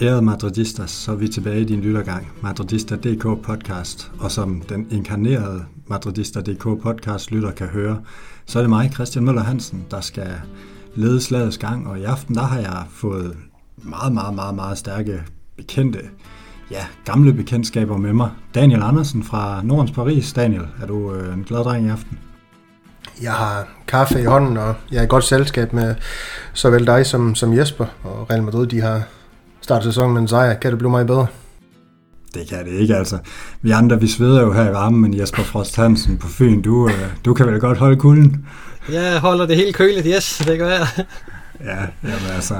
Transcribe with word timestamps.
Ærede 0.00 0.22
Madridistas, 0.22 0.90
så 0.90 1.12
er 1.12 1.16
vi 1.16 1.28
tilbage 1.28 1.60
i 1.60 1.64
din 1.64 1.80
lyttergang, 1.80 2.32
Madridista.dk 2.42 3.22
podcast, 3.22 4.12
og 4.18 4.30
som 4.30 4.60
den 4.60 4.86
inkarnerede 4.90 5.64
Madridista.dk 5.86 6.62
podcast 6.62 7.30
lytter 7.30 7.50
kan 7.50 7.66
høre, 7.66 8.02
så 8.46 8.58
er 8.58 8.62
det 8.62 8.70
mig, 8.70 8.90
Christian 8.92 9.24
Møller 9.24 9.42
Hansen, 9.42 9.86
der 9.90 10.00
skal 10.00 10.34
lede 10.94 11.20
slagets 11.20 11.58
gang, 11.58 11.88
og 11.88 11.98
i 11.98 12.02
aften 12.02 12.34
der 12.34 12.42
har 12.42 12.58
jeg 12.58 12.84
fået 12.90 13.36
meget, 13.76 14.12
meget, 14.12 14.34
meget, 14.34 14.54
meget 14.54 14.78
stærke 14.78 15.22
bekendte, 15.56 16.00
ja, 16.70 16.84
gamle 17.04 17.32
bekendtskaber 17.32 17.96
med 17.96 18.12
mig. 18.12 18.30
Daniel 18.54 18.82
Andersen 18.82 19.24
fra 19.24 19.60
Nordens 19.64 19.90
Paris. 19.90 20.32
Daniel, 20.32 20.66
er 20.82 20.86
du 20.86 21.14
øh, 21.14 21.34
en 21.34 21.44
glad 21.44 21.64
dreng 21.64 21.86
i 21.86 21.88
aften? 21.88 22.18
Jeg 23.22 23.32
har 23.32 23.68
kaffe 23.88 24.20
i 24.20 24.24
hånden, 24.24 24.56
og 24.56 24.74
jeg 24.92 24.98
er 24.98 25.02
i 25.02 25.06
godt 25.06 25.24
selskab 25.24 25.72
med 25.72 25.94
såvel 26.52 26.86
dig 26.86 27.06
som, 27.06 27.34
som 27.34 27.58
Jesper, 27.58 27.86
og 28.04 28.30
Real 28.30 28.42
Madrid, 28.42 28.66
de 28.66 28.80
har 28.80 29.02
starte 29.60 29.84
sæsonen 29.84 30.12
med 30.12 30.22
en 30.22 30.28
sejr. 30.28 30.54
Kan 30.54 30.70
det 30.70 30.78
blive 30.78 30.90
meget 30.90 31.06
bedre? 31.06 31.26
Det 32.34 32.48
kan 32.48 32.64
det 32.64 32.72
ikke, 32.72 32.96
altså. 32.96 33.18
Vi 33.62 33.70
andre, 33.70 34.00
vi 34.00 34.08
sveder 34.08 34.42
jo 34.42 34.52
her 34.52 34.70
i 34.70 34.72
varmen, 34.72 35.00
men 35.00 35.20
Jesper 35.20 35.42
Frost 35.42 35.76
Hansen 35.76 36.18
på 36.18 36.28
Fyn, 36.28 36.62
du, 36.62 36.88
øh, 36.88 36.94
du 37.24 37.34
kan 37.34 37.46
vel 37.46 37.60
godt 37.60 37.78
holde 37.78 37.96
kulden? 37.96 38.46
Jeg 38.92 39.18
holder 39.18 39.46
det 39.46 39.56
helt 39.56 39.76
køligt, 39.76 40.06
yes, 40.16 40.42
det 40.46 40.58
gør 40.58 40.68
jeg. 40.68 40.86
ja, 41.64 41.78
jamen 42.02 42.30
altså, 42.34 42.54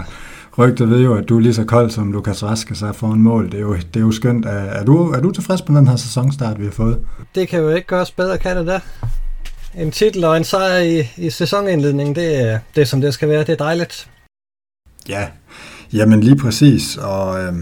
rygtet 0.58 0.90
ved 0.90 1.00
jo, 1.00 1.14
at 1.14 1.28
du 1.28 1.36
er 1.36 1.40
lige 1.40 1.54
så 1.54 1.64
kold 1.64 1.90
som 1.90 2.12
Lukas 2.12 2.42
Vaskes 2.42 2.82
er 2.82 2.92
foran 2.92 3.18
mål. 3.18 3.46
Det 3.46 3.54
er 3.54 3.60
jo, 3.60 3.74
det 3.74 3.96
er 3.96 4.00
jo 4.00 4.12
skønt. 4.12 4.46
Er, 4.46 4.50
er, 4.50 4.84
du, 4.84 5.10
er 5.10 5.20
du 5.20 5.30
tilfreds 5.30 5.68
med 5.68 5.78
den 5.78 5.88
her 5.88 5.96
sæsonstart, 5.96 6.58
vi 6.60 6.64
har 6.64 6.72
fået? 6.72 6.98
Det 7.34 7.48
kan 7.48 7.60
jo 7.60 7.70
ikke 7.70 7.86
gøres 7.86 8.10
bedre, 8.10 8.38
kan 8.38 8.56
det 8.56 8.66
da? 8.66 8.80
En 9.74 9.90
titel 9.90 10.24
og 10.24 10.36
en 10.36 10.44
sejr 10.44 10.78
i, 10.78 11.02
i 11.16 11.30
sæsonindledningen, 11.30 12.14
det 12.14 12.50
er 12.50 12.58
det, 12.76 12.88
som 12.88 13.00
det 13.00 13.14
skal 13.14 13.28
være. 13.28 13.40
Det 13.40 13.48
er 13.48 13.56
dejligt. 13.56 14.10
Ja, 15.08 15.26
Jamen 15.92 16.20
lige 16.20 16.36
præcis, 16.36 16.96
og 16.96 17.40
øh, 17.40 17.52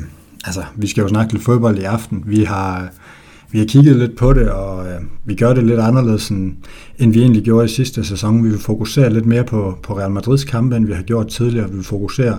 altså, 0.44 0.64
vi 0.76 0.86
skal 0.86 1.02
jo 1.02 1.08
snakke 1.08 1.32
lidt 1.32 1.44
fodbold 1.44 1.78
i 1.78 1.82
aften. 1.82 2.24
Vi 2.26 2.44
har, 2.44 2.88
vi 3.50 3.58
har 3.58 3.66
kigget 3.66 3.96
lidt 3.96 4.16
på 4.16 4.32
det, 4.32 4.50
og 4.50 4.86
øh, 4.86 5.00
vi 5.24 5.34
gør 5.34 5.54
det 5.54 5.64
lidt 5.64 5.80
anderledes, 5.80 6.28
end, 6.28 6.54
end 6.98 7.12
vi 7.12 7.20
egentlig 7.20 7.42
gjorde 7.42 7.64
i 7.64 7.68
sidste 7.68 8.04
sæson. 8.04 8.44
Vi 8.44 8.48
vil 8.48 8.58
fokusere 8.58 9.12
lidt 9.12 9.26
mere 9.26 9.44
på, 9.44 9.78
på 9.82 9.98
Real 9.98 10.10
Madrids 10.10 10.44
kampe, 10.44 10.76
end 10.76 10.86
vi 10.86 10.92
har 10.92 11.02
gjort 11.02 11.28
tidligere. 11.28 11.70
Vi 11.70 11.76
vil 11.76 11.84
fokusere 11.84 12.38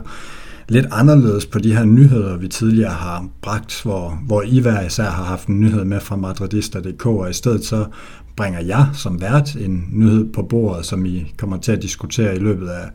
lidt 0.68 0.86
anderledes 0.92 1.46
på 1.46 1.60
de 1.60 1.76
her 1.76 1.86
nyheder, 1.86 2.38
vi 2.38 2.48
tidligere 2.48 2.92
har 2.92 3.28
bragt, 3.42 3.82
hvor, 3.84 4.20
hvor 4.28 4.42
I 4.42 4.60
hver 4.60 4.82
især 4.82 5.10
har 5.10 5.24
haft 5.24 5.48
en 5.48 5.60
nyhed 5.60 5.84
med 5.84 6.00
fra 6.00 6.16
madridista.dk, 6.16 7.06
og 7.06 7.30
i 7.30 7.34
stedet 7.34 7.66
så 7.66 7.86
bringer 8.38 8.60
jeg 8.60 8.88
som 8.94 9.22
vært 9.22 9.56
en 9.56 9.88
nyhed 9.92 10.34
på 10.34 10.44
bordet, 10.44 10.86
som 10.86 11.06
I 11.06 11.34
kommer 11.38 11.58
til 11.58 11.72
at 11.72 11.82
diskutere 11.82 12.36
i 12.36 12.40
løbet 12.40 12.68
af 12.68 12.90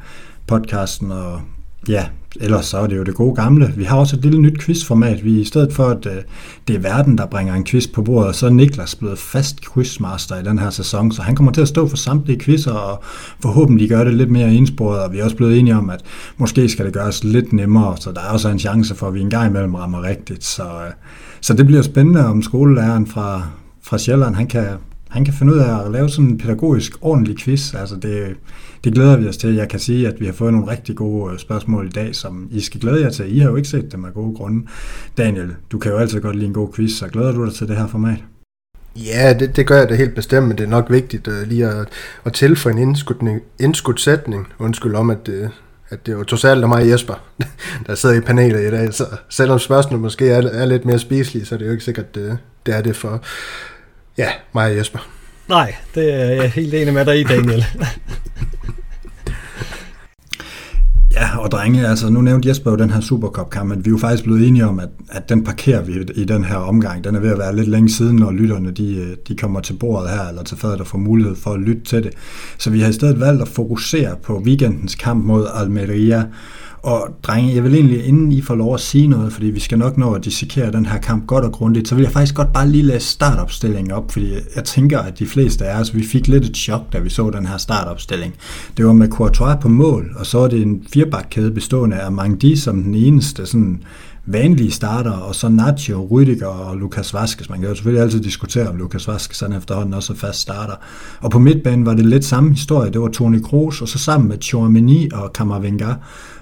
podcasten, 0.46 1.12
og 1.12 1.40
Ja, 1.90 2.06
ellers 2.40 2.66
så 2.66 2.78
er 2.78 2.86
det 2.86 2.96
jo 2.96 3.02
det 3.02 3.14
gode 3.14 3.34
gamle. 3.34 3.72
Vi 3.76 3.84
har 3.84 3.96
også 3.96 4.16
et 4.16 4.22
lille 4.22 4.40
nyt 4.40 4.60
quizformat. 4.60 5.24
Vi 5.24 5.40
i 5.40 5.44
stedet 5.44 5.72
for, 5.72 5.86
at 5.86 6.06
øh, 6.06 6.22
det 6.68 6.76
er 6.76 6.80
verden, 6.80 7.18
der 7.18 7.26
bringer 7.26 7.54
en 7.54 7.64
quiz 7.64 7.86
på 7.86 8.02
bordet, 8.02 8.36
så 8.36 8.46
er 8.46 8.50
Niklas 8.50 8.94
blevet 8.94 9.18
fast 9.18 9.72
quizmaster 9.72 10.40
i 10.40 10.42
den 10.42 10.58
her 10.58 10.70
sæson, 10.70 11.12
så 11.12 11.22
han 11.22 11.36
kommer 11.36 11.52
til 11.52 11.60
at 11.60 11.68
stå 11.68 11.88
for 11.88 11.96
samtlige 11.96 12.40
quizzer 12.40 12.72
og 12.72 13.02
forhåbentlig 13.42 13.88
gøre 13.88 14.04
det 14.04 14.14
lidt 14.14 14.30
mere 14.30 14.54
indsporet, 14.54 15.00
og 15.00 15.12
vi 15.12 15.18
er 15.18 15.24
også 15.24 15.36
blevet 15.36 15.58
enige 15.58 15.76
om, 15.76 15.90
at 15.90 16.00
måske 16.36 16.68
skal 16.68 16.84
det 16.84 16.94
gøres 16.94 17.24
lidt 17.24 17.52
nemmere, 17.52 17.96
så 18.00 18.12
der 18.12 18.20
er 18.20 18.32
også 18.32 18.48
en 18.48 18.58
chance 18.58 18.94
for, 18.94 19.08
at 19.08 19.14
vi 19.14 19.20
en 19.20 19.30
gang 19.30 19.50
imellem 19.50 19.74
rammer 19.74 20.02
rigtigt. 20.02 20.44
Så, 20.44 20.62
øh, 20.62 20.92
så 21.40 21.54
det 21.54 21.66
bliver 21.66 21.82
spændende, 21.82 22.26
om 22.26 22.42
skolelæreren 22.42 23.06
fra, 23.06 23.42
fra 23.82 23.98
Sjælland, 23.98 24.34
han 24.34 24.46
kan, 24.46 24.66
han 25.10 25.24
kan 25.24 25.34
finde 25.34 25.52
ud 25.52 25.58
af 25.58 25.84
at 25.84 25.92
lave 25.92 26.08
sådan 26.08 26.30
en 26.30 26.38
pædagogisk 26.38 26.92
ordentlig 27.00 27.38
quiz. 27.38 27.74
Altså 27.74 27.96
det, 27.96 28.36
det 28.84 28.94
glæder 28.94 29.16
vi 29.16 29.28
os 29.28 29.36
til. 29.36 29.54
Jeg 29.54 29.68
kan 29.68 29.78
sige, 29.78 30.08
at 30.08 30.20
vi 30.20 30.26
har 30.26 30.32
fået 30.32 30.52
nogle 30.52 30.70
rigtig 30.70 30.96
gode 30.96 31.32
øh, 31.32 31.38
spørgsmål 31.38 31.86
i 31.86 31.90
dag, 31.90 32.14
som 32.14 32.48
I 32.50 32.60
skal 32.60 32.80
glæde 32.80 33.02
jer 33.02 33.10
til. 33.10 33.36
I 33.36 33.38
har 33.38 33.50
jo 33.50 33.56
ikke 33.56 33.68
set 33.68 33.92
dem 33.92 34.04
af 34.04 34.14
gode 34.14 34.36
grunde. 34.36 34.66
Daniel, 35.18 35.54
du 35.72 35.78
kan 35.78 35.92
jo 35.92 35.98
altid 35.98 36.20
godt 36.20 36.36
lide 36.36 36.46
en 36.46 36.54
god 36.54 36.72
quiz, 36.72 36.92
så 36.92 37.08
glæder 37.08 37.32
du 37.32 37.44
dig 37.44 37.54
til 37.54 37.68
det 37.68 37.76
her 37.76 37.86
format? 37.86 38.18
Ja, 38.96 39.32
det, 39.32 39.56
det 39.56 39.66
gør 39.66 39.78
jeg 39.78 39.88
da 39.88 39.94
helt 39.94 40.14
bestemt, 40.14 40.48
men 40.48 40.58
det 40.58 40.64
er 40.64 40.68
nok 40.68 40.90
vigtigt 40.90 41.28
uh, 41.28 41.42
lige 41.46 41.66
at, 41.66 41.88
at 42.24 42.32
tilføje 42.32 42.80
en 42.80 42.96
indskudsætning, 43.58 44.46
undskyld 44.58 44.94
om, 44.94 45.10
at, 45.10 45.28
uh, 45.28 45.50
at 45.90 46.06
det 46.06 46.16
var 46.16 46.22
trods 46.22 46.44
alt 46.44 46.68
mig 46.68 46.82
og 46.82 46.88
Jesper, 46.88 47.14
der 47.86 47.94
sidder 47.94 48.14
i 48.14 48.20
panelet 48.20 48.60
i 48.60 48.70
dag, 48.70 48.94
så 48.94 49.04
selvom 49.28 49.58
spørgsmålet 49.58 50.02
måske 50.02 50.28
er, 50.28 50.42
er 50.42 50.66
lidt 50.66 50.84
mere 50.84 50.98
spiselige, 50.98 51.46
så 51.46 51.54
er 51.54 51.58
det 51.58 51.66
jo 51.66 51.72
ikke 51.72 51.84
sikkert, 51.84 52.06
at 52.06 52.14
det, 52.14 52.38
det 52.66 52.76
er 52.76 52.82
det 52.82 52.96
for 52.96 53.22
ja, 54.18 54.28
mig 54.54 54.70
og 54.70 54.76
Jesper. 54.76 55.08
Nej, 55.48 55.74
det 55.94 56.14
er 56.14 56.26
jeg 56.26 56.50
helt 56.50 56.74
enig 56.74 56.94
med 56.94 57.04
dig 57.04 57.20
i, 57.20 57.24
Daniel. 57.24 57.64
Ja, 61.14 61.38
og 61.38 61.50
drenge, 61.50 61.88
altså 61.88 62.10
nu 62.10 62.20
nævnte 62.20 62.48
Jesper 62.48 62.70
jo 62.70 62.76
den 62.76 62.90
her 62.90 63.00
Supercup-kamp, 63.00 63.68
men 63.68 63.84
vi 63.84 63.88
er 63.88 63.92
jo 63.92 63.98
faktisk 63.98 64.24
blevet 64.24 64.48
enige 64.48 64.66
om, 64.66 64.80
at, 64.80 64.88
at 65.08 65.28
den 65.28 65.44
parkerer 65.44 65.82
vi 65.82 65.92
i 66.14 66.24
den 66.24 66.44
her 66.44 66.56
omgang. 66.56 67.04
Den 67.04 67.14
er 67.14 67.20
ved 67.20 67.30
at 67.30 67.38
være 67.38 67.56
lidt 67.56 67.68
længe 67.68 67.90
siden, 67.90 68.16
når 68.16 68.30
lytterne 68.30 68.70
de, 68.70 69.16
de 69.28 69.36
kommer 69.36 69.60
til 69.60 69.72
bordet 69.72 70.10
her, 70.10 70.28
eller 70.28 70.42
til 70.42 70.56
fadet 70.56 70.80
og 70.80 70.86
får 70.86 70.98
mulighed 70.98 71.36
for 71.36 71.50
at 71.50 71.60
lytte 71.60 71.82
til 71.84 72.02
det. 72.02 72.12
Så 72.58 72.70
vi 72.70 72.80
har 72.80 72.88
i 72.88 72.92
stedet 72.92 73.20
valgt 73.20 73.42
at 73.42 73.48
fokusere 73.48 74.16
på 74.22 74.38
weekendens 74.38 74.94
kamp 74.94 75.24
mod 75.24 75.46
Almeria, 75.54 76.24
og 76.82 77.08
drenge, 77.22 77.54
jeg 77.54 77.64
vil 77.64 77.74
egentlig, 77.74 78.04
inden 78.04 78.32
I 78.32 78.42
får 78.42 78.54
lov 78.54 78.74
at 78.74 78.80
sige 78.80 79.06
noget, 79.06 79.32
fordi 79.32 79.46
vi 79.46 79.60
skal 79.60 79.78
nok 79.78 79.98
nå 79.98 80.12
at 80.12 80.24
dissekere 80.24 80.72
den 80.72 80.86
her 80.86 80.98
kamp 80.98 81.26
godt 81.26 81.44
og 81.44 81.52
grundigt, 81.52 81.88
så 81.88 81.94
vil 81.94 82.02
jeg 82.02 82.12
faktisk 82.12 82.34
godt 82.34 82.52
bare 82.52 82.68
lige 82.68 82.82
læse 82.82 83.06
startopstillingen 83.06 83.92
op, 83.92 84.12
fordi 84.12 84.32
jeg 84.56 84.64
tænker, 84.64 84.98
at 84.98 85.18
de 85.18 85.26
fleste 85.26 85.64
af 85.64 85.80
os, 85.80 85.94
vi 85.94 86.06
fik 86.06 86.28
lidt 86.28 86.44
et 86.44 86.56
chok, 86.56 86.92
da 86.92 86.98
vi 86.98 87.10
så 87.10 87.30
den 87.30 87.46
her 87.46 87.56
startopstilling. 87.56 88.34
Det 88.76 88.86
var 88.86 88.92
med 88.92 89.08
Courtois 89.08 89.56
på 89.60 89.68
mål, 89.68 90.12
og 90.16 90.26
så 90.26 90.38
er 90.38 90.48
det 90.48 90.62
en 90.62 90.84
firebakkæde 90.92 91.50
bestående 91.50 91.96
af 91.96 92.12
Mangdi 92.12 92.56
som 92.56 92.82
den 92.82 92.94
eneste 92.94 93.46
sådan 93.46 93.82
vanlige 94.26 94.70
starter, 94.70 95.10
og 95.10 95.34
så 95.34 95.48
Nacho, 95.48 96.06
Rüdiger 96.06 96.46
og 96.46 96.76
Lukas 96.76 97.14
Vaskes. 97.14 97.50
Man 97.50 97.60
kan 97.60 97.68
jo 97.68 97.74
selvfølgelig 97.74 98.02
altid 98.02 98.20
diskutere, 98.20 98.68
om 98.68 98.76
Lukas 98.76 99.08
Vaskes 99.08 99.40
han 99.40 99.52
efterhånden 99.52 99.94
også 99.94 100.12
er 100.12 100.16
fast 100.16 100.40
starter. 100.40 100.74
Og 101.20 101.30
på 101.30 101.38
midtbanen 101.38 101.86
var 101.86 101.94
det 101.94 102.06
lidt 102.06 102.24
samme 102.24 102.50
historie. 102.50 102.90
Det 102.90 103.00
var 103.00 103.08
Toni 103.08 103.38
Kroos, 103.38 103.82
og 103.82 103.88
så 103.88 103.98
sammen 103.98 104.28
med 104.28 104.38
Chouameni 104.42 105.08
og 105.12 105.32
Kammervenga. 105.32 105.94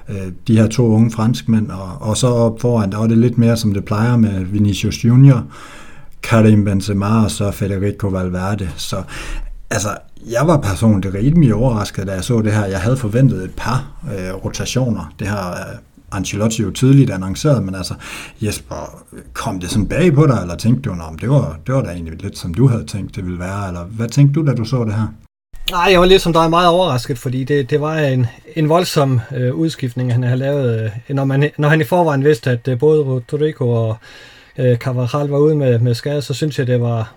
Øh, 0.09 0.33
de 0.47 0.57
her 0.57 0.67
to 0.67 0.87
unge 0.87 1.11
franskmænd, 1.11 1.71
og, 1.71 2.09
og 2.09 2.17
så 2.17 2.27
op 2.27 2.61
foran, 2.61 2.93
der 2.93 2.99
var 2.99 3.07
det 3.07 3.19
lidt 3.19 3.39
mere, 3.39 3.57
som 3.57 3.75
det 3.75 3.85
plejer 3.85 4.17
med 4.17 4.45
Vinicius 4.45 5.05
Junior, 5.05 5.45
Karim 6.23 6.65
Benzema 6.65 7.25
og 7.25 7.31
så 7.31 7.51
Federico 7.51 8.09
Valverde. 8.09 8.71
Så 8.77 9.03
altså, 9.71 9.89
jeg 10.31 10.47
var 10.47 10.57
personligt 10.57 11.15
rimelig 11.15 11.55
overrasket, 11.55 12.07
da 12.07 12.13
jeg 12.13 12.25
så 12.25 12.43
det 12.43 12.53
her. 12.53 12.65
Jeg 12.65 12.81
havde 12.81 12.97
forventet 12.97 13.45
et 13.45 13.55
par 13.57 13.93
øh, 14.05 14.45
rotationer. 14.45 15.13
Det 15.19 15.27
har 15.27 15.51
øh, 15.51 15.79
Ancelotti 16.13 16.63
jo 16.63 16.71
tidligt 16.71 17.11
annonceret, 17.11 17.63
men 17.63 17.75
altså, 17.75 17.95
Jesper, 18.41 19.05
kom 19.33 19.61
det 19.61 19.71
sådan 19.71 19.89
bag 19.89 20.15
på 20.15 20.27
dig, 20.27 20.39
eller 20.43 20.57
tænkte 20.57 20.91
du, 20.91 20.97
om 21.01 21.19
det 21.19 21.31
var, 21.31 21.59
det 21.67 21.75
var 21.75 21.83
da 21.83 21.91
egentlig 21.91 22.23
lidt, 22.23 22.39
som 22.39 22.55
du 22.55 22.67
havde 22.69 22.85
tænkt, 22.85 23.17
det 23.17 23.25
ville 23.25 23.39
være, 23.39 23.69
eller 23.69 23.85
hvad 23.85 24.09
tænkte 24.09 24.41
du, 24.41 24.47
da 24.47 24.55
du 24.55 24.65
så 24.65 24.85
det 24.85 24.95
her? 24.95 25.07
Nej, 25.71 25.89
jeg 25.91 26.01
var 26.01 26.07
lidt 26.07 26.23
som 26.23 26.33
dig 26.33 26.51
meget 26.51 26.69
overrasket, 26.69 27.19
fordi 27.19 27.45
det, 27.45 27.71
det 27.71 27.81
var 27.81 27.99
en, 27.99 28.27
en 28.57 28.69
voldsom 28.69 29.21
øh, 29.37 29.55
udskiftning, 29.55 30.13
han 30.13 30.23
havde 30.23 30.39
lavet, 30.39 30.93
øh, 31.09 31.15
når, 31.15 31.25
man, 31.25 31.51
når 31.57 31.69
han 31.69 31.81
i 31.81 31.85
forvejen 31.85 32.25
vidste, 32.25 32.51
at 32.51 32.69
øh, 32.69 32.79
både 32.79 33.03
Rodrigo 33.03 33.71
og 33.71 33.97
øh, 34.59 34.77
Carvajal 34.77 35.29
var 35.29 35.39
ude 35.39 35.55
med, 35.55 35.79
med 35.79 35.95
skade, 35.95 36.23
så 36.23 36.35
synes 36.35 36.59
jeg, 36.59 36.67
det 36.67 36.81
var, 36.81 37.13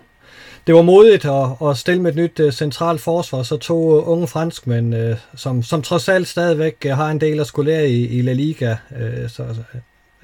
det 0.66 0.74
var 0.74 0.82
modigt 0.82 1.24
at, 1.24 1.68
at 1.70 1.76
stille 1.78 2.02
med 2.02 2.10
et 2.10 2.16
nyt 2.16 2.40
uh, 2.40 2.50
centralt 2.50 3.00
forsvar, 3.00 3.42
så 3.42 3.56
to 3.56 3.98
uh, 3.98 4.08
unge 4.08 4.26
franskmænd, 4.26 4.94
uh, 4.94 5.16
som, 5.36 5.62
som 5.62 5.82
trods 5.82 6.08
alt 6.08 6.28
stadigvæk 6.28 6.86
uh, 6.86 6.90
har 6.90 7.10
en 7.10 7.20
del 7.20 7.40
at 7.40 7.46
skulle 7.46 7.72
lære 7.72 7.88
i, 7.88 8.06
i 8.06 8.22
La 8.22 8.32
Liga. 8.32 8.76
Uh, 8.90 9.28
så, 9.28 9.36
så 9.36 9.62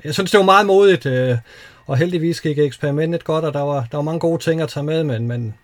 jeg 0.05 0.15
synes, 0.15 0.31
det 0.31 0.39
var 0.39 0.45
meget 0.45 0.67
modigt, 0.67 1.07
uh, 1.07 1.39
og 1.87 1.97
heldigvis 1.97 2.41
gik 2.41 2.59
eksperimentet 2.59 3.25
godt, 3.25 3.45
og 3.45 3.55
der 3.55 3.61
var, 3.63 3.87
der 3.91 3.99
var 3.99 4.03
mange 4.03 4.21
gode 4.21 4.43
ting 4.43 4.61
at 4.61 4.69
tage 4.69 4.85
med, 4.85 5.05
men, 5.05 5.29
men 5.29 5.55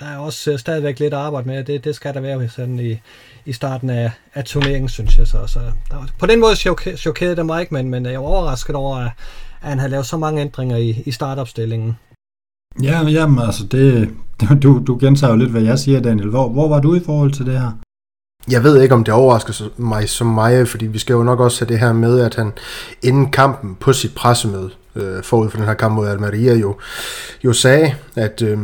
der 0.00 0.06
er 0.06 0.18
også 0.18 0.52
uh, 0.52 0.58
stadigvæk 0.58 1.00
lidt 1.00 1.14
arbejde 1.14 1.48
med, 1.48 1.64
det, 1.64 1.84
det 1.84 1.94
skal 1.94 2.14
der 2.14 2.20
være 2.20 2.48
sådan 2.48 2.78
i, 2.78 3.00
i 3.46 3.52
starten 3.52 3.90
af, 3.90 4.10
af 4.34 4.44
turneringen, 4.44 4.88
synes 4.88 5.18
jeg. 5.18 5.26
Så, 5.26 5.46
så 5.46 5.58
der 5.90 5.96
var, 5.96 6.08
på 6.18 6.26
den 6.26 6.40
måde 6.40 6.56
chokerede 6.96 7.36
det 7.36 7.46
mig 7.46 7.60
ikke, 7.60 7.74
men, 7.74 7.90
men 7.90 8.06
jeg 8.06 8.20
var 8.20 8.26
overrasket 8.26 8.76
over, 8.76 8.96
at, 8.96 9.10
at 9.62 9.68
han 9.68 9.78
havde 9.78 9.90
lavet 9.90 10.06
så 10.06 10.16
mange 10.16 10.40
ændringer 10.40 10.76
i, 10.76 11.02
i 11.06 11.10
startopstillingen. 11.10 11.96
Ja, 12.82 13.02
jamen, 13.02 13.38
altså 13.38 13.64
det, 13.66 14.10
du, 14.62 14.82
du 14.86 14.98
gentager 15.00 15.30
jo 15.30 15.36
lidt, 15.36 15.50
hvad 15.50 15.62
jeg 15.62 15.78
siger, 15.78 16.00
Daniel. 16.00 16.28
Hvor, 16.28 16.48
hvor 16.48 16.68
var 16.68 16.80
du 16.80 16.94
i 16.94 17.00
forhold 17.06 17.32
til 17.32 17.46
det 17.46 17.60
her? 17.60 17.70
Jeg 18.50 18.64
ved 18.64 18.82
ikke, 18.82 18.94
om 18.94 19.04
det 19.04 19.14
overrasker 19.14 19.68
mig 19.76 20.08
så 20.08 20.24
meget, 20.24 20.68
fordi 20.68 20.86
vi 20.86 20.98
skal 20.98 21.14
jo 21.14 21.22
nok 21.22 21.40
også 21.40 21.64
have 21.64 21.72
det 21.72 21.80
her 21.80 21.92
med, 21.92 22.20
at 22.20 22.34
han 22.34 22.52
inden 23.02 23.30
kampen 23.30 23.74
på 23.74 23.92
sit 23.92 24.14
pressemøde, 24.14 24.70
øh, 24.96 25.22
forud 25.22 25.50
for 25.50 25.58
den 25.58 25.66
her 25.66 25.74
kamp 25.74 25.94
mod 25.94 26.08
Almeria, 26.08 26.54
jo, 26.54 26.76
jo 27.44 27.52
sagde, 27.52 27.94
at, 28.14 28.42
øh, 28.42 28.58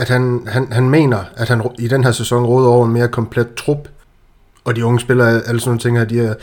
at 0.00 0.08
han, 0.08 0.42
han, 0.46 0.72
han 0.72 0.90
mener, 0.90 1.24
at 1.36 1.48
han 1.48 1.62
i 1.78 1.88
den 1.88 2.04
her 2.04 2.12
sæson 2.12 2.44
råder 2.44 2.68
over 2.68 2.86
en 2.86 2.92
mere 2.92 3.08
komplet 3.08 3.54
trup, 3.54 3.88
Og 4.64 4.76
de 4.76 4.84
unge 4.84 5.00
spillere, 5.00 5.28
alle 5.28 5.60
sådan 5.60 5.68
nogle 5.68 5.80
ting 5.80 5.98
her, 5.98 6.04
de 6.04 6.18
har 6.18 6.34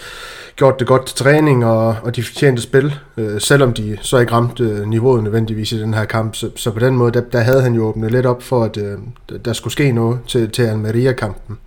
gjort 0.55 0.79
det 0.79 0.87
godt 0.87 1.05
til 1.05 1.15
træning, 1.15 1.65
og, 1.65 1.95
og 2.03 2.15
de 2.15 2.23
fortjente 2.23 2.61
spil, 2.61 2.95
øh, 3.17 3.41
selvom 3.41 3.73
de 3.73 3.97
så 4.01 4.17
ikke 4.17 4.31
ramte 4.31 4.63
øh, 4.63 4.87
niveauet 4.87 5.23
nødvendigvis 5.23 5.71
i 5.71 5.79
den 5.79 5.93
her 5.93 6.05
kamp. 6.05 6.35
Så, 6.35 6.49
så 6.55 6.71
på 6.71 6.79
den 6.79 6.95
måde, 6.97 7.11
der, 7.11 7.21
der 7.21 7.39
havde 7.39 7.61
han 7.61 7.73
jo 7.73 7.85
åbnet 7.85 8.11
lidt 8.11 8.25
op 8.25 8.43
for, 8.43 8.63
at 8.63 8.77
øh, 8.77 8.97
der 9.45 9.53
skulle 9.53 9.71
ske 9.73 9.91
noget 9.91 10.19
til, 10.27 10.51
til 10.51 10.63
Almeria-kampen 10.63 11.57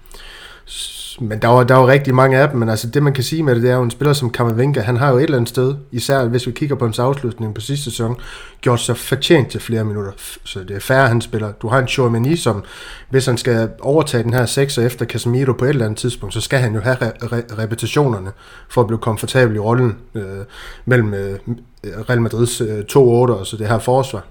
men 1.20 1.38
der 1.38 1.48
var, 1.48 1.64
der 1.64 1.74
var 1.74 1.86
rigtig 1.86 2.14
mange 2.14 2.38
af 2.38 2.48
dem, 2.48 2.58
men 2.58 2.68
altså 2.68 2.86
det 2.86 3.02
man 3.02 3.12
kan 3.12 3.24
sige 3.24 3.42
med 3.42 3.54
det, 3.54 3.62
det 3.62 3.70
er 3.70 3.74
jo 3.74 3.82
en 3.82 3.90
spiller 3.90 4.12
som 4.12 4.30
Kammervenka, 4.30 4.80
han 4.80 4.96
har 4.96 5.10
jo 5.10 5.16
et 5.16 5.22
eller 5.22 5.36
andet 5.36 5.48
sted, 5.48 5.74
især 5.92 6.24
hvis 6.24 6.46
vi 6.46 6.52
kigger 6.52 6.76
på 6.76 6.84
hans 6.84 6.98
afslutning 6.98 7.54
på 7.54 7.60
sidste 7.60 7.84
sæson, 7.84 8.16
gjort 8.60 8.80
sig 8.80 8.96
fortjent 8.96 9.50
til 9.50 9.60
flere 9.60 9.84
minutter, 9.84 10.12
så 10.44 10.60
det 10.60 10.76
er 10.76 10.80
færre, 10.80 11.08
han 11.08 11.20
spiller. 11.20 11.52
Du 11.52 11.68
har 11.68 11.78
en 11.78 11.88
Chouameni, 11.88 12.36
som 12.36 12.64
hvis 13.10 13.26
han 13.26 13.36
skal 13.36 13.70
overtage 13.80 14.22
den 14.22 14.34
her 14.34 14.46
6 14.46 14.78
efter 14.78 15.06
Casemiro 15.06 15.52
på 15.52 15.64
et 15.64 15.68
eller 15.68 15.84
andet 15.84 15.98
tidspunkt, 15.98 16.34
så 16.34 16.40
skal 16.40 16.58
han 16.58 16.74
jo 16.74 16.80
have 16.80 16.96
re- 16.96 17.24
re- 17.24 17.58
repetitionerne 17.58 18.30
for 18.68 18.80
at 18.80 18.86
blive 18.86 18.98
komfortabel 18.98 19.56
i 19.56 19.58
rollen 19.58 19.96
øh, 20.14 20.22
mellem 20.84 21.14
øh, 21.14 21.38
Real 21.84 22.20
Madrids 22.20 22.60
øh, 22.60 22.84
to 22.84 23.10
8 23.10 23.32
og 23.32 23.46
så 23.46 23.56
det 23.56 23.68
her 23.68 23.78
forsvar. 23.78 24.26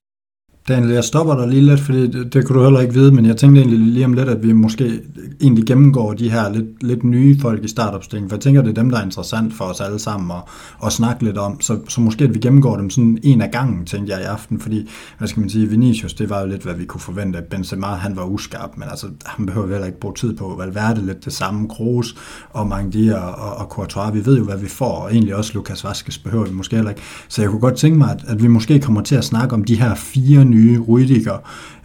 Daniel, 0.70 0.92
jeg 0.92 1.04
stopper 1.04 1.36
dig 1.36 1.48
lige 1.48 1.62
lidt, 1.62 1.80
fordi 1.80 2.08
det, 2.08 2.34
det 2.34 2.46
kunne 2.46 2.60
du 2.60 2.64
heller 2.64 2.80
ikke 2.80 2.94
vide, 2.94 3.12
men 3.12 3.26
jeg 3.26 3.38
tænkte 3.38 3.62
egentlig 3.62 3.80
lige 3.80 4.06
om 4.06 4.14
lidt, 4.14 4.30
at 4.30 4.44
vi 4.44 4.54
måske 4.54 5.02
egentlig 5.42 5.66
gennemgår 5.66 6.14
de 6.14 6.30
her 6.30 6.54
lidt, 6.54 6.84
lidt 6.84 7.04
nye 7.04 7.40
folk 7.40 7.64
i 7.64 7.68
startopstillingen, 7.68 8.30
for 8.30 8.36
jeg 8.36 8.42
tænker, 8.42 8.62
det 8.62 8.70
er 8.70 8.82
dem, 8.82 8.90
der 8.90 8.98
er 8.98 9.04
interessant 9.04 9.54
for 9.54 9.66
os 9.66 9.82
alle 9.82 10.00
sammen 10.00 10.32
at, 10.32 10.42
at 10.86 10.94
snakke 10.94 11.24
lidt 11.24 11.38
om, 11.38 11.62
så, 11.62 11.80
så 11.88 12.02
måske 12.02 12.24
at 12.24 12.34
vi 12.34 12.40
gennemgår 12.40 12.78
dem 12.78 12.90
sådan 12.90 13.18
en 13.24 13.42
af 13.42 13.52
gangen, 13.52 13.86
tænkte 13.86 14.14
jeg 14.14 14.22
i 14.22 14.24
aften, 14.24 14.60
fordi, 14.60 14.90
hvad 15.18 15.28
skal 15.28 15.40
man 15.40 15.50
sige, 15.50 15.70
Vinicius, 15.70 16.14
det 16.14 16.30
var 16.30 16.42
jo 16.42 16.48
lidt, 16.48 16.64
hvad 16.64 16.74
vi 16.74 16.86
kunne 16.86 17.02
forvente, 17.02 17.42
Benzema, 17.50 17.88
han 17.88 18.16
var 18.16 18.24
uskarp, 18.24 18.70
men 18.78 18.88
altså, 18.90 19.08
han 19.26 19.46
behøver 19.46 19.68
heller 19.68 19.86
ikke 19.86 20.00
bruge 20.00 20.16
tid 20.16 20.36
på, 20.36 20.56
Valverde 20.58 21.06
lidt 21.06 21.26
det 21.26 21.34
samme, 21.34 21.70
Kroos 21.70 22.16
og 22.50 22.68
Mangdi 22.68 23.10
og, 23.10 23.22
og, 23.22 23.56
og 23.56 23.66
Courtois, 23.66 24.14
vi 24.14 24.26
ved 24.26 24.38
jo, 24.38 24.44
hvad 24.44 24.58
vi 24.58 24.68
får, 24.68 24.96
og 24.96 25.12
egentlig 25.12 25.36
også 25.36 25.52
Lukas 25.54 25.84
Vaskes 25.84 26.18
behøver 26.18 26.46
vi 26.46 26.54
måske 26.54 26.76
heller 26.76 26.92
ikke, 26.92 27.02
så 27.28 27.42
jeg 27.42 27.50
kunne 27.52 27.62
godt 27.62 27.76
tænke 27.76 27.98
mig, 27.98 28.12
at, 28.12 28.24
at 28.28 28.44
vi 28.44 28.48
måske 28.48 28.80
kommer 28.80 29.02
til 29.02 29.16
at 29.16 29.24
snakke 29.24 29.56
om 29.56 29.64
de 29.64 29.76
her 29.76 29.96
fire 29.96 30.46
nye 30.46 30.59
nye 30.60 30.80
Rydiger, 30.80 31.38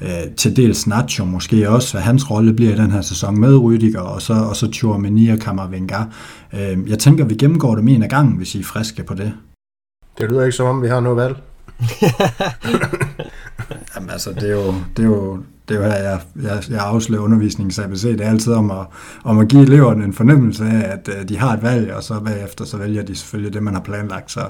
øh, 0.03 0.35
til 0.37 0.57
dels 0.57 0.87
Nacho 0.87 1.25
måske 1.25 1.71
også, 1.71 1.93
hvad 1.93 2.03
hans 2.03 2.31
rolle 2.31 2.53
bliver 2.53 2.73
i 2.73 2.77
den 2.77 2.91
her 2.91 3.01
sæson 3.01 3.41
med 3.41 3.57
Rydiger, 3.57 4.01
og 4.01 4.23
så, 4.23 4.33
og 4.33 4.57
så 4.57 4.73
Chouameni 4.73 5.29
og 5.29 5.39
Kammervenga. 5.39 5.99
Øh, 6.55 6.91
jeg 6.91 6.99
tænker, 6.99 7.25
vi 7.25 7.35
gennemgår 7.35 7.75
dem 7.75 7.89
en 7.89 8.03
af 8.03 8.09
gangen, 8.09 8.37
hvis 8.37 8.55
I 8.55 8.61
er 8.61 8.65
friske 8.65 9.05
på 9.05 9.15
det. 9.15 9.33
Det 10.19 10.31
lyder 10.31 10.45
ikke 10.45 10.57
som 10.57 10.67
om, 10.67 10.83
vi 10.83 10.89
har 10.89 11.01
noget 11.01 11.17
valg. 11.17 11.37
Jamen 13.95 14.11
altså, 14.11 14.33
det 14.33 14.43
er 14.43 14.53
jo, 14.53 14.75
det 14.97 15.05
er 15.05 15.09
jo, 15.09 15.39
det 15.69 15.77
er 15.77 15.79
jo 15.79 15.87
her, 15.87 15.95
jeg, 15.95 16.21
jeg, 16.43 16.63
jeg 16.71 16.81
afslører 16.81 17.23
undervisningens 17.23 17.79
ABC. 17.79 18.03
Det 18.03 18.21
er 18.21 18.31
altid 18.31 18.53
om 18.53 18.71
at, 18.71 18.87
om 19.25 19.39
at 19.39 19.49
give 19.49 19.63
eleverne 19.63 20.05
en 20.05 20.13
fornemmelse 20.13 20.65
af, 20.65 20.93
at 20.93 21.09
uh, 21.09 21.29
de 21.29 21.39
har 21.39 21.53
et 21.53 21.63
valg, 21.63 21.95
og 21.95 22.03
så 22.03 22.21
bagefter 22.21 22.65
så 22.65 22.77
vælger 22.77 23.03
de 23.03 23.17
selvfølgelig 23.17 23.55
det, 23.55 23.63
man 23.63 23.75
har 23.75 23.81
planlagt. 23.81 24.31
Så 24.31 24.41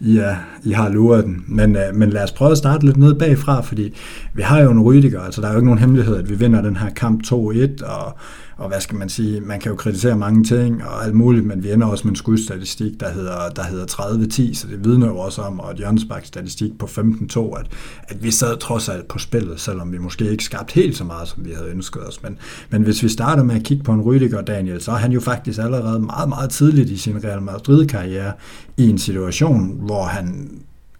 i, 0.00 0.16
er, 0.16 0.36
I 0.64 0.72
har 0.72 0.88
luret 0.88 1.24
den. 1.24 1.44
Men, 1.48 1.76
øh, 1.76 1.94
men 1.94 2.10
lad 2.10 2.22
os 2.22 2.32
prøve 2.32 2.50
at 2.50 2.58
starte 2.58 2.86
lidt 2.86 2.96
ned 2.96 3.14
bagfra, 3.14 3.60
fordi 3.60 3.94
vi 4.34 4.42
har 4.42 4.60
jo 4.60 4.70
en 4.70 4.80
Rydiger. 4.80 5.20
Altså, 5.20 5.40
der 5.40 5.46
er 5.48 5.52
jo 5.52 5.58
ikke 5.58 5.66
nogen 5.66 5.80
hemmelighed, 5.80 6.16
at 6.16 6.30
vi 6.30 6.34
vinder 6.34 6.62
den 6.62 6.76
her 6.76 6.90
kamp 6.90 7.22
2-1, 7.26 7.84
og 7.86 8.16
og 8.56 8.68
hvad 8.68 8.80
skal 8.80 8.98
man 8.98 9.08
sige, 9.08 9.40
man 9.40 9.60
kan 9.60 9.70
jo 9.70 9.76
kritisere 9.76 10.16
mange 10.16 10.44
ting 10.44 10.84
og 10.84 11.04
alt 11.04 11.14
muligt, 11.14 11.46
men 11.46 11.62
vi 11.62 11.72
ender 11.72 11.86
også 11.86 12.04
med 12.04 12.12
en 12.12 12.16
skudstatistik, 12.16 13.00
der 13.00 13.10
hedder, 13.10 13.48
der 13.48 13.62
hedder 13.62 13.86
30-10, 13.86 14.54
så 14.54 14.66
det 14.66 14.84
vidner 14.84 15.06
jo 15.06 15.18
også 15.18 15.42
om, 15.42 15.60
og 15.60 15.70
et 15.70 15.80
Jørgensbaks 15.80 16.28
statistik 16.28 16.78
på 16.78 16.86
15-2, 16.86 17.58
at, 17.58 17.66
at 18.02 18.22
vi 18.22 18.30
sad 18.30 18.56
trods 18.56 18.88
alt 18.88 19.08
på 19.08 19.18
spillet, 19.18 19.60
selvom 19.60 19.92
vi 19.92 19.98
måske 19.98 20.30
ikke 20.30 20.44
skabt 20.44 20.72
helt 20.72 20.96
så 20.96 21.04
meget, 21.04 21.28
som 21.28 21.44
vi 21.44 21.52
havde 21.52 21.68
ønsket 21.68 22.08
os. 22.08 22.22
Men, 22.22 22.38
men 22.70 22.82
hvis 22.82 23.02
vi 23.02 23.08
starter 23.08 23.42
med 23.42 23.54
at 23.54 23.62
kigge 23.62 23.84
på 23.84 23.92
en 23.92 24.00
Rydiger 24.00 24.40
Daniel, 24.40 24.80
så 24.80 24.92
er 24.92 24.96
han 24.96 25.12
jo 25.12 25.20
faktisk 25.20 25.58
allerede 25.58 25.98
meget, 25.98 26.28
meget 26.28 26.50
tidligt 26.50 26.90
i 26.90 26.96
sin 26.96 27.24
Real 27.24 27.42
Madrid-karriere 27.42 28.32
i 28.76 28.88
en 28.88 28.98
situation, 28.98 29.80
hvor 29.80 30.04
han 30.04 30.50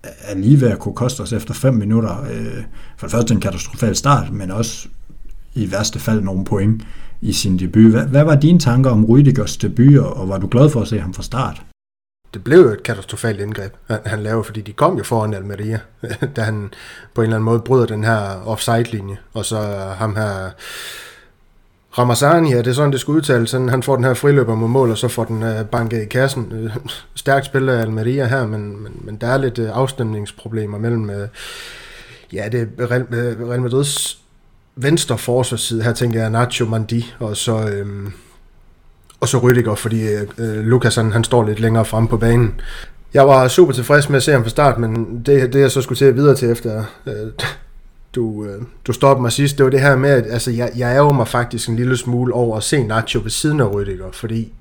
er 0.03 0.35
lige 0.35 0.61
ved 0.61 0.69
at 0.69 0.79
kunne 0.79 0.95
koste 0.95 1.21
os 1.21 1.33
efter 1.33 1.55
5 1.55 1.75
minutter. 1.75 2.27
Øh, 2.33 2.63
for 2.97 3.07
det 3.07 3.13
første 3.13 3.35
en 3.35 3.41
katastrofal 3.41 3.97
start, 3.97 4.33
men 4.33 4.51
også 4.51 4.89
i 5.57 5.73
værste 5.73 5.99
fald 5.99 6.21
nogle 6.21 6.45
point 6.45 6.83
i 7.21 7.33
sin 7.33 7.59
debut. 7.59 7.91
Hvad, 7.91 8.07
hvad 8.07 8.25
var 8.25 8.35
dine 8.35 8.59
tanker 8.59 8.91
om 8.91 9.05
Rüdigers 9.05 9.59
debut, 9.63 9.99
og 9.99 10.29
var 10.29 10.39
du 10.39 10.47
glad 10.47 10.71
for 10.71 10.81
at 10.81 10.89
se 10.89 11.01
ham 11.01 11.15
fra 11.15 11.23
start? 11.23 11.63
Det 12.35 12.45
blev 12.45 12.59
jo 12.59 12.69
et 12.69 12.83
katastrofalt 12.83 13.41
indgreb, 13.41 13.73
han, 13.87 13.99
han 14.07 14.23
lavede, 14.23 14.45
fordi 14.45 14.61
de 14.61 14.73
kom 14.73 14.99
jo 14.99 15.05
foran 15.05 15.35
Almeria, 15.35 15.79
da 16.37 16.43
han 16.43 16.71
på 17.15 17.21
en 17.21 17.25
eller 17.25 17.37
anden 17.37 17.45
måde 17.45 17.61
bryder 17.61 17.87
den 17.87 18.05
her 18.05 18.47
offside-linje, 18.47 19.17
og 19.35 19.45
så 19.45 19.57
ham 19.99 20.17
her 20.17 20.51
Ramazani, 21.99 22.51
ja, 22.51 22.59
det 22.59 22.67
er 22.67 22.73
sådan, 22.73 22.93
det 22.93 23.01
skal 23.01 23.13
udtales. 23.13 23.51
Sådan, 23.51 23.69
han 23.69 23.83
får 23.83 23.97
den 23.97 24.05
her 24.05 24.15
friløber 24.15 24.55
mod 24.55 24.69
mål, 24.69 24.91
og 24.91 24.99
så 24.99 25.09
får 25.09 25.25
den 25.25 25.43
øh, 25.43 25.65
banket 25.65 26.03
i 26.03 26.05
kassen. 26.05 26.53
Uh, 26.53 26.77
stærkt 27.15 27.47
spiller 27.47 27.79
Almeria 27.79 28.27
her, 28.27 28.47
men, 28.47 28.83
men, 28.83 28.93
men 29.05 29.17
der 29.17 29.27
er 29.27 29.39
lidt 29.39 29.59
øh, 29.59 29.69
afstemningsproblemer 29.73 30.79
mellem 30.79 31.11
uh, 31.11 31.29
ja, 32.33 32.49
det 32.53 32.69
Real, 32.91 33.07
Real 33.49 33.63
Madrids 33.63 34.19
venstre 34.77 35.19
forsvarsside, 35.19 35.83
her 35.83 35.93
tænker 35.93 36.21
jeg 36.21 36.31
Nacho 36.31 36.67
Mandi, 36.67 37.15
og 37.19 37.37
så, 37.37 37.69
øhm, 37.69 38.13
og 39.21 39.29
så 39.29 39.39
Rüdiger, 39.39 39.75
fordi 39.75 40.03
øh, 40.39 40.59
Lukas 40.59 40.95
han, 40.95 41.13
han 41.13 41.25
står 41.25 41.45
lidt 41.45 41.61
længere 41.61 41.85
frem 41.85 42.07
på 42.07 42.17
banen. 42.17 42.61
Jeg 43.15 43.27
var 43.27 43.49
super 43.49 43.73
tilfreds 43.73 44.09
med 44.09 44.17
at 44.17 44.23
se 44.23 44.33
ham 44.33 44.43
fra 44.43 44.51
start, 44.51 44.79
men 44.79 45.23
det, 45.27 45.53
det 45.53 45.61
jeg 45.61 45.71
så 45.71 45.83
skulle 45.83 45.99
til 45.99 46.05
at 46.05 46.17
videre 46.17 46.35
til 46.35 46.51
efter, 46.51 46.85
øh, 47.07 47.31
du, 48.15 48.45
øh, 48.45 48.63
du 48.87 48.93
stoppede 48.93 49.23
mig 49.23 49.33
sidst, 49.33 49.59
det 49.59 49.65
var 49.65 49.71
det 49.71 49.81
her 49.81 49.97
med, 49.97 50.11
at 50.11 50.27
altså, 50.31 50.51
jeg, 50.51 50.71
jeg 50.77 50.97
ærger 50.97 51.13
mig 51.13 51.29
faktisk 51.29 51.69
en 51.69 51.77
lille 51.77 51.97
smule 51.97 52.35
over 52.35 52.57
at 52.57 52.63
se 52.63 52.83
Nacho 52.83 53.21
ved 53.21 53.31
siden 53.31 53.61
af 53.61 53.67
Rüdiger, 53.67 54.13
fordi 54.13 54.53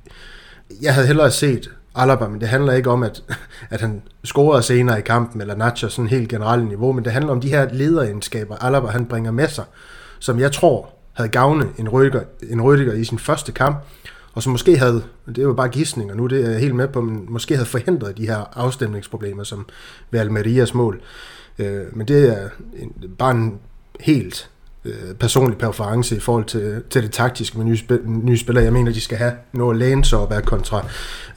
jeg 0.82 0.94
havde 0.94 1.08
hellere 1.08 1.32
set 1.32 1.70
Alaba, 1.96 2.28
men 2.28 2.42
det 2.42 2.50
handler 2.50 2.74
ikke 2.74 2.90
om, 2.90 3.04
at, 3.04 3.24
at 3.70 3.82
han 3.82 4.02
scorede 4.24 4.64
senere 4.64 5.00
i 5.00 5.02
kampen, 5.02 5.42
eller 5.42 5.56
Nacho 5.56 5.90
sådan 5.90 6.10
helt 6.10 6.30
generelt 6.30 6.68
niveau, 6.68 6.92
men 6.92 7.06
det 7.06 7.14
handler 7.14 7.32
om 7.32 7.42
de 7.42 7.50
her 7.50 7.68
lederegenskaber, 7.72 8.56
Alaba 8.56 8.88
han 8.88 9.06
bringer 9.06 9.32
med 9.32 9.48
sig 9.48 9.64
som 10.26 10.40
jeg 10.40 10.52
tror 10.52 10.90
havde 11.14 11.30
gavnet 11.30 11.68
en 11.78 11.90
Rødiger, 11.90 12.22
en 12.50 12.62
Rødiger 12.62 12.94
i 12.94 13.04
sin 13.04 13.20
første 13.20 13.52
kamp, 13.52 13.78
og 14.34 14.44
som 14.44 14.52
måske 14.52 14.78
havde, 14.78 15.04
det 15.28 15.38
er 15.38 15.44
jo 15.44 15.54
bare 15.54 15.70
gissning, 15.70 16.12
og 16.12 16.18
nu 16.18 16.28
det 16.28 16.46
er 16.46 16.50
jeg 16.50 16.60
helt 16.60 16.76
med 16.76 16.88
på, 16.88 17.02
men 17.02 17.26
måske 17.30 17.54
havde 17.56 17.68
forhindret 17.68 18.18
de 18.18 18.28
her 18.28 18.60
afstemningsproblemer, 18.60 19.44
som 19.44 19.66
ved 20.12 20.20
Almerias 20.20 20.74
mål. 20.74 21.02
Øh, 21.60 21.82
men 21.94 22.08
det 22.08 22.30
er 22.30 22.50
en, 22.80 22.94
bare 23.18 23.32
en 23.32 23.60
helt 24.00 24.50
øh, 24.86 25.14
personlig 25.20 25.58
preference 25.58 26.16
i 26.16 26.20
forhold 26.20 26.46
til, 26.46 26.84
til 26.90 27.04
det 27.04 27.12
taktiske 27.12 27.58
med 27.58 27.66
nye, 27.66 27.78
spil, 27.78 28.00
nye 28.06 28.38
spillere. 28.38 28.64
Jeg 28.64 28.74
mener, 28.74 28.92
de 28.92 29.02
skal 29.02 29.18
have 29.18 29.34
noget 29.54 29.74
at 29.74 29.80
læne 29.80 30.06
sig 30.06 30.20
op 30.20 30.32
af 30.32 30.44
kontra. 30.44 30.86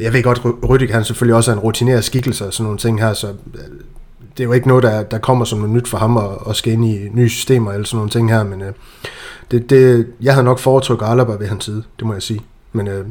Jeg 0.01 0.13
ved 0.13 0.23
godt, 0.23 0.41
Rydik 0.69 0.91
han 0.91 1.05
selvfølgelig 1.05 1.37
også 1.37 1.51
er 1.51 1.55
en 1.55 1.61
rutineret 1.61 2.05
skikkelse 2.05 2.47
og 2.47 2.53
sådan 2.53 2.65
nogle 2.65 2.79
ting 2.79 3.01
her, 3.01 3.13
så 3.13 3.29
øh, 3.29 3.61
det 4.39 4.45
er 4.45 4.49
jo 4.49 4.53
ikke 4.53 4.69
noget, 4.69 4.83
der, 4.83 5.03
der 5.03 5.19
kommer 5.19 5.45
som 5.45 5.59
noget 5.59 5.75
nyt 5.75 5.89
for 5.89 5.99
ham 5.99 6.17
at, 6.17 6.31
at 6.49 6.57
skal 6.57 6.73
ind 6.73 6.85
i 6.85 7.09
nye 7.13 7.29
systemer 7.29 7.73
eller 7.73 7.87
sådan 7.87 7.97
nogle 7.97 8.11
ting 8.11 8.31
her, 8.31 8.45
men 8.45 8.63
øh, 8.63 8.73
det, 9.51 9.71
det, 9.71 10.07
jeg 10.23 10.35
havde 10.35 10.45
nok 10.45 10.59
foretrykket 10.59 11.07
Alaba 11.07 11.33
ved 11.33 11.47
hans 11.47 11.65
side, 11.65 11.83
det 11.99 12.07
må 12.07 12.13
jeg 12.13 12.23
sige. 12.23 12.41
Men 12.73 12.89
øh, 12.89 13.07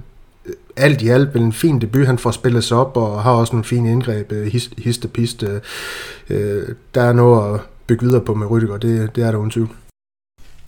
alt 0.75 1.01
i 1.01 1.07
alt 1.07 1.35
en 1.35 1.53
fin 1.53 1.81
debut, 1.81 2.05
han 2.05 2.17
får 2.17 2.31
spillet 2.31 2.63
sig 2.63 2.77
op 2.77 2.97
og 2.97 3.23
har 3.23 3.31
også 3.31 3.53
nogle 3.53 3.63
fine 3.63 3.91
indgreb, 3.91 4.31
øh, 4.31 4.47
hist, 4.47 4.73
hist 4.77 5.05
og 5.05 5.11
pist. 5.11 5.43
Øh, 5.43 5.61
øh, 6.29 6.67
der 6.95 7.01
er 7.01 7.13
noget 7.13 7.53
at 7.53 7.61
bygge 7.87 8.05
videre 8.05 8.21
på 8.21 8.33
med 8.33 8.47
Rydiger, 8.51 8.77
det, 8.77 9.15
det 9.15 9.23
er 9.23 9.31
der 9.31 9.37
uden 9.37 9.51
tvivl. 9.51 9.69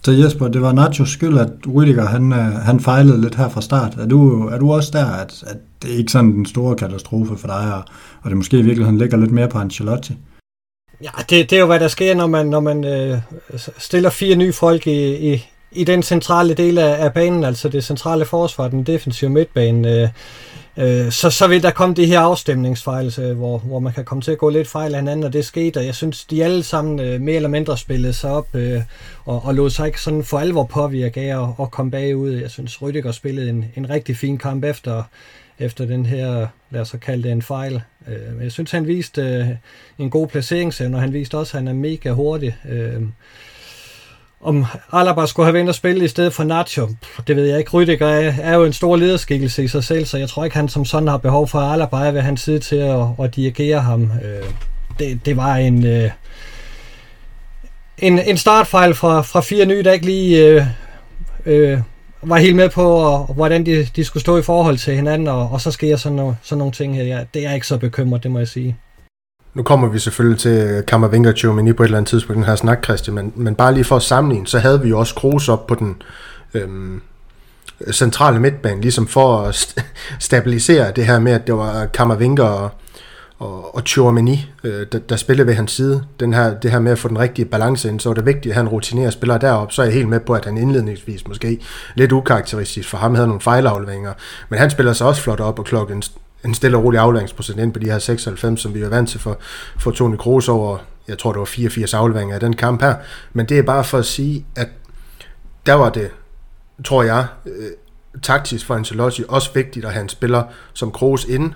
Så 0.03 0.11
Jesper, 0.11 0.47
det 0.47 0.61
var 0.61 0.73
Nachos 0.73 1.09
skyld, 1.09 1.37
at 1.37 1.51
Rydiger 1.75 2.05
han, 2.05 2.33
øh, 2.33 2.37
han 2.39 2.79
fejlede 2.79 3.21
lidt 3.21 3.35
her 3.35 3.49
fra 3.49 3.61
start. 3.61 3.95
Er 3.97 4.05
du, 4.05 4.47
er 4.47 4.57
du 4.57 4.71
også 4.71 4.89
der, 4.93 5.05
at, 5.05 5.43
at 5.47 5.57
det 5.81 5.93
er 5.93 5.97
ikke 5.97 6.11
sådan 6.11 6.29
en 6.29 6.45
stor 6.45 6.75
katastrofe 6.75 7.37
for 7.37 7.47
dig, 7.47 7.75
og, 7.75 7.83
og 8.21 8.29
det 8.29 8.37
måske 8.37 8.59
i 8.59 8.61
virkeligheden 8.61 8.97
ligger 8.97 9.17
lidt 9.17 9.31
mere 9.31 9.47
på 9.47 9.57
Ancelotti? 9.57 10.17
Ja, 11.03 11.09
det, 11.29 11.49
det 11.49 11.53
er 11.53 11.59
jo, 11.59 11.65
hvad 11.65 11.79
der 11.79 11.87
sker, 11.87 12.15
når 12.15 12.27
man, 12.27 12.45
når 12.45 12.59
man 12.59 12.85
øh, 12.85 13.17
stiller 13.77 14.09
fire 14.09 14.35
nye 14.35 14.53
folk 14.53 14.87
i, 14.87 15.33
i, 15.33 15.45
i 15.71 15.83
den 15.83 16.03
centrale 16.03 16.53
del 16.53 16.77
af, 16.77 17.03
af 17.03 17.13
banen, 17.13 17.43
altså 17.43 17.69
det 17.69 17.83
centrale 17.83 18.25
forsvar, 18.25 18.67
den 18.67 18.83
defensive 18.83 19.29
midtbane. 19.29 19.89
Øh, 19.89 20.09
øh, 20.77 21.11
så, 21.11 21.29
så 21.29 21.47
vil 21.47 21.63
der 21.63 21.71
komme 21.71 21.95
de 21.95 22.05
her 22.05 22.19
afstemningsfejl, 22.19 23.15
øh, 23.19 23.37
hvor, 23.37 23.57
hvor 23.57 23.79
man 23.79 23.93
kan 23.93 24.05
komme 24.05 24.21
til 24.21 24.31
at 24.31 24.37
gå 24.37 24.49
lidt 24.49 24.67
fejl 24.67 24.93
af 24.93 24.99
hinanden, 24.99 25.25
og 25.25 25.33
det 25.33 25.45
skete, 25.45 25.77
og 25.77 25.85
jeg 25.85 25.95
synes, 25.95 26.25
de 26.25 26.43
alle 26.43 26.63
sammen 26.63 26.99
øh, 26.99 27.21
mere 27.21 27.35
eller 27.35 27.49
mindre 27.49 27.77
spillede 27.77 28.13
sig 28.13 28.31
op, 28.31 28.55
øh, 28.55 28.81
og, 29.25 29.45
og 29.45 29.55
lod 29.55 29.69
sig 29.69 29.87
ikke 29.87 30.01
sådan 30.01 30.23
for 30.23 30.39
alvor 30.39 30.63
påvirke 30.63 31.21
af 31.21 31.43
at, 31.43 31.49
at 31.61 31.71
komme 31.71 31.91
bagud. 31.91 32.31
Jeg 32.31 32.49
synes, 32.49 32.81
Rydiger 32.81 33.11
spillede 33.11 33.49
en, 33.49 33.65
en 33.75 33.89
rigtig 33.89 34.17
fin 34.17 34.37
kamp 34.37 34.63
efter, 34.63 35.03
efter 35.59 35.85
den 35.85 36.05
her, 36.05 36.47
lad 36.69 36.81
os 36.81 36.95
kalde 37.01 37.23
det 37.23 37.31
en 37.31 37.41
fejl. 37.41 37.81
Øh, 38.07 38.33
men 38.33 38.43
jeg 38.43 38.51
synes, 38.51 38.71
han 38.71 38.87
viste 38.87 39.21
øh, 39.21 39.47
en 39.97 40.09
god 40.09 40.27
placeringsevne, 40.27 40.97
og 40.97 41.01
han 41.01 41.13
viste 41.13 41.37
også, 41.37 41.57
at 41.57 41.63
han 41.63 41.67
er 41.67 41.73
mega 41.73 42.11
hurtig. 42.11 42.57
Øh, 42.69 43.01
om 44.41 44.65
Alaba 44.93 45.25
skulle 45.25 45.45
have 45.45 45.53
vendt 45.53 45.69
at 45.69 45.75
spille 45.75 46.05
i 46.05 46.07
stedet 46.07 46.33
for 46.33 46.43
Nacho, 46.43 46.89
det 47.27 47.35
ved 47.35 47.45
jeg 47.45 47.59
ikke. 47.59 47.71
Rydiger 47.71 48.07
er, 48.07 48.33
er 48.41 48.55
jo 48.55 48.65
en 48.65 48.73
stor 48.73 48.95
lederskikkelse 48.95 49.63
i 49.63 49.67
sig 49.67 49.83
selv, 49.83 50.05
så 50.05 50.17
jeg 50.17 50.29
tror 50.29 50.43
ikke, 50.43 50.55
han 50.55 50.69
som 50.69 50.85
sådan 50.85 51.07
har 51.07 51.17
behov 51.17 51.47
for 51.47 51.59
Alaba 51.59 51.97
er 51.97 52.11
ved 52.11 52.21
hans 52.21 52.41
side 52.41 52.59
til 52.59 52.75
at, 52.75 53.05
at 53.23 53.35
dirigere 53.35 53.79
ham. 53.79 54.03
Øh, 54.03 54.49
det, 54.99 55.25
det 55.25 55.37
var 55.37 55.55
en, 55.55 55.85
øh, 55.85 56.11
en, 57.97 58.19
en 58.19 58.37
startfejl 58.37 58.93
fra, 58.93 59.21
fra 59.21 59.41
fire 59.41 59.65
nye, 59.65 59.83
der 59.83 59.91
ikke 59.91 60.05
lige 60.05 60.47
øh, 60.47 60.65
øh, 61.45 61.79
var 62.21 62.37
helt 62.37 62.55
med 62.55 62.69
på, 62.69 62.83
og, 62.83 63.33
hvordan 63.35 63.65
de, 63.65 63.87
de 63.95 64.03
skulle 64.03 64.21
stå 64.21 64.37
i 64.37 64.41
forhold 64.41 64.77
til 64.77 64.95
hinanden, 64.95 65.27
og, 65.27 65.49
og 65.51 65.61
så 65.61 65.71
sker 65.71 65.95
sådan, 65.95 66.15
no, 66.15 66.33
sådan 66.41 66.57
nogle 66.57 66.71
ting 66.71 66.95
her. 66.95 67.03
Ja, 67.03 67.23
det 67.33 67.45
er 67.45 67.53
ikke 67.53 67.67
så 67.67 67.77
bekymret, 67.77 68.23
det 68.23 68.31
må 68.31 68.39
jeg 68.39 68.47
sige. 68.47 68.77
Nu 69.53 69.63
kommer 69.63 69.87
vi 69.87 69.99
selvfølgelig 69.99 70.39
til 70.39 70.83
Kammervinger 70.87 71.31
Tjomini 71.31 71.73
på 71.73 71.83
et 71.83 71.87
eller 71.87 71.97
andet 71.97 72.09
tidspunkt, 72.09 72.37
den 72.37 72.45
her 72.45 72.55
snak, 72.55 72.83
Christian, 72.83 73.15
men, 73.15 73.33
men 73.35 73.55
bare 73.55 73.73
lige 73.73 73.83
for 73.83 73.95
at 73.95 74.01
sammenligne, 74.01 74.47
så 74.47 74.59
havde 74.59 74.81
vi 74.81 74.89
jo 74.89 74.99
også 74.99 75.15
Kroos 75.15 75.49
op 75.49 75.67
på 75.67 75.75
den 75.75 76.01
øhm, 76.53 77.01
centrale 77.91 78.39
midtbane, 78.39 78.81
ligesom 78.81 79.07
for 79.07 79.41
at 79.41 79.55
st- 79.55 79.83
stabilisere 80.19 80.91
det 80.91 81.05
her 81.05 81.19
med, 81.19 81.31
at 81.31 81.47
det 81.47 81.55
var 81.55 81.85
Kammervinger 81.85 82.43
og, 82.43 82.69
og, 83.39 83.75
og 83.75 83.81
Chouameni, 83.85 84.51
øh, 84.63 84.87
der, 84.91 84.99
der 84.99 85.15
spillede 85.15 85.47
ved 85.47 85.53
hans 85.53 85.71
side. 85.71 86.03
Den 86.19 86.33
her, 86.33 86.59
det 86.59 86.71
her 86.71 86.79
med 86.79 86.91
at 86.91 86.99
få 86.99 87.07
den 87.07 87.19
rigtige 87.19 87.45
balance 87.45 87.89
ind, 87.89 87.99
så 87.99 88.09
var 88.09 88.13
det 88.13 88.25
vigtigt, 88.25 88.51
at 88.51 88.55
han 88.55 88.67
rutinerer 88.67 89.09
spiller 89.09 89.37
derop. 89.37 89.71
Så 89.71 89.81
er 89.81 89.85
jeg 89.85 89.93
helt 89.93 90.09
med 90.09 90.19
på, 90.19 90.33
at 90.33 90.45
han 90.45 90.57
indledningsvis 90.57 91.27
måske 91.27 91.59
lidt 91.95 92.11
ukarakteristisk 92.11 92.89
for 92.89 92.97
ham 92.97 93.15
havde 93.15 93.27
nogle 93.27 93.41
fejlafleveringer, 93.41 94.13
men 94.49 94.59
han 94.59 94.69
spiller 94.69 94.93
sig 94.93 95.07
også 95.07 95.21
flot 95.21 95.39
op 95.39 95.59
og 95.59 95.65
klokken 95.65 96.03
en 96.45 96.53
stille 96.53 96.77
og 96.77 96.83
rolig 96.83 96.99
afleveringsprocent 96.99 97.59
ind 97.59 97.73
på 97.73 97.79
de 97.79 97.85
her 97.85 97.99
96, 97.99 98.61
som 98.61 98.73
vi 98.73 98.81
er 98.81 98.89
vant 98.89 99.09
til 99.09 99.19
for, 99.19 99.37
for 99.79 99.91
Toni 99.91 100.17
Kroos 100.17 100.49
over, 100.49 100.77
jeg 101.07 101.17
tror 101.17 101.31
det 101.31 101.39
var 101.39 101.45
84 101.45 101.93
afleveringer 101.93 102.35
af 102.35 102.39
den 102.39 102.55
kamp 102.55 102.81
her. 102.81 102.95
Men 103.33 103.45
det 103.45 103.57
er 103.57 103.63
bare 103.63 103.83
for 103.83 103.97
at 103.97 104.05
sige, 104.05 104.45
at 104.55 104.67
der 105.65 105.73
var 105.73 105.89
det, 105.89 106.11
tror 106.85 107.03
jeg, 107.03 107.25
øh, 107.45 107.71
taktisk 108.21 108.65
for 108.65 108.75
Ancelotti 108.75 109.23
også 109.27 109.53
vigtigt 109.53 109.85
at 109.85 109.93
have 109.93 110.01
en 110.01 110.09
spiller 110.09 110.43
som 110.73 110.91
Kroos 110.91 111.25
ind 111.25 111.53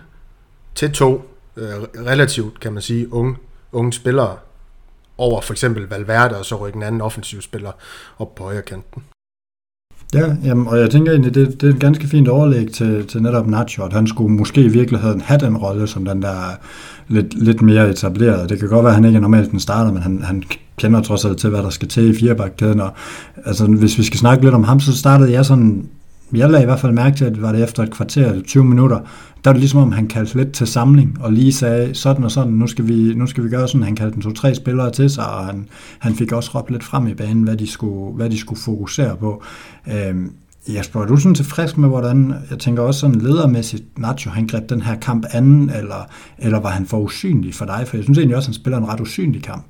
til 0.76 0.92
to 0.92 1.33
øh, 1.58 1.74
relativt, 2.06 2.60
kan 2.60 2.74
man 2.74 2.82
sige, 2.82 3.14
unge, 3.14 3.36
unge 3.72 3.94
spillere 3.94 4.38
over 5.18 5.42
for 5.42 5.54
eksempel 5.54 5.88
Valverde, 5.90 6.38
og 6.38 6.46
så 6.46 6.56
rykke 6.56 6.78
en 6.78 6.84
anden 6.84 7.02
offensiv 7.02 7.42
spiller 7.42 7.72
op 8.18 8.36
på 8.36 8.44
højre 8.44 8.62
kanten. 8.62 9.04
Ja, 10.14 10.36
jamen, 10.44 10.68
og 10.68 10.80
jeg 10.80 10.90
tænker 10.90 11.12
egentlig, 11.12 11.36
det, 11.36 11.62
det 11.62 11.70
er 11.70 11.74
et 11.74 11.80
ganske 11.80 12.08
fint 12.08 12.28
overlæg 12.28 12.72
til, 12.72 13.08
til 13.08 13.22
netop 13.22 13.48
Nacho, 13.48 13.84
at 13.84 13.94
han 13.94 14.08
skulle 14.08 14.36
måske 14.36 14.62
i 14.62 14.68
virkeligheden 14.68 15.22
have 15.22 15.40
den 15.40 15.58
rolle 15.58 15.88
som 15.88 16.06
den 16.06 16.22
der 16.22 16.60
lidt, 17.08 17.44
lidt 17.44 17.62
mere 17.62 17.90
etableret. 17.90 18.50
Det 18.50 18.60
kan 18.60 18.70
godt 18.70 18.84
være, 18.84 18.92
at 18.92 18.96
han 18.96 19.06
ikke 19.06 19.18
er 19.18 19.22
normalt 19.22 19.52
den 19.52 19.60
starter, 19.60 19.92
men 19.92 20.02
han, 20.02 20.22
han 20.24 20.44
kender 20.78 21.02
trods 21.02 21.26
alt 21.26 21.38
til, 21.38 21.50
hvad 21.50 21.64
der 21.64 21.70
skal 21.70 21.88
til 21.88 22.10
i 22.10 22.20
firebakkæden. 22.20 22.82
Og, 22.82 22.94
altså, 23.46 23.66
hvis 23.66 23.98
vi 23.98 24.04
skal 24.04 24.20
snakke 24.20 24.44
lidt 24.44 24.56
om 24.56 24.64
ham, 24.64 24.80
så 24.80 24.98
startede 24.98 25.32
jeg 25.32 25.46
sådan 25.46 25.90
jeg 26.34 26.50
lagde 26.50 26.64
i 26.64 26.66
hvert 26.66 26.80
fald 26.80 26.92
mærke 26.92 27.18
til, 27.18 27.26
at 27.26 27.34
det 27.34 27.42
var 27.42 27.52
det 27.52 27.64
efter 27.64 27.84
et 27.84 27.92
kvarter, 27.92 28.42
20 28.42 28.66
minutter, 28.66 29.00
der 29.44 29.50
var 29.50 29.54
det 29.54 29.60
ligesom 29.60 29.80
om, 29.80 29.92
han 29.92 30.08
kaldte 30.08 30.38
lidt 30.38 30.52
til 30.52 30.68
samling, 30.68 31.18
og 31.22 31.34
lige 31.34 31.54
sagde 31.54 31.96
sådan 31.96 32.24
og 32.24 32.32
sådan, 32.32 32.54
nu 32.54 32.68
skal 32.68 32.88
vi, 32.88 33.14
nu 33.14 33.28
skal 33.28 33.44
vi 33.44 33.50
gøre 33.50 33.68
sådan. 33.68 33.84
Han 33.84 33.96
kaldte 33.96 34.14
den 34.14 34.22
to-tre 34.22 34.56
spillere 34.56 34.92
til 34.92 35.10
sig, 35.10 35.30
og 35.34 35.46
han, 35.46 35.68
han 36.00 36.16
fik 36.16 36.32
også 36.32 36.52
råbt 36.56 36.72
lidt 36.72 36.84
frem 36.84 37.08
i 37.08 37.14
banen, 37.14 37.44
hvad 37.44 37.58
de 37.58 37.68
skulle, 37.68 38.16
hvad 38.16 38.30
de 38.30 38.40
skulle 38.40 38.62
fokusere 38.62 39.18
på. 39.18 39.44
Øhm, 39.88 40.32
Jesper, 40.68 41.02
er 41.02 41.06
du 41.06 41.18
sådan 41.18 41.36
tilfreds 41.36 41.78
med, 41.78 41.90
hvordan, 41.90 42.34
jeg 42.50 42.60
tænker 42.60 42.84
også 42.84 43.00
sådan 43.00 43.22
ledermæssigt, 43.22 43.84
Nacho, 43.98 44.32
han 44.32 44.48
greb 44.48 44.70
den 44.70 44.82
her 44.82 44.96
kamp 44.96 45.26
anden, 45.32 45.70
eller, 45.70 46.10
eller 46.38 46.60
var 46.60 46.70
han 46.70 46.86
for 46.86 47.00
usynlig 47.00 47.54
for 47.54 47.66
dig? 47.66 47.84
For 47.88 47.98
jeg 47.98 48.04
synes 48.04 48.18
egentlig 48.18 48.38
også, 48.38 48.50
han 48.50 48.54
spiller 48.54 48.78
en 48.78 48.88
ret 48.88 49.00
usynlig 49.00 49.44
kamp. 49.44 49.66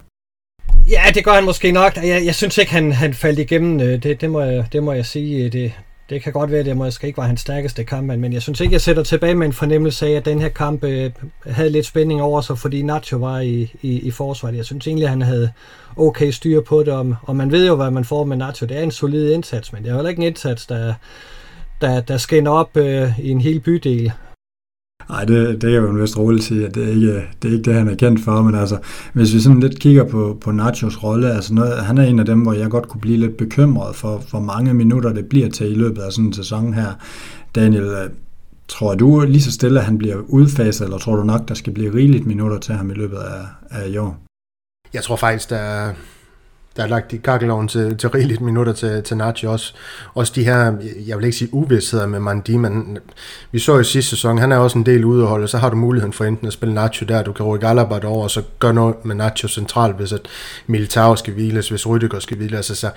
Ja, 0.90 1.02
det 1.14 1.26
gør 1.26 1.32
han 1.32 1.46
måske 1.46 1.72
nok. 1.72 1.96
Jeg, 1.96 2.26
jeg 2.26 2.36
synes 2.36 2.58
ikke, 2.58 2.72
han, 2.72 2.92
han 2.92 3.14
faldt 3.14 3.40
igennem. 3.40 3.80
Øh, 3.80 4.04
det, 4.04 4.22
det, 4.22 4.30
må 4.30 4.42
jeg, 4.42 4.66
det 4.72 4.84
må 4.84 4.94
jeg 4.94 5.06
sige. 5.06 5.46
Øh, 5.46 5.52
det, 5.52 5.72
det 6.10 6.24
kan 6.24 6.34
godt 6.34 6.52
være, 6.52 6.60
at 6.60 6.66
det 6.66 6.78
måske 6.78 7.08
ikke 7.08 7.18
var 7.18 7.28
hans 7.28 7.42
stærkeste 7.42 7.84
kamp, 7.84 8.08
men 8.08 8.34
jeg 8.34 8.42
synes 8.42 8.60
ikke, 8.60 8.74
jeg 8.74 8.82
sætter 8.82 9.04
tilbage 9.04 9.36
med 9.36 9.48
en 9.48 9.54
fornemmelse 9.54 10.08
af, 10.08 10.12
at 10.12 10.26
den 10.26 10.42
her 10.42 10.50
kamp 10.50 10.84
øh, 10.84 11.12
havde 11.46 11.70
lidt 11.70 11.86
spænding 11.86 12.22
over 12.22 12.42
sig, 12.42 12.58
fordi 12.58 12.82
Nacho 12.82 13.18
var 13.18 13.40
i, 13.40 13.72
i, 13.82 14.00
i 14.00 14.12
forsvaret. 14.12 14.56
Jeg 14.56 14.66
synes 14.66 14.88
egentlig, 14.88 15.06
at 15.06 15.10
han 15.10 15.22
havde 15.22 15.52
okay 15.98 16.32
styr 16.32 16.62
på 16.62 16.80
det, 16.80 16.94
og, 16.94 17.16
og 17.22 17.36
man 17.36 17.52
ved 17.52 17.68
jo, 17.68 17.76
hvad 17.76 17.92
man 17.92 18.06
får 18.06 18.24
med 18.24 18.38
Nacho. 18.38 18.68
Det 18.68 18.78
er 18.78 18.82
en 18.82 18.92
solid 18.92 19.32
indsats, 19.32 19.74
men 19.74 19.84
det 19.84 19.90
er 19.90 19.96
heller 19.96 20.10
ikke 20.10 20.22
en 20.22 20.28
indsats, 20.28 20.66
der, 20.66 20.94
der, 21.82 22.02
der 22.02 22.18
skinner 22.18 22.52
op 22.52 22.78
øh, 22.78 23.20
i 23.20 23.30
en 23.30 23.42
hel 23.42 23.60
bydel. 23.60 24.12
Nej, 25.10 25.26
det, 25.26 25.62
det 25.62 25.76
er 25.76 25.78
jo 25.78 25.90
en 25.90 26.02
vist 26.02 26.18
roligt 26.18 26.44
sige, 26.44 26.66
at 26.66 26.76
det 26.76 26.84
er, 26.84 26.88
ikke, 26.88 27.24
det 27.42 27.50
er 27.50 27.54
ikke 27.54 27.64
det, 27.64 27.74
han 27.74 27.88
er 27.88 27.96
kendt 27.96 28.24
for, 28.24 28.42
men 28.42 28.56
altså, 28.56 28.78
hvis 29.14 29.34
vi 29.34 29.40
sådan 29.40 29.60
lidt 29.60 29.80
kigger 29.80 30.04
på, 30.04 30.38
på 30.42 30.52
Nachos 30.52 31.04
rolle, 31.04 31.32
altså 31.32 31.54
noget, 31.54 31.74
han 31.74 31.98
er 31.98 32.04
en 32.04 32.20
af 32.20 32.26
dem, 32.26 32.40
hvor 32.40 32.54
jeg 32.54 32.70
godt 32.70 32.88
kunne 32.88 33.02
blive 33.02 33.18
lidt 33.18 33.38
bekymret 33.38 33.96
for, 33.96 34.24
hvor 34.30 34.40
mange 34.40 34.74
minutter, 34.74 35.14
det 35.14 35.26
bliver 35.26 35.50
til 35.50 35.72
i 35.72 35.76
løbet 35.76 36.02
af 36.02 36.12
sådan 36.12 36.26
en 36.26 36.34
sæson 36.34 36.74
her. 36.74 36.94
Daniel, 37.56 37.84
øh, 37.84 38.10
tror 38.68 38.96
du 38.96 39.22
lige 39.22 39.42
så 39.42 39.52
stille, 39.52 39.80
at 39.80 39.86
han 39.86 39.98
bliver 39.98 40.18
udfaset, 40.28 40.84
eller 40.86 40.98
tror 40.98 41.16
du 41.16 41.24
nok, 41.24 41.48
der 41.48 41.54
skal 41.54 41.74
blive 41.74 41.94
rigeligt 41.94 42.26
minutter 42.26 42.58
til 42.58 42.76
ham 42.76 42.92
i 42.92 42.94
løbet 42.94 43.18
af, 43.18 43.46
af 43.70 43.90
i 43.90 43.98
år? 43.98 44.18
Jeg 44.94 45.04
tror 45.04 45.16
faktisk, 45.16 45.50
der, 45.50 45.94
der 46.76 46.84
er 46.84 46.88
lagt 46.88 47.14
i 47.14 47.18
kakkeloven 47.18 47.68
til, 47.68 47.98
til 47.98 48.10
rigeligt 48.10 48.42
minutter 48.42 48.74
til, 48.74 49.04
til 49.04 49.18
Nacho 49.18 49.52
også. 49.52 49.74
Også 50.14 50.34
de 50.36 50.44
her, 50.44 50.74
jeg 51.08 51.18
vil 51.18 51.26
ikke 51.26 51.38
sige 51.38 51.54
uvidsheder 51.54 52.08
med 52.08 52.20
Mandi, 52.20 52.58
men 52.58 52.98
vi 53.52 53.60
så 53.60 53.80
i 53.80 53.84
sidste 53.84 54.10
sæson, 54.10 54.38
han 54.38 54.52
er 54.52 54.58
også 54.58 54.78
en 54.78 54.86
del 54.86 55.06
ude 55.06 55.48
så 55.48 55.58
har 55.58 55.70
du 55.70 55.76
muligheden 55.76 56.14
for 56.14 56.26
enten 56.26 56.48
at 56.48 56.54
spille 56.54 56.76
Nacho 56.76 57.06
der, 57.06 57.24
du 57.24 57.34
kan 57.34 57.46
rykke 57.46 57.68
Alaba 57.68 58.08
over, 58.08 58.24
og 58.24 58.32
så 58.32 58.42
gør 58.60 58.72
noget 58.72 59.06
med 59.06 59.16
Nacho 59.16 59.48
centralt, 59.48 59.96
hvis 59.96 60.14
at 60.14 60.22
Militao 60.68 61.16
skal 61.16 61.34
hviles, 61.34 61.70
hvis 61.70 61.88
Rydiger 61.88 62.20
skal 62.20 62.38
hviles. 62.38 62.56
Altså, 62.56 62.76
så 62.76 62.90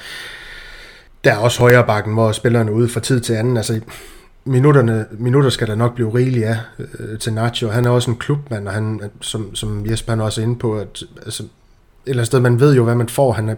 der 1.24 1.32
er 1.32 1.38
også 1.38 1.60
højre 1.60 1.84
bakken, 1.84 2.12
hvor 2.12 2.32
spillerne 2.32 2.70
er 2.70 2.74
ude 2.74 2.88
fra 2.88 3.00
tid 3.00 3.20
til 3.20 3.32
anden. 3.32 3.56
Altså, 3.56 3.80
minutterne, 4.44 5.06
minutter 5.18 5.50
skal 5.50 5.66
der 5.66 5.74
nok 5.74 5.94
blive 5.94 6.14
rigeligt 6.14 6.46
af 6.46 6.58
øh, 6.78 7.18
til 7.18 7.32
Nacho. 7.32 7.68
Han 7.68 7.84
er 7.84 7.90
også 7.90 8.10
en 8.10 8.16
klubmand, 8.16 8.68
og 8.68 8.74
han, 8.74 9.00
som, 9.20 9.54
som 9.54 9.86
Jesper 9.86 10.12
han 10.12 10.20
også 10.20 10.40
er 10.40 10.44
inde 10.44 10.58
på, 10.58 10.78
at 10.78 11.02
altså, 11.24 11.42
eller 12.06 12.24
sted, 12.24 12.40
man 12.40 12.60
ved 12.60 12.74
jo, 12.74 12.84
hvad 12.84 12.94
man 12.94 13.08
får. 13.08 13.32
Han 13.32 13.48
er, 13.48 13.54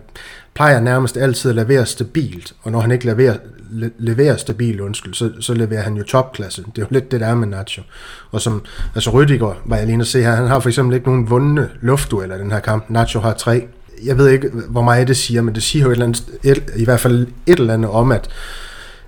plejer 0.55 0.81
nærmest 0.81 1.17
altid 1.17 1.51
at 1.51 1.57
levere 1.57 1.87
stabilt, 1.87 2.55
og 2.63 2.73
når 2.73 2.81
han 2.81 2.91
ikke 2.91 3.07
leverer, 3.07 3.37
le, 3.71 3.91
leverer 3.99 4.37
stabilt, 4.37 4.81
undskyld, 4.81 5.15
så, 5.15 5.31
så 5.41 5.55
leverer 5.55 5.83
han 5.83 5.97
jo 5.97 6.03
topklasse. 6.03 6.63
Det 6.63 6.79
er 6.79 6.83
jo 6.83 6.89
lidt 6.91 7.11
det, 7.11 7.21
der 7.21 7.27
er 7.27 7.35
med 7.35 7.47
Nacho. 7.47 7.83
Og 8.31 8.41
som, 8.41 8.65
altså 8.95 9.11
Rydiger, 9.11 9.63
var 9.65 9.77
jeg 9.77 9.87
lige 9.87 10.01
at 10.01 10.07
se 10.07 10.23
her, 10.23 10.35
han 10.35 10.47
har 10.47 10.61
for 10.61 10.69
eksempel 10.69 10.95
ikke 10.95 11.07
nogen 11.07 11.31
vundne 11.31 11.71
luftdueller 11.81 12.37
i 12.37 12.39
den 12.39 12.53
her 12.53 12.61
kamp. 12.61 12.91
Nacho 12.91 13.21
har 13.21 13.33
tre. 13.33 13.67
Jeg 14.05 14.19
ved 14.19 14.29
ikke, 14.29 14.51
hvor 14.69 14.83
meget 14.83 15.09
det 15.09 15.17
siger, 15.17 15.43
men 15.43 15.55
det 15.55 15.63
siger 15.63 15.83
jo 15.83 15.91
et 15.91 15.93
eller 15.93 16.05
andet, 16.05 16.25
et, 16.43 16.63
i 16.77 16.85
hvert 16.85 17.01
fald 17.01 17.27
et 17.47 17.59
eller 17.59 17.75
andet 17.75 17.91
om, 17.91 18.13
at 18.13 18.29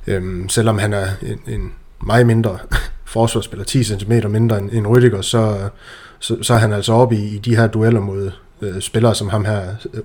øhm, 0.06 0.48
selvom 0.48 0.78
han 0.78 0.92
er 0.92 1.06
en, 1.22 1.54
en 1.54 1.72
meget 2.06 2.26
mindre 2.26 2.58
forsvarsspiller, 3.04 3.64
10 3.64 3.84
cm 3.84 4.12
mindre 4.28 4.58
end, 4.58 4.70
end 4.72 4.86
Rydiger, 4.86 5.20
så, 5.20 5.68
så, 6.18 6.42
så 6.42 6.54
er 6.54 6.58
han 6.58 6.72
altså 6.72 6.92
oppe 6.92 7.16
i, 7.16 7.34
i 7.34 7.38
de 7.38 7.56
her 7.56 7.66
dueller 7.66 8.00
mod, 8.00 8.30
øh, 8.62 8.80
spillere 8.80 9.14
som 9.14 9.28
ham 9.28 9.44
her, 9.44 9.74
øh, 9.94 10.00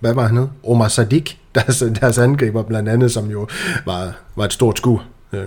hvad 0.00 0.14
var 0.14 0.26
han 0.26 0.36
hed? 0.36 0.46
Omar 0.64 0.88
Sadik, 0.88 1.40
deres, 1.54 1.84
deres 2.00 2.18
angriber 2.18 2.62
blandt 2.62 2.88
andet, 2.88 3.12
som 3.12 3.30
jo 3.30 3.48
var, 3.86 4.14
var 4.36 4.44
et 4.44 4.52
stort 4.52 4.78
skud. 4.78 4.98
Øh, 5.32 5.46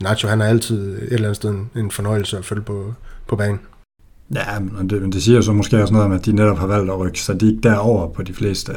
Nacho, 0.00 0.28
han 0.28 0.40
er 0.40 0.46
altid 0.46 0.96
et 0.96 1.02
eller 1.02 1.18
andet 1.18 1.36
sted 1.36 1.50
en, 1.50 1.70
en 1.76 1.90
fornøjelse 1.90 2.38
at 2.38 2.44
følge 2.44 2.62
på, 2.62 2.94
på 3.26 3.36
banen. 3.36 3.60
Ja, 4.34 4.60
men 4.78 4.90
det, 4.90 5.02
men 5.02 5.12
det 5.12 5.22
siger 5.22 5.40
så 5.40 5.52
måske 5.52 5.82
også 5.82 5.92
noget 5.92 6.06
om, 6.06 6.12
at 6.12 6.26
de 6.26 6.32
netop 6.32 6.58
har 6.58 6.66
valgt 6.66 6.90
at 6.90 6.98
rykke 6.98 7.20
Sadik 7.20 7.62
derover 7.62 8.08
på 8.08 8.22
de 8.22 8.34
fleste 8.34 8.72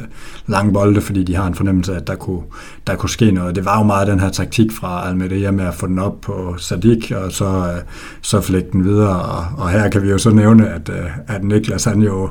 lange 0.46 0.72
bolde, 0.72 1.00
fordi 1.00 1.24
de 1.24 1.34
har 1.34 1.46
en 1.46 1.54
fornemmelse 1.54 1.92
af, 1.92 1.96
at 1.96 2.06
der 2.06 2.14
kunne, 2.14 2.42
der 2.86 2.94
kunne 2.94 3.10
ske 3.10 3.30
noget. 3.30 3.54
Det 3.54 3.64
var 3.64 3.78
jo 3.78 3.84
meget 3.84 4.08
den 4.08 4.20
her 4.20 4.30
taktik 4.30 4.72
fra 4.72 5.08
Almeria 5.08 5.50
med 5.50 5.64
at 5.64 5.74
få 5.74 5.86
den 5.86 5.98
op 5.98 6.20
på 6.20 6.54
Sadik, 6.58 7.12
og 7.16 7.32
så, 7.32 7.46
øh, 7.46 7.82
så 8.22 8.40
flække 8.40 8.68
den 8.72 8.84
videre. 8.84 9.22
Og, 9.22 9.44
og 9.56 9.70
her 9.70 9.88
kan 9.88 10.02
vi 10.02 10.10
jo 10.10 10.18
så 10.18 10.30
nævne, 10.30 10.68
at, 10.68 10.88
øh, 10.88 11.06
at 11.26 11.44
Niklas 11.44 11.84
han 11.84 12.02
jo 12.02 12.30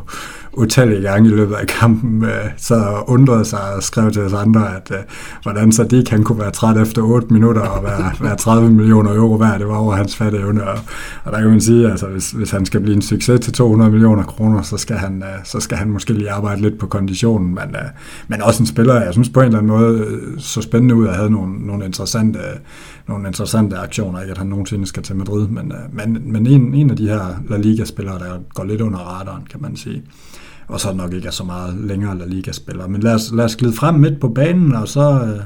utallige 0.54 1.02
gange 1.02 1.30
i 1.30 1.32
løbet 1.32 1.56
af 1.56 1.68
kampen 1.68 2.24
øh, 2.24 2.46
så 2.58 3.04
undrede 3.08 3.46
sig 3.46 3.74
og 3.76 3.84
skrev 3.84 4.12
til 4.12 4.22
os 4.22 4.34
andre, 4.34 4.76
at 4.76 4.92
hvordan 5.44 5.72
så 5.72 5.88
han 5.92 6.04
kan 6.04 6.24
kunne 6.24 6.40
være 6.40 6.52
træt 6.52 6.78
efter 6.78 7.02
8 7.02 7.28
minutter 7.34 7.62
og 7.62 7.84
være, 7.84 8.12
være 8.22 8.36
30 8.36 8.72
millioner 8.72 9.14
euro 9.16 9.36
værd, 9.36 9.60
det 9.60 9.68
var 9.68 9.78
over 9.78 9.96
hans 9.96 10.16
fatteevne. 10.16 10.64
Og, 10.64 10.78
og 11.24 11.32
der 11.32 11.40
kan 11.40 11.50
man 11.50 11.62
sige, 11.62 11.86
at 11.86 11.92
altså, 11.92 12.08
hvis, 12.08 12.32
hvis 12.32 12.52
han 12.52 12.66
skal 12.66 12.80
blive 12.80 12.96
en 12.96 13.02
succes 13.10 13.40
til 13.40 13.54
200 13.54 13.92
millioner 13.92 14.24
kroner, 14.24 14.62
så 14.62 14.78
skal 14.78 14.96
han, 14.96 15.24
øh, 15.24 15.46
så 15.46 15.60
skal 15.60 15.78
han 15.78 15.90
måske 15.90 16.14
lige 16.14 16.32
arbejde 16.32 16.62
lidt 16.62 16.80
på 16.80 16.88
konditionen, 16.88 17.48
men, 17.48 17.76
øh, 17.76 17.90
men 18.28 18.42
også 18.42 18.64
en 18.64 18.68
spiller, 18.68 19.02
jeg 19.02 19.14
synes 19.14 19.30
på 19.30 19.40
en 19.40 19.46
eller 19.46 19.58
anden 19.58 19.72
måde 19.72 20.00
øh, 20.00 20.40
så 20.40 20.62
spændende 20.62 20.96
ud 20.96 21.08
at 21.08 21.16
have 21.16 21.30
nogle, 21.30 21.68
nogle 21.68 21.86
interessante 21.86 22.40
nogle 23.08 23.28
interessante 23.28 23.78
aktioner, 23.78 24.22
ikke 24.22 24.32
at 24.32 24.38
han 24.38 24.48
nogensinde 24.48 24.86
skal 24.86 25.04
til 25.04 25.16
Madrid, 25.16 25.48
men, 25.48 25.74
men, 25.92 26.32
men 26.32 26.48
en, 26.48 26.74
en 26.74 26.90
af 26.90 26.96
de 26.96 27.08
her 27.08 27.44
La 27.50 27.58
Liga-spillere, 27.58 28.20
der 28.20 28.40
går 28.54 28.64
lidt 28.64 28.82
under 28.82 29.00
radaren, 29.00 29.44
kan 29.50 29.62
man 29.62 29.76
sige. 29.76 30.04
Og 30.68 30.80
så 30.80 30.94
nok 30.94 31.14
ikke 31.14 31.28
er 31.28 31.32
så 31.32 31.44
meget 31.44 31.78
længere 31.78 32.18
La 32.18 32.26
Liga-spiller. 32.26 32.88
Men 32.88 33.02
lad 33.02 33.14
os, 33.14 33.32
lad 33.34 33.46
os 33.46 33.56
glide 33.56 33.74
frem 33.74 33.96
midt 33.96 34.20
på 34.20 34.28
banen, 34.30 34.76
og 34.76 34.88
så, 34.88 35.22
øh, 35.22 35.40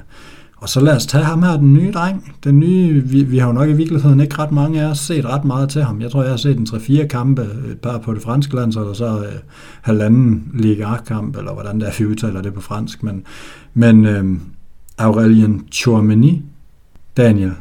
og 0.64 0.70
så 0.70 0.80
lad 0.80 0.96
os 0.96 1.06
tage 1.06 1.24
ham 1.24 1.44
her, 1.44 1.58
den 1.58 1.74
nye 1.74 1.92
dreng. 1.92 2.36
Den 2.44 2.60
nye, 2.60 3.04
vi, 3.04 3.24
vi 3.24 3.38
har 3.38 3.48
jo 3.48 3.54
nok 3.54 3.70
i 3.70 3.74
virkeligheden 3.74 4.20
ikke 4.20 4.40
ret 4.40 4.52
mange 4.52 4.82
af 4.82 4.90
os 4.90 5.00
set 5.00 5.26
ret 5.26 5.46
meget 5.46 5.70
til 5.70 5.84
ham. 5.84 6.02
Jeg 6.02 6.12
tror, 6.12 6.22
jeg 6.22 6.32
har 6.32 6.38
set 6.38 6.58
en 6.58 6.68
3-4 6.70 7.08
kampe, 7.08 7.42
et 7.42 7.80
par 7.80 7.98
på 7.98 8.14
det 8.14 8.22
franske 8.22 8.56
land, 8.56 8.76
og 8.78 8.96
så 8.96 9.20
øh, 9.20 9.34
halvanden 9.82 10.52
Liga 10.54 10.96
kamp 11.08 11.38
eller 11.38 11.54
hvordan 11.54 11.80
det 11.80 11.88
er, 11.88 11.92
vi 12.00 12.06
udtaler 12.06 12.42
det 12.42 12.54
på 12.54 12.62
fransk. 12.62 13.04
Men, 13.04 13.24
men 13.74 14.06
øh, 14.06 14.40
Aurelien 14.98 15.68
Chouameni, 15.72 16.42
Daniel, 17.18 17.54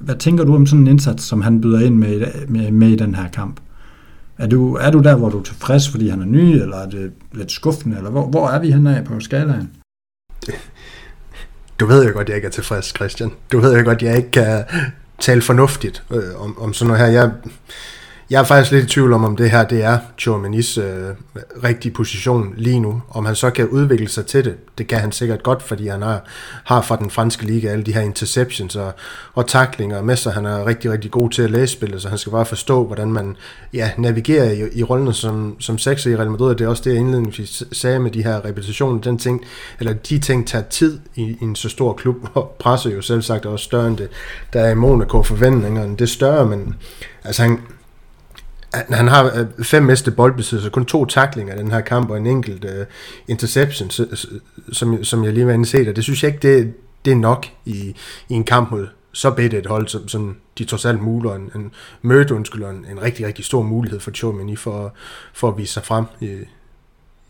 hvad 0.00 0.16
tænker 0.16 0.44
du 0.44 0.54
om 0.54 0.66
sådan 0.66 0.80
en 0.80 0.86
indsats, 0.86 1.24
som 1.24 1.40
han 1.40 1.60
byder 1.60 1.80
ind 1.80 1.94
med, 1.94 2.26
med, 2.48 2.70
med 2.70 2.88
i 2.88 2.96
den 2.96 3.14
her 3.14 3.28
kamp? 3.28 3.60
Er 4.38 4.46
du, 4.46 4.74
er 4.74 4.90
du 4.90 4.98
der, 4.98 5.16
hvor 5.16 5.28
du 5.28 5.38
er 5.38 5.42
tilfreds, 5.42 5.88
fordi 5.88 6.08
han 6.08 6.20
er 6.20 6.26
ny, 6.26 6.44
eller 6.44 6.76
er 6.76 6.90
det 6.90 7.12
lidt 7.32 7.52
skuffende, 7.52 7.96
eller 7.96 8.10
hvor, 8.10 8.26
hvor 8.26 8.48
er 8.48 8.60
vi 8.60 8.70
henne 8.70 8.96
af 8.96 9.04
på 9.04 9.20
skalaen? 9.20 9.70
Du 11.80 11.86
ved 11.86 12.06
jo 12.06 12.12
godt, 12.12 12.24
at 12.24 12.28
jeg 12.28 12.36
ikke 12.36 12.46
er 12.46 12.50
tilfreds, 12.50 12.86
Christian. 12.86 13.32
Du 13.52 13.60
ved 13.60 13.78
jo 13.78 13.84
godt, 13.84 13.96
at 13.96 14.02
jeg 14.02 14.16
ikke 14.16 14.30
kan 14.30 14.64
tale 15.18 15.42
fornuftigt 15.42 16.02
øh, 16.10 16.42
om, 16.42 16.58
om 16.58 16.72
sådan 16.72 16.86
noget 16.86 17.06
her. 17.06 17.20
Jeg, 17.20 17.30
jeg 18.30 18.40
er 18.40 18.44
faktisk 18.44 18.72
lidt 18.72 18.84
i 18.84 18.88
tvivl 18.88 19.12
om, 19.12 19.24
om 19.24 19.36
det 19.36 19.50
her 19.50 19.64
det 19.64 19.84
er 19.84 19.98
Chouamanis 20.18 20.78
øh, 20.78 21.08
rigtige 21.64 21.92
position 21.92 22.54
lige 22.56 22.80
nu. 22.80 23.02
Om 23.10 23.26
han 23.26 23.34
så 23.34 23.50
kan 23.50 23.68
udvikle 23.68 24.08
sig 24.08 24.26
til 24.26 24.44
det, 24.44 24.56
det 24.78 24.86
kan 24.86 24.98
han 24.98 25.12
sikkert 25.12 25.42
godt, 25.42 25.62
fordi 25.62 25.88
han 25.88 26.02
har, 26.02 26.24
har 26.64 26.82
fra 26.82 26.96
den 26.96 27.10
franske 27.10 27.46
liga 27.46 27.68
alle 27.68 27.84
de 27.84 27.94
her 27.94 28.00
interceptions 28.00 28.76
og, 28.76 28.92
og 29.34 29.46
taklinger 29.46 30.02
med 30.02 30.16
sig. 30.16 30.32
Han 30.32 30.46
er 30.46 30.66
rigtig, 30.66 30.90
rigtig 30.90 31.10
god 31.10 31.30
til 31.30 31.42
at 31.42 31.50
læse 31.50 31.72
spillet, 31.72 32.02
så 32.02 32.08
han 32.08 32.18
skal 32.18 32.32
bare 32.32 32.46
forstå, 32.46 32.84
hvordan 32.84 33.12
man 33.12 33.36
ja, 33.72 33.90
navigerer 33.98 34.50
i, 34.50 34.78
i 34.78 34.82
rollen 34.82 35.12
som, 35.12 35.56
som 35.60 35.78
sekser 35.78 36.10
i 36.10 36.16
Real 36.16 36.30
Madrid. 36.30 36.54
Det 36.54 36.64
er 36.64 36.68
også 36.68 36.82
det, 36.84 36.90
jeg 36.90 37.00
indledningsvis 37.00 37.62
sagde 37.72 37.98
med 37.98 38.10
de 38.10 38.22
her 38.22 38.44
repetitioner. 38.44 39.00
Den 39.00 39.18
ting, 39.18 39.44
eller 39.78 39.92
de 39.92 40.18
ting 40.18 40.46
tager 40.46 40.64
tid 40.64 40.98
i, 41.14 41.22
i 41.22 41.38
en 41.42 41.56
så 41.56 41.68
stor 41.68 41.92
klub, 41.92 42.16
og 42.34 42.56
presser 42.58 42.90
jo 42.90 43.02
selv 43.02 43.22
sagt 43.22 43.46
også 43.46 43.64
større 43.64 43.86
end 43.86 43.96
det. 43.96 44.08
Der 44.52 44.60
er 44.60 44.70
i 44.70 44.74
Monaco 44.74 45.22
forventningerne, 45.22 45.92
det 45.92 46.00
er 46.00 46.06
større, 46.06 46.46
men 46.46 46.74
altså 47.24 47.42
han, 47.42 47.58
han 48.74 49.08
har 49.08 49.24
øh, 49.24 49.64
fem 49.64 49.82
meste 49.82 50.10
boldbesiddelser, 50.10 50.70
kun 50.70 50.84
to 50.84 51.04
taklinger 51.04 51.54
i 51.54 51.58
den 51.58 51.70
her 51.70 51.80
kamp, 51.80 52.10
og 52.10 52.16
en 52.16 52.26
enkelt 52.26 52.64
uh, 52.64 52.86
interception, 53.28 53.90
som, 54.72 55.04
som 55.04 55.24
jeg 55.24 55.32
lige 55.32 55.46
var 55.46 55.52
inde 55.52 55.66
set, 55.66 55.88
og 55.88 55.96
det 55.96 56.04
synes 56.04 56.22
jeg 56.22 56.34
ikke, 56.34 56.48
det, 56.48 56.74
det 57.04 57.10
er 57.10 57.16
nok 57.16 57.46
i, 57.64 57.94
i 58.28 58.34
en 58.34 58.44
kamp 58.44 58.70
mod 58.70 58.86
så 59.12 59.30
bedt 59.30 59.54
et 59.54 59.66
hold, 59.66 59.88
som, 59.88 60.08
som 60.08 60.36
de 60.58 60.64
trods 60.64 60.84
alt 60.84 61.02
muler 61.02 61.34
en, 61.34 61.50
en 61.54 61.72
møde, 62.02 62.34
undskyld, 62.34 62.64
en, 62.64 62.86
en 62.90 63.02
rigtig, 63.02 63.26
rigtig 63.26 63.44
stor 63.44 63.62
mulighed 63.62 64.00
for 64.00 64.10
Chomini 64.10 64.56
for, 64.56 64.94
for 65.34 65.48
at 65.48 65.58
vise 65.58 65.72
sig 65.72 65.84
frem 65.84 66.04
i, 66.20 66.36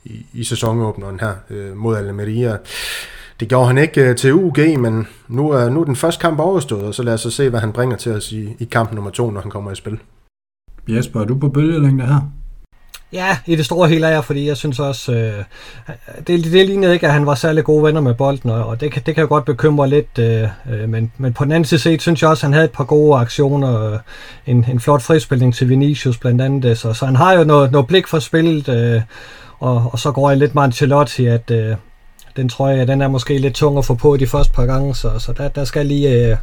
i, 0.04 0.26
i 0.32 0.44
sæsonåbneren 0.44 1.20
her 1.20 1.34
uh, 1.50 1.76
mod 1.76 1.96
Almeria. 1.96 2.56
Det 3.40 3.48
gjorde 3.48 3.66
han 3.66 3.78
ikke 3.78 4.10
uh, 4.10 4.16
til 4.16 4.34
UG, 4.34 4.58
men 4.58 5.08
nu 5.28 5.50
er, 5.50 5.68
nu 5.68 5.80
er 5.80 5.84
den 5.84 5.96
første 5.96 6.20
kamp 6.20 6.40
overstået, 6.40 6.84
og 6.84 6.94
så 6.94 7.02
lad 7.02 7.14
os 7.14 7.20
så 7.20 7.30
se, 7.30 7.48
hvad 7.48 7.60
han 7.60 7.72
bringer 7.72 7.96
til 7.96 8.12
os 8.12 8.32
i, 8.32 8.56
i 8.58 8.64
kamp 8.64 8.92
nummer 8.92 9.10
to, 9.10 9.30
når 9.30 9.40
han 9.40 9.50
kommer 9.50 9.72
i 9.72 9.74
spil. 9.74 9.98
Jesper, 10.88 11.20
er 11.20 11.24
du 11.24 11.38
på 11.38 11.48
bølgelængde 11.48 12.06
her? 12.06 12.20
Ja, 13.12 13.38
i 13.46 13.56
det 13.56 13.64
store 13.64 13.88
hele 13.88 14.06
er 14.06 14.10
jeg, 14.10 14.24
fordi 14.24 14.46
jeg 14.46 14.56
synes 14.56 14.78
også, 14.78 15.12
øh, 15.12 15.44
det, 16.26 16.44
det 16.44 16.66
lignede 16.66 16.92
ikke, 16.92 17.06
at 17.06 17.12
han 17.12 17.26
var 17.26 17.34
særlig 17.34 17.64
gode 17.64 17.84
venner 17.84 18.00
med 18.00 18.14
bolden, 18.14 18.50
og 18.50 18.80
det, 18.80 19.06
det 19.06 19.14
kan 19.14 19.22
jo 19.22 19.28
godt 19.28 19.44
bekymre 19.44 19.88
lidt, 19.88 20.18
øh, 20.18 20.48
øh, 20.70 20.88
men, 20.88 21.12
men 21.18 21.32
på 21.32 21.44
den 21.44 21.52
anden 21.52 21.64
side 21.64 21.80
set, 21.80 22.02
synes 22.02 22.22
jeg 22.22 22.30
også, 22.30 22.40
at 22.40 22.48
han 22.48 22.52
havde 22.52 22.64
et 22.64 22.70
par 22.70 22.84
gode 22.84 23.18
aktioner, 23.18 23.92
øh, 23.92 23.98
en, 24.46 24.64
en 24.70 24.80
flot 24.80 25.02
frispilning 25.02 25.54
til 25.54 25.68
Vinicius 25.68 26.18
blandt 26.18 26.42
andet, 26.42 26.70
øh, 26.70 26.76
så, 26.76 26.92
så 26.92 27.06
han 27.06 27.16
har 27.16 27.32
jo 27.32 27.44
noget, 27.44 27.72
noget 27.72 27.86
blik 27.86 28.06
for 28.06 28.18
spillet, 28.18 28.68
øh, 28.68 29.02
og, 29.58 29.90
og 29.92 29.98
så 29.98 30.12
går 30.12 30.30
jeg 30.30 30.38
lidt 30.38 30.54
med 30.54 30.62
Ancelotti, 30.62 31.26
at 31.26 31.50
øh, 31.50 31.76
den 32.36 32.48
tror 32.48 32.68
jeg, 32.68 32.88
den 32.88 33.02
er 33.02 33.08
måske 33.08 33.38
lidt 33.38 33.54
tung 33.54 33.78
at 33.78 33.84
få 33.84 33.94
på 33.94 34.16
de 34.16 34.26
første 34.26 34.52
par 34.52 34.66
gange, 34.66 34.94
så, 34.94 35.18
så 35.18 35.32
der, 35.32 35.48
der 35.48 35.64
skal 35.64 35.86
lige, 35.86 36.30
øh, 36.30 36.36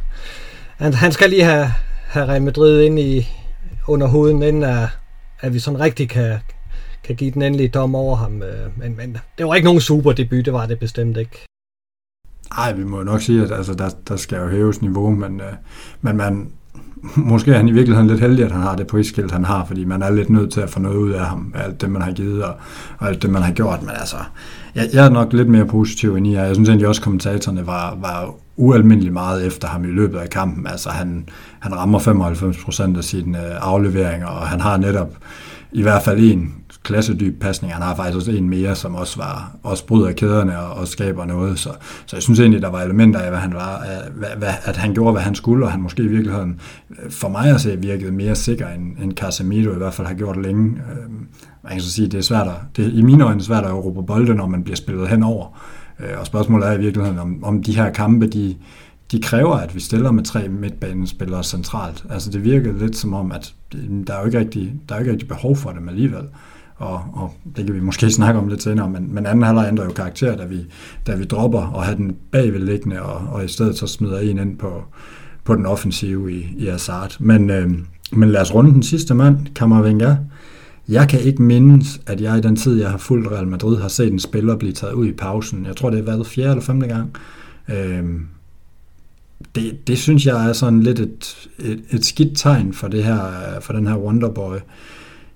han, 0.76 0.94
han 0.94 1.12
skal 1.12 1.30
lige 1.30 1.44
have, 1.44 1.70
have 2.06 2.26
Real 2.26 2.42
Madrid 2.42 2.82
ind 2.82 2.98
i, 2.98 3.28
under 3.88 4.06
huden, 4.06 4.42
inden 4.42 4.62
at, 4.62 4.88
at 5.40 5.54
vi 5.54 5.58
sådan 5.58 5.80
rigtig 5.80 6.08
kan, 6.08 6.38
kan 7.04 7.16
give 7.16 7.30
den 7.30 7.42
endelige 7.42 7.68
dom 7.68 7.94
over 7.94 8.16
ham. 8.16 8.42
Øh, 8.42 8.78
men, 8.78 8.96
men 8.96 9.16
det 9.38 9.46
var 9.46 9.54
ikke 9.54 9.66
nogen 9.66 9.80
super 9.80 10.12
debut, 10.12 10.44
det 10.44 10.52
var 10.52 10.66
det 10.66 10.78
bestemt 10.78 11.16
ikke. 11.16 11.46
Nej, 12.56 12.72
vi 12.72 12.84
må 12.84 13.02
nok 13.02 13.20
sige, 13.20 13.42
at 13.42 13.52
altså, 13.52 13.74
der, 13.74 13.90
der 14.08 14.16
skal 14.16 14.38
jo 14.38 14.48
hæves 14.48 14.82
niveau, 14.82 15.10
men, 15.10 15.40
øh, 15.40 15.52
men 16.00 16.16
man, 16.16 16.52
måske 17.16 17.52
er 17.52 17.56
han 17.56 17.68
i 17.68 17.72
virkeligheden 17.72 18.10
lidt 18.10 18.20
heldig, 18.20 18.44
at 18.44 18.52
han 18.52 18.62
har 18.62 18.76
det 18.76 18.86
prisskilt, 18.86 19.32
han 19.32 19.44
har, 19.44 19.64
fordi 19.64 19.84
man 19.84 20.02
er 20.02 20.10
lidt 20.10 20.30
nødt 20.30 20.52
til 20.52 20.60
at 20.60 20.70
få 20.70 20.80
noget 20.80 20.96
ud 20.96 21.10
af 21.10 21.26
ham, 21.26 21.54
alt 21.56 21.80
det, 21.80 21.90
man 21.90 22.02
har 22.02 22.12
givet, 22.12 22.44
og, 22.44 22.54
og 22.98 23.08
alt 23.08 23.22
det, 23.22 23.30
man 23.30 23.42
har 23.42 23.52
gjort. 23.52 23.82
Men 23.82 23.90
altså, 23.90 24.16
jeg, 24.74 24.88
jeg 24.92 25.06
er 25.06 25.10
nok 25.10 25.32
lidt 25.32 25.48
mere 25.48 25.66
positiv 25.66 26.16
end 26.16 26.26
I 26.26 26.34
er. 26.34 26.44
Jeg 26.44 26.54
synes 26.54 26.68
egentlig 26.68 26.88
også, 26.88 27.00
at 27.00 27.04
kommentatorerne 27.04 27.66
var, 27.66 27.94
var 28.00 28.34
ualmindelig 28.56 29.12
meget 29.12 29.46
efter 29.46 29.68
ham 29.68 29.84
i 29.84 29.86
løbet 29.86 30.18
af 30.18 30.30
kampen. 30.30 30.66
Altså, 30.66 30.90
han, 30.90 31.28
han 31.60 31.74
rammer 31.76 31.98
95% 32.94 32.98
af 32.98 33.04
sine 33.04 33.38
øh, 33.38 33.56
afleveringer, 33.60 34.26
og 34.26 34.48
han 34.48 34.60
har 34.60 34.76
netop 34.76 35.16
i 35.72 35.82
hvert 35.82 36.02
fald 36.02 36.20
en 36.20 36.54
klassedyb 36.82 37.40
pasning. 37.40 37.72
Han 37.72 37.82
har 37.82 37.94
faktisk 37.94 38.16
også 38.16 38.30
en 38.30 38.50
mere, 38.50 38.74
som 38.74 38.94
også, 38.94 39.16
var, 39.18 39.56
også 39.62 39.86
bryder 39.86 40.12
kæderne 40.12 40.58
og, 40.58 40.80
og 40.80 40.88
skaber 40.88 41.24
noget. 41.24 41.58
Så, 41.58 41.70
så 42.06 42.16
jeg 42.16 42.22
synes 42.22 42.40
egentlig, 42.40 42.62
der 42.62 42.70
var 42.70 42.82
elementer 42.82 43.20
af, 43.20 43.30
hvad 43.30 43.38
han 43.38 43.54
var, 43.54 43.78
øh, 43.78 44.18
hvad, 44.18 44.28
hvad, 44.38 44.48
at 44.64 44.76
han 44.76 44.94
gjorde, 44.94 45.12
hvad 45.12 45.22
han 45.22 45.34
skulle, 45.34 45.64
og 45.64 45.72
han 45.72 45.80
måske 45.80 46.02
i 46.02 46.06
virkeligheden, 46.06 46.60
øh, 46.90 47.10
for 47.10 47.28
mig 47.28 47.50
at 47.50 47.60
se, 47.60 47.76
virkede 47.80 48.12
mere 48.12 48.34
sikker, 48.34 48.68
end, 48.68 48.98
end 49.02 49.12
Casemiro 49.12 49.72
i 49.72 49.78
hvert 49.78 49.94
fald 49.94 50.06
har 50.06 50.14
gjort 50.14 50.42
længe. 50.42 50.64
Øh, 50.64 51.10
man 51.64 51.72
kan 51.72 51.80
så 51.80 51.92
sige, 51.92 52.08
det 52.08 52.18
er 52.18 52.22
svært 52.22 52.46
at, 52.46 52.54
det 52.76 52.86
er 52.86 52.98
i 52.98 53.02
mine 53.02 53.24
øjne 53.24 53.42
svært 53.42 53.64
at 53.64 53.84
råbe 53.84 54.02
bolde, 54.02 54.34
når 54.34 54.46
man 54.46 54.62
bliver 54.62 54.76
spillet 54.76 55.08
henover. 55.08 55.60
Øh, 56.00 56.20
og 56.20 56.26
spørgsmålet 56.26 56.68
er 56.68 56.72
i 56.72 56.78
virkeligheden, 56.78 57.18
om, 57.18 57.44
om 57.44 57.62
de 57.62 57.76
her 57.76 57.90
kampe, 57.90 58.26
de, 58.26 58.56
de 59.12 59.20
kræver, 59.22 59.54
at 59.54 59.74
vi 59.74 59.80
stiller 59.80 60.10
med 60.10 60.24
tre 60.24 60.48
midtbanespillere 60.48 61.44
centralt. 61.44 62.04
Altså 62.10 62.30
det 62.30 62.44
virker 62.44 62.72
lidt 62.72 62.96
som 62.96 63.14
om, 63.14 63.32
at 63.32 63.54
mm, 63.74 64.04
der 64.04 64.14
er 64.14 64.20
jo 64.20 64.26
ikke 64.26 64.38
rigtig, 64.38 64.74
der 64.88 64.94
er 64.94 64.98
jo 64.98 65.02
ikke 65.02 65.12
rigtig 65.12 65.28
behov 65.28 65.56
for 65.56 65.70
dem 65.70 65.88
alligevel. 65.88 66.24
Og, 66.76 67.04
og 67.12 67.32
det 67.56 67.66
kan 67.66 67.74
vi 67.74 67.80
måske 67.80 68.10
snakke 68.10 68.40
om 68.40 68.48
lidt 68.48 68.62
senere, 68.62 68.90
men, 68.90 69.14
men 69.14 69.26
anden 69.26 69.44
halvleg 69.44 69.68
ændrer 69.68 69.84
jo 69.84 69.92
karakter, 69.92 70.36
da 70.36 70.44
vi, 70.44 70.66
da 71.06 71.14
vi 71.14 71.24
dropper 71.24 71.60
og 71.60 71.84
har 71.84 71.94
den 71.94 72.16
bagvedliggende, 72.32 73.02
og, 73.02 73.34
og 73.34 73.44
i 73.44 73.48
stedet 73.48 73.78
så 73.78 73.86
smider 73.86 74.18
en 74.18 74.38
ind 74.38 74.58
på, 74.58 74.84
på 75.44 75.54
den 75.54 75.66
offensive 75.66 76.32
i, 76.32 76.54
i 76.56 76.66
Hazard. 76.66 77.16
Men, 77.20 77.50
øh, 77.50 77.70
men 78.12 78.30
lad 78.30 78.40
os 78.40 78.54
runde 78.54 78.72
den 78.72 78.82
sidste 78.82 79.14
mand, 79.14 79.38
Kammervenga. 79.54 80.16
Jeg 80.88 81.08
kan 81.08 81.20
ikke 81.20 81.42
mindes, 81.42 82.00
at 82.06 82.20
jeg 82.20 82.38
i 82.38 82.40
den 82.40 82.56
tid, 82.56 82.80
jeg 82.80 82.90
har 82.90 82.98
fulgt 82.98 83.30
Real 83.30 83.46
Madrid, 83.46 83.76
har 83.76 83.88
set 83.88 84.12
en 84.12 84.18
spiller 84.18 84.56
blive 84.56 84.72
taget 84.72 84.92
ud 84.92 85.06
i 85.06 85.12
pausen. 85.12 85.66
Jeg 85.66 85.76
tror, 85.76 85.90
det 85.90 85.98
har 85.98 86.06
været 86.06 86.26
fjerde 86.26 86.50
eller 86.50 86.62
femte 86.62 86.86
gang. 86.86 87.10
Øh, 87.68 88.04
det, 89.54 89.86
det 89.86 89.98
synes 89.98 90.26
jeg 90.26 90.48
er 90.48 90.52
sådan 90.52 90.82
lidt 90.82 90.98
et, 90.98 91.48
et, 91.58 91.84
et 91.90 92.04
skidt 92.04 92.38
tegn 92.38 92.72
for, 92.72 92.88
det 92.88 93.04
her, 93.04 93.20
for 93.60 93.72
den 93.72 93.86
her 93.86 93.96
Wonderboy. 93.96 94.56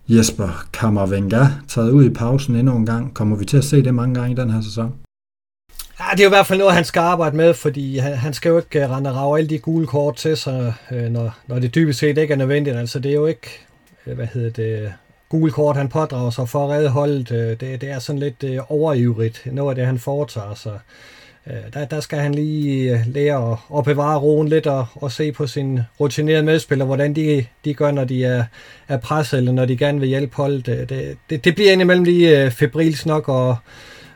Jesper 0.09 0.67
Kammervenga 0.73 1.47
taget 1.69 1.91
ud 1.91 2.05
i 2.05 2.11
pausen 2.11 2.57
endnu 2.57 2.77
en 2.77 2.87
gang. 2.87 3.15
Kommer 3.15 3.37
vi 3.37 3.45
til 3.45 3.57
at 3.57 3.65
se 3.65 3.83
det 3.83 3.95
mange 3.95 4.15
gange 4.15 4.33
i 4.33 4.35
den 4.35 4.51
her 4.51 4.61
sæson? 4.61 4.95
Ja, 6.01 6.05
det 6.13 6.21
er 6.21 6.25
jo 6.25 6.29
i 6.29 6.37
hvert 6.37 6.47
fald 6.47 6.59
noget, 6.59 6.75
han 6.75 6.85
skal 6.85 7.01
arbejde 7.01 7.37
med, 7.37 7.55
fordi 7.55 7.99
han, 7.99 8.13
han 8.13 8.35
skal 8.35 8.49
jo 8.49 8.57
ikke 8.57 8.85
øh, 8.85 8.91
rende 8.91 9.11
og 9.11 9.17
rave 9.17 9.39
alle 9.39 9.51
de 9.51 9.59
gule 9.59 9.87
kort 9.87 10.17
til 10.17 10.37
sig, 10.37 10.75
øh, 10.93 11.03
når, 11.03 11.39
når 11.47 11.59
det 11.59 11.75
dybest 11.75 11.99
set 11.99 12.19
ikke 12.19 12.33
er 12.33 12.39
nødvendigt. 12.39 12.77
Altså, 12.77 12.99
det 12.99 13.11
er 13.11 13.15
jo 13.15 13.27
ikke, 13.27 13.67
øh, 14.07 14.15
hvad 14.15 14.27
hedder 14.27 14.51
det, 14.51 14.93
gule 15.29 15.53
kort, 15.53 15.77
han 15.77 15.89
pådrager 15.89 16.31
sig 16.31 16.49
for 16.49 16.65
at 16.65 16.71
redde 16.71 16.89
holdet. 16.89 17.29
Det, 17.29 17.61
det 17.81 17.91
er 17.91 17.99
sådan 17.99 18.19
lidt 18.19 18.45
overivrigt, 18.69 19.47
noget 19.53 19.71
af 19.71 19.75
det, 19.75 19.87
han 19.87 19.99
foretager 19.99 20.55
sig. 20.55 20.79
Øh, 21.46 21.72
der, 21.74 21.85
der 21.85 22.00
skal 22.00 22.18
han 22.18 22.35
lige 22.35 22.92
øh, 22.92 22.98
lære 23.07 23.53
at, 23.53 23.59
at 23.79 23.85
bevare 23.85 24.18
roen 24.18 24.48
lidt 24.48 24.66
og, 24.66 24.87
og 24.94 25.12
se 25.12 25.33
på 25.33 25.46
sin 25.46 25.81
rutinerede 26.00 26.42
medspiller, 26.42 26.85
hvordan 26.85 27.14
de, 27.14 27.46
de 27.64 27.74
gør, 27.74 27.90
når 27.90 28.05
de 28.05 28.24
er, 28.24 28.44
er 28.88 28.96
presset, 28.98 29.38
eller 29.38 29.53
når 29.53 29.64
de 29.64 29.76
gerne 29.76 30.00
vil 30.00 30.09
hjælpe 30.09 30.37
holdet. 30.37 30.66
Det, 30.66 30.88
det, 30.88 31.16
det, 31.31 31.44
det 31.44 31.55
bliver 31.55 31.72
indimellem 31.72 32.05
lige 32.05 32.44
øh, 32.44 32.50
febrils 32.50 33.07
nok, 33.07 33.29
og 33.29 33.57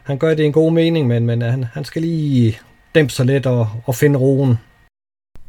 han 0.03 0.19
gør 0.19 0.35
det 0.35 0.43
i 0.43 0.47
en 0.47 0.53
god 0.53 0.73
mening, 0.73 1.07
men, 1.07 1.27
men 1.27 1.43
han, 1.43 1.65
han 1.65 1.85
skal 1.85 2.03
lige 2.03 2.59
dæmpe 2.95 3.13
sig 3.13 3.27
lidt 3.27 3.47
og, 3.47 3.69
og 3.85 3.95
finde 3.95 4.19
roen. 4.19 4.59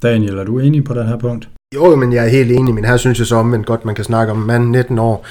Daniel, 0.03 0.37
er 0.37 0.43
du 0.43 0.59
enig 0.59 0.83
på 0.83 0.93
den 0.93 1.07
her 1.07 1.17
punkt? 1.17 1.49
Jo, 1.75 1.95
men 1.95 2.13
jeg 2.13 2.25
er 2.25 2.29
helt 2.29 2.51
enig, 2.51 2.73
men 2.73 2.85
her 2.85 2.97
synes 2.97 3.19
jeg 3.19 3.27
så 3.27 3.35
omvendt 3.35 3.65
godt, 3.65 3.85
man 3.85 3.95
kan 3.95 4.03
snakke 4.03 4.31
om 4.31 4.37
mand 4.37 4.69
19 4.69 4.99
år 4.99 5.25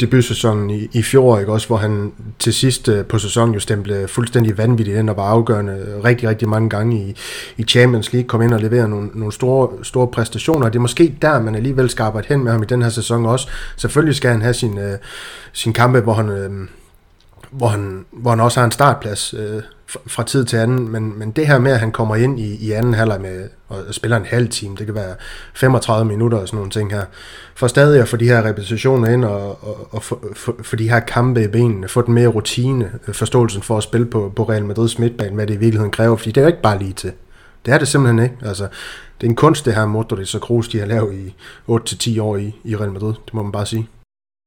debutsæsonen 0.00 0.70
i, 0.70 0.88
i 0.92 1.02
fjor, 1.02 1.38
ikke? 1.38 1.52
også 1.52 1.66
hvor 1.66 1.76
han 1.76 2.12
til 2.38 2.54
sidst 2.54 2.88
øh, 2.88 3.04
på 3.04 3.18
sæsonen 3.18 3.54
jo 3.54 3.60
stemte 3.60 4.08
fuldstændig 4.08 4.58
vanvittigt 4.58 4.98
ind 4.98 5.10
og 5.10 5.16
var 5.16 5.22
afgørende 5.22 6.00
rigtig, 6.04 6.28
rigtig 6.28 6.48
mange 6.48 6.68
gange 6.68 6.96
i, 6.96 7.16
i 7.56 7.62
Champions 7.62 8.12
League, 8.12 8.28
kom 8.28 8.42
ind 8.42 8.54
og 8.54 8.60
leverede 8.60 8.88
nogle, 8.88 9.10
nogle 9.14 9.32
store, 9.32 9.68
store 9.82 10.08
præstationer. 10.08 10.68
Det 10.68 10.76
er 10.76 10.80
måske 10.80 11.14
der, 11.22 11.42
man 11.42 11.54
alligevel 11.54 11.90
skal 11.90 12.02
arbejde 12.02 12.28
hen 12.28 12.44
med 12.44 12.52
ham 12.52 12.62
i 12.62 12.66
den 12.66 12.82
her 12.82 12.90
sæson 12.90 13.26
også. 13.26 13.48
Selvfølgelig 13.76 14.14
skal 14.14 14.30
han 14.30 14.42
have 14.42 14.54
sin, 14.54 14.78
øh, 14.78 14.98
sin 15.52 15.72
kampe, 15.72 16.00
hvor 16.00 16.12
han, 16.12 16.28
Øh, 16.28 16.50
hvor, 17.50 17.68
han, 17.68 18.04
hvor 18.12 18.30
han 18.30 18.40
også 18.40 18.60
har 18.60 18.64
en 18.64 18.72
startplads. 18.72 19.34
øh, 19.34 19.62
fra 20.06 20.22
tid 20.22 20.44
til 20.44 20.56
anden, 20.56 20.88
men, 20.88 21.18
men 21.18 21.30
det 21.30 21.46
her 21.46 21.58
med, 21.58 21.72
at 21.72 21.80
han 21.80 21.92
kommer 21.92 22.16
ind 22.16 22.40
i, 22.40 22.54
i 22.54 22.72
anden 22.72 22.94
halvleg 22.94 23.20
med 23.20 23.48
og 23.68 23.84
spiller 23.90 24.16
en 24.16 24.24
halv 24.24 24.48
time, 24.48 24.76
det 24.76 24.86
kan 24.86 24.94
være 24.94 25.14
35 25.54 26.04
minutter 26.04 26.38
og 26.38 26.48
sådan 26.48 26.56
nogle 26.56 26.70
ting 26.70 26.92
her, 26.92 27.04
for 27.54 27.66
stadig 27.66 28.00
at 28.00 28.08
få 28.08 28.16
de 28.16 28.24
her 28.24 28.44
repetitioner 28.44 29.08
ind 29.08 29.24
og, 29.24 29.64
og, 29.68 29.88
og 29.90 30.02
få, 30.02 30.32
for, 30.36 30.56
for 30.62 30.76
de 30.76 30.90
her 30.90 31.00
kampe 31.00 31.44
i 31.44 31.48
benene, 31.48 31.88
få 31.88 32.02
den 32.02 32.14
mere 32.14 32.28
rutine, 32.28 32.92
øh, 33.08 33.14
forståelsen 33.14 33.62
for 33.62 33.76
at 33.76 33.82
spille 33.82 34.06
på, 34.06 34.32
på 34.36 34.42
Real 34.42 34.64
Madrids 34.64 34.98
midtbane, 34.98 35.34
hvad 35.34 35.46
det 35.46 35.54
i 35.54 35.58
virkeligheden 35.58 35.92
kræver, 35.92 36.16
fordi 36.16 36.30
det 36.30 36.40
er 36.40 36.44
jo 36.44 36.48
ikke 36.48 36.62
bare 36.62 36.78
lige 36.78 36.92
til. 36.92 37.12
Det 37.66 37.74
er 37.74 37.78
det 37.78 37.88
simpelthen 37.88 38.22
ikke. 38.22 38.36
Altså, 38.42 38.68
det 39.20 39.26
er 39.26 39.30
en 39.30 39.36
kunst, 39.36 39.64
det 39.64 39.74
her 39.74 39.86
Modric 39.86 40.34
og 40.34 40.40
Kroos, 40.40 40.68
de 40.68 40.78
har 40.78 40.86
lavet 40.86 41.14
i 41.14 41.34
8-10 41.70 42.22
år 42.22 42.36
i, 42.36 42.54
i 42.64 42.76
Real 42.76 42.92
Madrid, 42.92 43.14
det 43.24 43.34
må 43.34 43.42
man 43.42 43.52
bare 43.52 43.66
sige. 43.66 43.88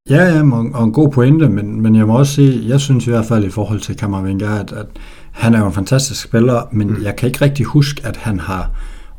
Ja, 0.10 0.24
ja, 0.24 0.44
og 0.74 0.84
en 0.84 0.92
god 0.92 1.10
pointe, 1.10 1.50
men, 1.50 1.82
men 1.82 1.96
jeg 1.96 2.08
må 2.08 2.18
også 2.18 2.34
sige, 2.34 2.70
jeg 2.70 2.80
synes 2.80 3.08
i 3.08 3.10
hvert 3.10 3.26
fald 3.26 3.46
i 3.46 3.50
forhold 3.50 3.80
til 3.80 3.98
Kammervenga, 3.98 4.60
at, 4.60 4.72
at 4.72 4.86
han 5.32 5.54
er 5.54 5.60
jo 5.60 5.66
en 5.66 5.74
fantastisk 5.74 6.24
spiller, 6.24 6.68
men 6.72 6.88
mm. 6.88 7.04
jeg 7.04 7.16
kan 7.16 7.28
ikke 7.28 7.42
rigtig 7.42 7.66
huske, 7.66 8.02
at 8.06 8.18
han 8.18 8.40
har 8.40 8.72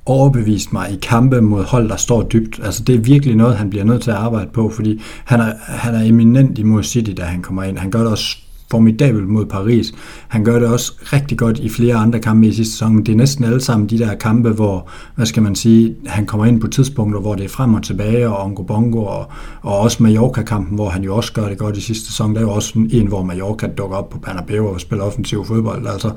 overbevist 0.07 0.73
mig 0.73 0.90
i 0.92 0.99
kampe 1.03 1.40
mod 1.40 1.64
hold, 1.64 1.88
der 1.88 1.97
står 1.97 2.23
dybt. 2.23 2.61
Altså 2.62 2.85
det 2.85 2.95
er 2.95 2.99
virkelig 2.99 3.37
noget, 3.37 3.57
han 3.57 3.71
bliver 3.71 3.85
nødt 3.85 4.03
til 4.03 4.11
at 4.11 4.16
arbejde 4.16 4.51
på, 4.53 4.71
fordi 4.71 5.01
han 5.25 5.40
er, 5.40 5.53
han 5.66 5.95
er 5.95 6.03
eminent 6.03 6.59
imod 6.59 6.83
City, 6.83 7.12
da 7.16 7.23
han 7.23 7.42
kommer 7.42 7.62
ind. 7.62 7.79
Han 7.79 7.90
gør 7.90 7.99
det 7.99 8.09
også 8.09 8.38
formidabel 8.72 9.28
mod 9.28 9.46
Paris. 9.46 9.92
Han 10.28 10.44
gør 10.44 10.58
det 10.58 10.68
også 10.68 10.92
rigtig 11.12 11.38
godt 11.38 11.58
i 11.58 11.68
flere 11.68 11.94
andre 11.94 12.18
kampe 12.18 12.46
i 12.46 12.52
sidste 12.52 12.72
sæson. 12.72 12.98
Det 12.98 13.12
er 13.12 13.16
næsten 13.16 13.44
alle 13.44 13.61
sammen 13.61 13.88
de 13.88 13.98
der 13.98 14.14
kampe, 14.14 14.50
hvor, 14.50 14.88
hvad 15.14 15.26
skal 15.26 15.42
man 15.42 15.54
sige, 15.54 15.94
han 16.06 16.26
kommer 16.26 16.46
ind 16.46 16.61
på 16.61 16.66
tidspunkter, 16.66 17.20
hvor 17.20 17.35
det 17.35 17.44
er 17.44 17.48
frem 17.48 17.74
og 17.74 17.82
tilbage, 17.82 18.28
og 18.28 18.44
Ongo 18.44 18.62
Bongo, 18.62 19.04
og, 19.04 19.26
og 19.62 19.78
også 19.78 20.02
Mallorca-kampen, 20.02 20.74
hvor 20.74 20.88
han 20.88 21.02
jo 21.02 21.16
også 21.16 21.32
gør 21.32 21.48
det 21.48 21.58
godt 21.58 21.76
i 21.76 21.80
sidste 21.80 22.06
sæson. 22.06 22.35
Der 22.35 22.40
er 22.40 22.44
jo 22.44 22.50
også 22.50 22.87
en, 22.90 23.06
hvor 23.06 23.22
Mallorca 23.22 23.66
dukker 23.66 23.96
op 23.96 24.11
på 24.11 24.18
Bernabeu 24.18 24.66
og 24.66 24.80
spiller 24.80 25.04
offensiv 25.04 25.44
fodbold. 25.44 25.87
Altså, 25.87 26.11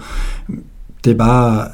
det 1.06 1.12
er 1.12 1.18
bare, 1.18 1.68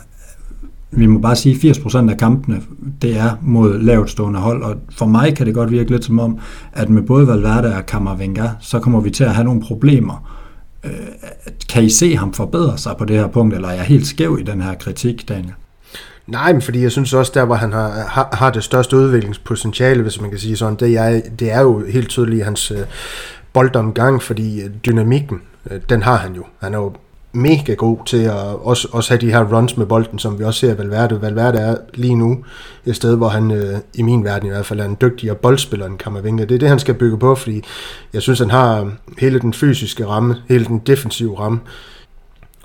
vi 0.91 1.05
må 1.05 1.19
bare 1.19 1.35
sige, 1.35 1.71
80% 1.71 2.09
af 2.09 2.17
kampene, 2.17 2.61
det 3.01 3.17
er 3.17 3.31
mod 3.41 3.79
lavt 3.79 4.09
stående 4.09 4.39
hold, 4.39 4.63
og 4.63 4.75
for 4.97 5.05
mig 5.05 5.35
kan 5.35 5.45
det 5.45 5.53
godt 5.53 5.71
virke 5.71 5.91
lidt 5.91 6.05
som 6.05 6.19
om, 6.19 6.37
at 6.73 6.89
med 6.89 7.01
både 7.01 7.27
Valverde 7.27 7.75
og 7.75 7.85
Kammervenga, 7.85 8.49
så 8.59 8.79
kommer 8.79 8.99
vi 8.99 9.09
til 9.09 9.23
at 9.23 9.35
have 9.35 9.45
nogle 9.45 9.61
problemer. 9.61 10.40
Øh, 10.83 10.91
kan 11.69 11.83
I 11.83 11.89
se 11.89 12.15
ham 12.15 12.33
forbedre 12.33 12.77
sig 12.77 12.95
på 12.97 13.05
det 13.05 13.15
her 13.15 13.27
punkt, 13.27 13.55
eller 13.55 13.67
er 13.67 13.73
jeg 13.73 13.83
helt 13.83 14.07
skæv 14.07 14.37
i 14.39 14.43
den 14.43 14.61
her 14.61 14.75
kritik, 14.75 15.29
Daniel? 15.29 15.53
Nej, 16.27 16.53
men 16.53 16.61
fordi 16.61 16.81
jeg 16.81 16.91
synes 16.91 17.13
også, 17.13 17.31
der 17.35 17.45
hvor 17.45 17.55
han 17.55 17.71
har, 17.73 17.89
har, 17.89 18.29
har 18.33 18.51
det 18.51 18.63
største 18.63 18.97
udviklingspotentiale, 18.97 20.01
hvis 20.01 20.21
man 20.21 20.29
kan 20.29 20.39
sige 20.39 20.57
sådan, 20.57 20.75
det 20.75 20.97
er, 20.97 21.21
det 21.39 21.51
er 21.51 21.61
jo 21.61 21.85
helt 21.85 22.09
tydeligt 22.09 22.45
hans 22.45 22.71
øh, 22.71 22.85
boldomgang, 23.53 24.23
fordi 24.23 24.61
dynamikken, 24.85 25.41
øh, 25.71 25.81
den 25.89 26.01
har 26.03 26.17
han 26.17 26.33
jo. 26.33 26.43
Han 26.59 26.73
er 26.73 26.77
jo 26.77 26.93
mega 27.33 27.73
god 27.73 27.97
til 28.05 28.17
at 28.17 28.35
også, 28.61 28.87
også 28.91 29.09
have 29.09 29.21
de 29.21 29.31
her 29.31 29.57
runs 29.57 29.77
med 29.77 29.85
bolden, 29.85 30.19
som 30.19 30.39
vi 30.39 30.43
også 30.43 30.59
ser 30.59 30.73
Valverde. 30.73 31.21
Valverde 31.21 31.59
er 31.59 31.75
lige 31.93 32.15
nu 32.15 32.45
et 32.85 32.95
sted, 32.95 33.15
hvor 33.15 33.29
han 33.29 33.51
øh, 33.51 33.79
i 33.93 34.01
min 34.01 34.23
verden 34.23 34.47
i 34.47 34.49
hvert 34.49 34.65
fald 34.65 34.79
er 34.79 34.85
en 34.85 34.97
dygtigere 35.01 35.35
boldspiller 35.35 35.85
end 35.85 35.97
Kammervinga. 35.97 36.45
Det 36.45 36.55
er 36.55 36.59
det, 36.59 36.69
han 36.69 36.79
skal 36.79 36.93
bygge 36.93 37.17
på, 37.17 37.35
fordi 37.35 37.63
jeg 38.13 38.21
synes, 38.21 38.39
han 38.39 38.49
har 38.49 38.91
hele 39.19 39.39
den 39.39 39.53
fysiske 39.53 40.07
ramme, 40.07 40.35
hele 40.49 40.65
den 40.65 40.79
defensive 40.79 41.39
ramme, 41.39 41.59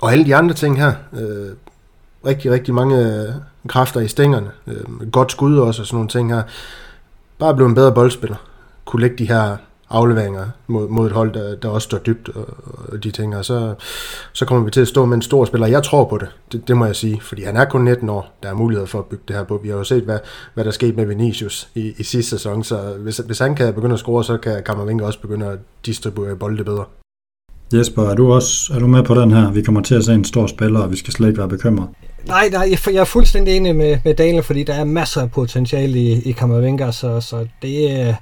og 0.01 0.11
alle 0.11 0.25
de 0.25 0.35
andre 0.35 0.53
ting 0.53 0.77
her. 0.77 0.93
Øh, 1.13 1.49
rigtig, 2.25 2.51
rigtig 2.51 2.73
mange 2.73 2.97
øh, 2.97 3.33
kræfter 3.67 3.99
i 3.99 4.07
stængerne. 4.07 4.47
Øh, 4.67 5.11
godt 5.11 5.31
skud 5.31 5.57
også 5.57 5.81
og 5.81 5.87
sådan 5.87 5.95
nogle 5.95 6.09
ting 6.09 6.33
her. 6.33 6.43
Bare 7.39 7.55
blive 7.55 7.69
en 7.69 7.75
bedre 7.75 7.91
boldspiller. 7.91 8.37
Kunne 8.85 9.01
lægge 9.01 9.17
de 9.17 9.27
her 9.27 9.57
afleveringer 9.89 10.45
mod, 10.67 10.87
mod 10.87 11.05
et 11.05 11.11
hold, 11.11 11.33
der, 11.33 11.55
der 11.55 11.69
også 11.69 11.85
står 11.85 11.97
dybt 11.97 12.29
og, 12.29 12.45
og 12.93 13.03
de 13.03 13.11
ting, 13.11 13.35
og 13.35 13.45
så, 13.45 13.73
så 14.33 14.45
kommer 14.45 14.65
vi 14.65 14.71
til 14.71 14.81
at 14.81 14.87
stå 14.87 15.05
med 15.05 15.15
en 15.15 15.21
stor 15.21 15.45
spiller. 15.45 15.67
Jeg 15.67 15.83
tror 15.83 16.05
på 16.05 16.17
det, 16.17 16.27
det, 16.51 16.67
det 16.67 16.77
må 16.77 16.85
jeg 16.85 16.95
sige, 16.95 17.21
fordi 17.21 17.43
han 17.43 17.57
er 17.57 17.65
kun 17.65 17.83
19 17.83 18.09
år, 18.09 18.37
der 18.43 18.49
er 18.49 18.53
mulighed 18.53 18.87
for 18.87 18.99
at 18.99 19.05
bygge 19.05 19.23
det 19.27 19.35
her 19.35 19.43
på. 19.43 19.59
Vi 19.63 19.69
har 19.69 19.75
jo 19.75 19.83
set, 19.83 20.03
hvad, 20.03 20.19
hvad 20.53 20.65
der 20.65 20.71
skete 20.71 20.93
med 20.93 21.05
Vinicius 21.05 21.69
i, 21.75 21.93
i 21.97 22.03
sidste 22.03 22.29
sæson, 22.29 22.63
så 22.63 22.77
hvis, 22.99 23.17
hvis 23.17 23.39
han 23.39 23.55
kan 23.55 23.73
begynde 23.73 23.93
at 23.93 23.99
score, 23.99 24.23
så 24.23 24.37
kan 24.37 24.63
Kammervinke 24.63 25.05
også 25.05 25.21
begynde 25.21 25.45
at 25.45 25.59
distribuere 25.85 26.35
bolde 26.35 26.63
bedre. 26.63 26.85
Jesper, 27.73 28.03
er 28.03 28.15
du 28.15 28.33
også 28.33 28.73
er 28.73 28.79
du 28.79 28.87
med 28.87 29.03
på 29.03 29.15
den 29.15 29.31
her? 29.31 29.51
Vi 29.51 29.61
kommer 29.61 29.81
til 29.81 29.95
at 29.95 30.03
se 30.03 30.13
en 30.13 30.25
stor 30.25 30.47
spiller, 30.47 30.79
og 30.79 30.91
vi 30.91 30.97
skal 30.97 31.13
slet 31.13 31.27
ikke 31.27 31.39
være 31.39 31.49
bekymret. 31.49 31.89
Nej, 32.27 32.49
nej, 32.51 32.77
jeg 32.85 32.95
er 32.95 33.03
fuldstændig 33.03 33.57
enig 33.57 33.75
med, 33.75 33.97
med 34.05 34.13
Daniel, 34.13 34.43
fordi 34.43 34.63
der 34.63 34.73
er 34.73 34.83
masser 34.83 35.21
af 35.21 35.31
potentiale 35.31 35.99
i, 35.99 36.21
i 36.21 36.31
Kammervinker, 36.31 36.91
så, 36.91 37.21
så 37.21 37.47
det 37.61 37.91
er... 37.91 38.07
Øh, 38.07 38.15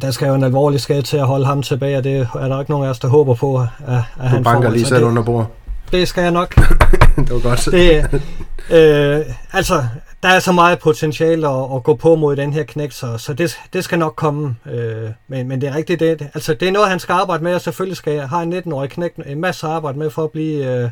der 0.00 0.10
skal 0.10 0.28
jo 0.28 0.34
en 0.34 0.44
alvorlig 0.44 0.80
skade 0.80 1.02
til 1.02 1.16
at 1.16 1.26
holde 1.26 1.46
ham 1.46 1.62
tilbage, 1.62 1.96
og 1.96 2.04
det 2.04 2.28
er 2.34 2.48
der 2.48 2.60
ikke 2.60 2.70
nogen 2.70 2.86
af 2.86 2.90
os, 2.90 2.98
der 2.98 3.08
håber 3.08 3.34
på, 3.34 3.56
at, 3.56 3.66
at 3.86 4.02
han 4.18 4.30
får. 4.30 4.36
Du 4.36 4.42
banker 4.42 4.70
lige 4.70 4.86
selv 4.86 5.04
under 5.04 5.22
bord. 5.22 5.50
Det 5.92 6.08
skal 6.08 6.22
jeg 6.22 6.30
nok. 6.30 6.54
det 7.16 7.30
var 7.30 7.40
godt. 7.40 7.64
Det, 7.64 8.22
øh, 8.70 9.34
altså, 9.52 9.84
der 10.22 10.28
er 10.28 10.38
så 10.38 10.52
meget 10.52 10.78
potentiale 10.78 11.48
at, 11.48 11.76
at 11.76 11.82
gå 11.82 11.94
på 11.94 12.16
mod 12.16 12.36
den 12.36 12.52
her 12.52 12.62
knæk, 12.62 12.92
så, 12.92 13.18
så 13.18 13.34
det, 13.34 13.58
det 13.72 13.84
skal 13.84 13.98
nok 13.98 14.16
komme. 14.16 14.56
Øh, 14.66 15.10
men, 15.28 15.48
men 15.48 15.60
det 15.60 15.68
er 15.68 15.74
rigtigt, 15.74 16.00
det, 16.00 16.28
altså, 16.34 16.54
det 16.54 16.68
er 16.68 16.72
noget, 16.72 16.88
han 16.88 16.98
skal 16.98 17.12
arbejde 17.12 17.44
med, 17.44 17.54
og 17.54 17.60
selvfølgelig 17.60 17.96
skal 17.96 18.12
jeg 18.12 18.28
have 18.28 18.42
en 18.42 18.52
19-årig 18.52 18.90
knæk 18.90 19.12
en 19.26 19.40
masse 19.40 19.66
arbejde 19.66 19.98
med 19.98 20.10
for 20.10 20.24
at 20.24 20.30
blive 20.30 20.82
øh, 20.82 20.90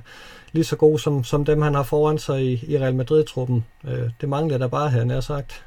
lige 0.53 0.65
så 0.65 0.77
god 0.77 0.99
som, 0.99 1.25
som 1.25 1.45
dem, 1.45 1.63
han 1.63 1.75
har 1.75 1.83
foran 1.83 2.19
sig 2.19 2.43
i, 2.43 2.65
i 2.69 2.79
Real 2.79 2.95
Madrid-truppen. 2.95 3.65
Øh, 3.89 4.11
det 4.21 4.29
mangler 4.29 4.59
der 4.59 4.69
bare 4.69 4.91
her, 4.91 5.05
nær 5.05 5.21
sagt. 5.21 5.65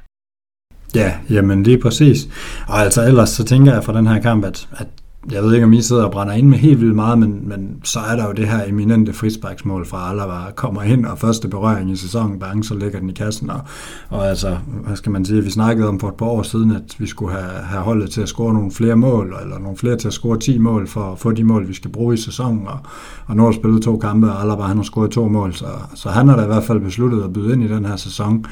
Ja, 0.94 1.12
jamen 1.30 1.62
lige 1.62 1.78
præcis. 1.78 2.28
Og 2.68 2.78
altså 2.78 3.06
ellers 3.06 3.30
så 3.30 3.44
tænker 3.44 3.72
jeg 3.72 3.84
fra 3.84 3.98
den 3.98 4.06
her 4.06 4.20
kamp, 4.20 4.44
at, 4.44 4.68
at 4.72 4.86
jeg 5.32 5.42
ved 5.42 5.54
ikke, 5.54 5.66
om 5.66 5.72
I 5.72 5.82
sidder 5.82 6.04
og 6.04 6.10
brænder 6.10 6.34
ind 6.34 6.48
med 6.48 6.58
helt 6.58 6.80
vildt 6.80 6.94
meget, 6.94 7.18
men, 7.18 7.48
men 7.48 7.80
så 7.84 7.98
er 7.98 8.16
der 8.16 8.26
jo 8.26 8.32
det 8.32 8.48
her 8.48 8.64
eminente 8.64 9.12
frisparksmål 9.12 9.86
fra 9.86 10.10
Alava, 10.10 10.50
kommer 10.54 10.82
ind, 10.82 11.06
og 11.06 11.18
første 11.18 11.48
berøring 11.48 11.90
i 11.90 11.96
sæsonen, 11.96 12.38
bang, 12.38 12.64
så 12.64 12.74
ligger 12.74 13.00
den 13.00 13.10
i 13.10 13.12
kassen. 13.12 13.50
Og, 13.50 13.60
og 14.08 14.28
altså, 14.28 14.56
hvad 14.86 14.96
skal 14.96 15.12
man 15.12 15.24
sige, 15.24 15.44
vi 15.44 15.50
snakkede 15.50 15.88
om 15.88 16.00
for 16.00 16.08
et 16.08 16.14
par 16.14 16.26
år 16.26 16.42
siden, 16.42 16.70
at 16.70 16.96
vi 16.98 17.06
skulle 17.06 17.32
have, 17.32 17.50
have 17.50 17.82
holdet 17.82 18.10
til 18.10 18.20
at 18.20 18.28
score 18.28 18.54
nogle 18.54 18.70
flere 18.70 18.96
mål, 18.96 19.34
eller 19.42 19.58
nogle 19.58 19.76
flere 19.76 19.96
til 19.96 20.08
at 20.08 20.14
score 20.14 20.38
10 20.38 20.58
mål, 20.58 20.86
for 20.88 21.12
at 21.12 21.18
få 21.18 21.32
de 21.32 21.44
mål, 21.44 21.68
vi 21.68 21.74
skal 21.74 21.90
bruge 21.90 22.14
i 22.14 22.18
sæsonen. 22.18 22.66
Og, 22.66 22.78
og 23.26 23.36
nu 23.36 23.44
har 23.44 23.52
spillet 23.52 23.82
to 23.82 23.96
kampe, 23.96 24.32
og 24.32 24.42
Alava 24.42 24.62
han 24.62 24.76
har 24.76 24.84
scoret 24.84 25.10
to 25.10 25.28
mål, 25.28 25.54
så, 25.54 25.66
så 25.94 26.08
han 26.08 26.28
har 26.28 26.36
da 26.36 26.42
i 26.42 26.46
hvert 26.46 26.64
fald 26.64 26.80
besluttet 26.80 27.22
at 27.22 27.32
byde 27.32 27.52
ind 27.52 27.62
i 27.62 27.68
den 27.68 27.84
her 27.84 27.96
sæson. 27.96 28.44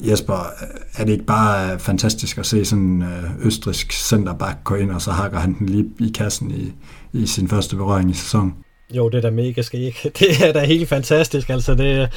Jesper, 0.00 0.52
er 0.96 1.04
det 1.04 1.12
ikke 1.12 1.24
bare 1.24 1.78
fantastisk 1.78 2.38
at 2.38 2.46
se 2.46 2.64
sådan 2.64 2.84
en 2.84 3.04
østrisk 3.42 3.92
centerback 3.92 4.64
gå 4.64 4.74
ind, 4.74 4.90
og 4.90 5.02
så 5.02 5.10
hakker 5.10 5.38
han 5.38 5.56
den 5.58 5.66
lige 5.66 5.86
i 6.00 6.12
kassen 6.14 6.50
i, 6.50 6.72
i 7.18 7.26
sin 7.26 7.48
første 7.48 7.76
berøring 7.76 8.10
i 8.10 8.14
sæsonen? 8.14 8.54
Jo, 8.94 9.08
det 9.08 9.18
er 9.18 9.22
da 9.22 9.30
mega 9.30 9.62
skæg. 9.62 9.96
Det 10.18 10.48
er 10.48 10.52
da 10.52 10.64
helt 10.64 10.88
fantastisk. 10.88 11.50
Altså, 11.50 11.74
det, 11.74 12.08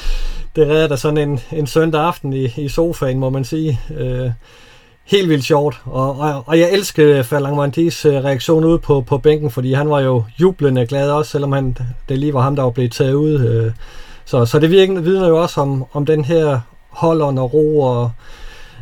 det 0.56 0.67
redder 0.67 0.88
da 0.88 0.96
sådan 0.96 1.30
en, 1.30 1.39
en 1.52 1.67
søndag 1.67 2.02
aften 2.02 2.34
i, 2.34 2.46
i 2.58 2.67
sofaen, 2.69 3.19
må 3.19 3.30
man 3.30 3.43
sige. 3.43 3.80
Øh, 3.98 4.32
helt 5.06 5.30
vildt 5.30 5.43
sjovt. 5.43 5.82
Og, 5.86 6.19
og, 6.19 6.43
og 6.46 6.60
jeg 6.60 6.72
elsker 6.72 7.17
øh, 7.17 7.24
Falang 7.24 7.56
Mandis 7.56 8.06
øh, 8.06 8.13
reaktion 8.13 8.63
ud 8.63 8.80
på, 8.80 9.02
på 9.02 9.17
bænken, 9.17 9.52
fordi 9.52 9.74
han 9.74 9.89
var 9.89 10.00
jo 10.00 10.24
jublende 10.39 10.86
glad 10.86 11.12
også, 11.12 11.32
selvom 11.32 11.52
han, 11.52 11.78
det 12.10 12.19
lige 12.19 12.34
var 12.34 12.41
ham, 12.41 12.56
der 12.56 12.63
var 12.63 12.69
blevet 12.69 12.91
taget 12.91 13.13
ud. 13.13 13.39
Øh, 13.39 13.72
så, 14.26 14.46
så 14.46 14.60
det 14.60 14.72
vidner 14.72 15.28
jo 15.28 15.41
også 15.41 15.62
om, 15.62 15.86
om 15.93 16.06
den 16.06 16.26
her 16.26 16.60
holderen 16.93 17.38
og 17.38 17.53
ro 17.53 17.79
og 17.79 18.12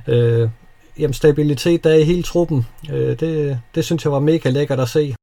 øh, 0.07 0.49
jamen, 0.99 1.13
stabilitet, 1.13 1.83
der 1.83 1.89
er 1.89 1.95
i 1.95 2.03
hele 2.03 2.23
truppen. 2.23 2.65
Øh, 2.91 3.19
det, 3.19 3.59
det 3.75 3.85
synes 3.85 4.03
jeg 4.03 4.11
var 4.11 4.19
mega 4.19 4.49
lækkert 4.49 4.79
at 4.79 4.89
se. 4.89 5.15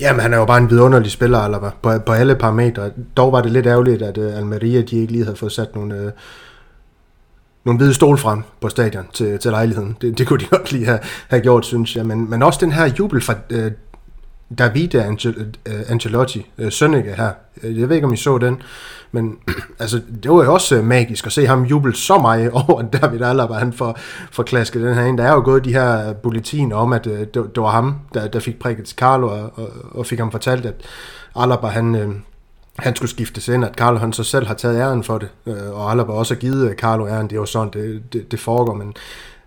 Jamen, 0.00 0.20
han 0.20 0.32
er 0.32 0.38
jo 0.38 0.44
bare 0.44 0.58
en 0.58 0.70
vidunderlig 0.70 1.10
spiller, 1.10 1.38
eller 1.38 1.70
på, 1.82 1.98
på 2.06 2.12
alle 2.12 2.36
parametre. 2.36 2.90
Dog 3.16 3.32
var 3.32 3.42
det 3.42 3.52
lidt 3.52 3.66
ærgerligt, 3.66 4.02
at 4.02 4.18
uh, 4.18 4.36
Almeria 4.36 4.80
de 4.80 4.96
ikke 4.96 5.12
lige 5.12 5.24
havde 5.24 5.36
fået 5.36 5.52
sat 5.52 5.74
nogle, 5.74 6.04
uh, 6.04 6.10
nogle 7.64 7.78
hvide 7.78 7.94
stol 7.94 8.18
frem 8.18 8.42
på 8.60 8.68
stadion 8.68 9.06
til, 9.12 9.38
til 9.38 9.50
lejligheden. 9.50 9.96
Det, 10.00 10.18
det 10.18 10.26
kunne 10.26 10.40
de 10.40 10.44
godt 10.44 10.72
lige 10.72 10.84
have, 10.84 10.98
have 11.28 11.42
gjort, 11.42 11.66
synes 11.66 11.96
jeg. 11.96 12.06
Men, 12.06 12.30
men 12.30 12.42
også 12.42 12.58
den 12.62 12.72
her 12.72 12.86
jubel 12.98 13.20
fra 13.22 13.34
uh, 13.50 13.72
Davide 14.58 15.04
Angel, 15.04 15.56
uh, 15.68 15.90
Angelotti, 15.90 16.46
uh, 16.58 16.70
Sønneke 16.70 17.14
her. 17.14 17.30
Jeg 17.62 17.88
ved 17.88 17.96
ikke, 17.96 18.06
om 18.06 18.14
I 18.14 18.16
så 18.16 18.38
den. 18.38 18.62
Men 19.12 19.38
altså, 19.80 20.00
det 20.22 20.30
var 20.30 20.44
jo 20.44 20.52
også 20.52 20.76
øh, 20.76 20.84
magisk 20.84 21.26
at 21.26 21.32
se 21.32 21.46
ham 21.46 21.62
juble 21.62 21.96
så 21.96 22.18
meget 22.18 22.50
over 22.68 22.82
David 22.82 23.22
Alaba, 23.22 23.54
han 23.54 23.72
får, 23.72 23.98
for 24.30 24.42
klasket 24.42 24.82
den 24.82 24.94
her 24.94 25.04
ind. 25.04 25.18
Der 25.18 25.24
er 25.24 25.32
jo 25.32 25.42
gået 25.44 25.64
de 25.64 25.72
her 25.72 26.12
bulletiner 26.12 26.76
om, 26.76 26.92
at 26.92 27.06
øh, 27.06 27.18
det, 27.20 27.34
det 27.34 27.56
var 27.56 27.70
ham, 27.70 27.94
der, 28.14 28.28
der 28.28 28.40
fik 28.40 28.58
prikket 28.58 28.84
til 28.84 28.96
Carlo, 28.96 29.26
og, 29.28 29.52
og, 29.54 29.68
og 29.90 30.06
fik 30.06 30.18
ham 30.18 30.30
fortalt, 30.30 30.66
at 30.66 30.74
Alaba, 31.36 31.66
han, 31.66 31.94
øh, 31.94 32.10
han 32.78 32.96
skulle 32.96 33.10
skiftes 33.10 33.48
ind, 33.48 33.64
at 33.64 33.74
Carlo 33.74 33.98
han 33.98 34.12
så 34.12 34.24
selv 34.24 34.46
har 34.46 34.54
taget 34.54 34.80
æren 34.80 35.02
for 35.04 35.18
det, 35.18 35.28
øh, 35.46 35.70
og 35.72 35.90
Alaba 35.90 36.12
også 36.12 36.34
har 36.34 36.40
givet 36.40 36.70
øh, 36.70 36.76
Carlo 36.76 37.08
æren, 37.08 37.26
det 37.26 37.32
er 37.32 37.40
jo 37.40 37.46
sådan, 37.46 37.70
det, 37.72 38.02
det, 38.12 38.30
det 38.30 38.40
foregår, 38.40 38.74
men 38.74 38.94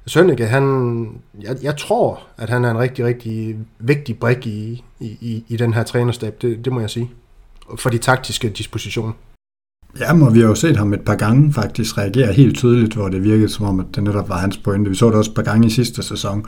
Sønneke, 0.08 0.45
han, 0.45 1.21
jeg, 1.41 1.58
jeg 1.62 1.78
tror, 1.78 2.21
at 2.38 2.49
han 2.49 2.65
er 2.65 2.71
en 2.71 2.80
rigtig, 2.80 3.06
rigtig 3.06 3.58
vigtig 3.80 4.19
brik 4.19 4.47
i, 4.47 4.84
i, 4.99 5.43
i 5.47 5.58
den 5.58 5.73
her 5.73 5.84
trænerstab, 5.84 6.41
det, 6.41 6.65
det 6.65 6.73
må 6.73 6.80
jeg 6.80 6.89
sige, 6.89 7.12
for 7.75 7.89
de 7.89 7.97
taktiske 7.97 8.49
dispositioner. 8.49 9.13
Ja, 10.00 10.26
og 10.26 10.34
vi 10.34 10.40
har 10.40 10.48
jo 10.48 10.56
set 10.56 10.78
ham 10.78 10.94
et 10.94 11.02
par 11.02 11.16
gange 11.16 11.54
faktisk 11.54 11.98
reagere 11.98 12.34
helt 12.34 12.58
tydeligt, 12.58 12.94
hvor 12.94 13.10
det 13.10 13.24
virkede 13.24 13.50
som 13.50 13.66
om, 13.66 13.80
at 13.80 13.86
det 13.96 14.04
netop 14.04 14.30
var 14.30 14.38
hans 14.38 14.58
pointe. 14.58 14.90
Vi 14.90 14.96
så 14.96 15.08
det 15.08 15.16
også 15.16 15.32
et 15.32 15.36
par 15.36 15.44
gange 15.44 15.68
i 15.68 15.70
sidste 15.70 16.04
sæson. 16.04 16.46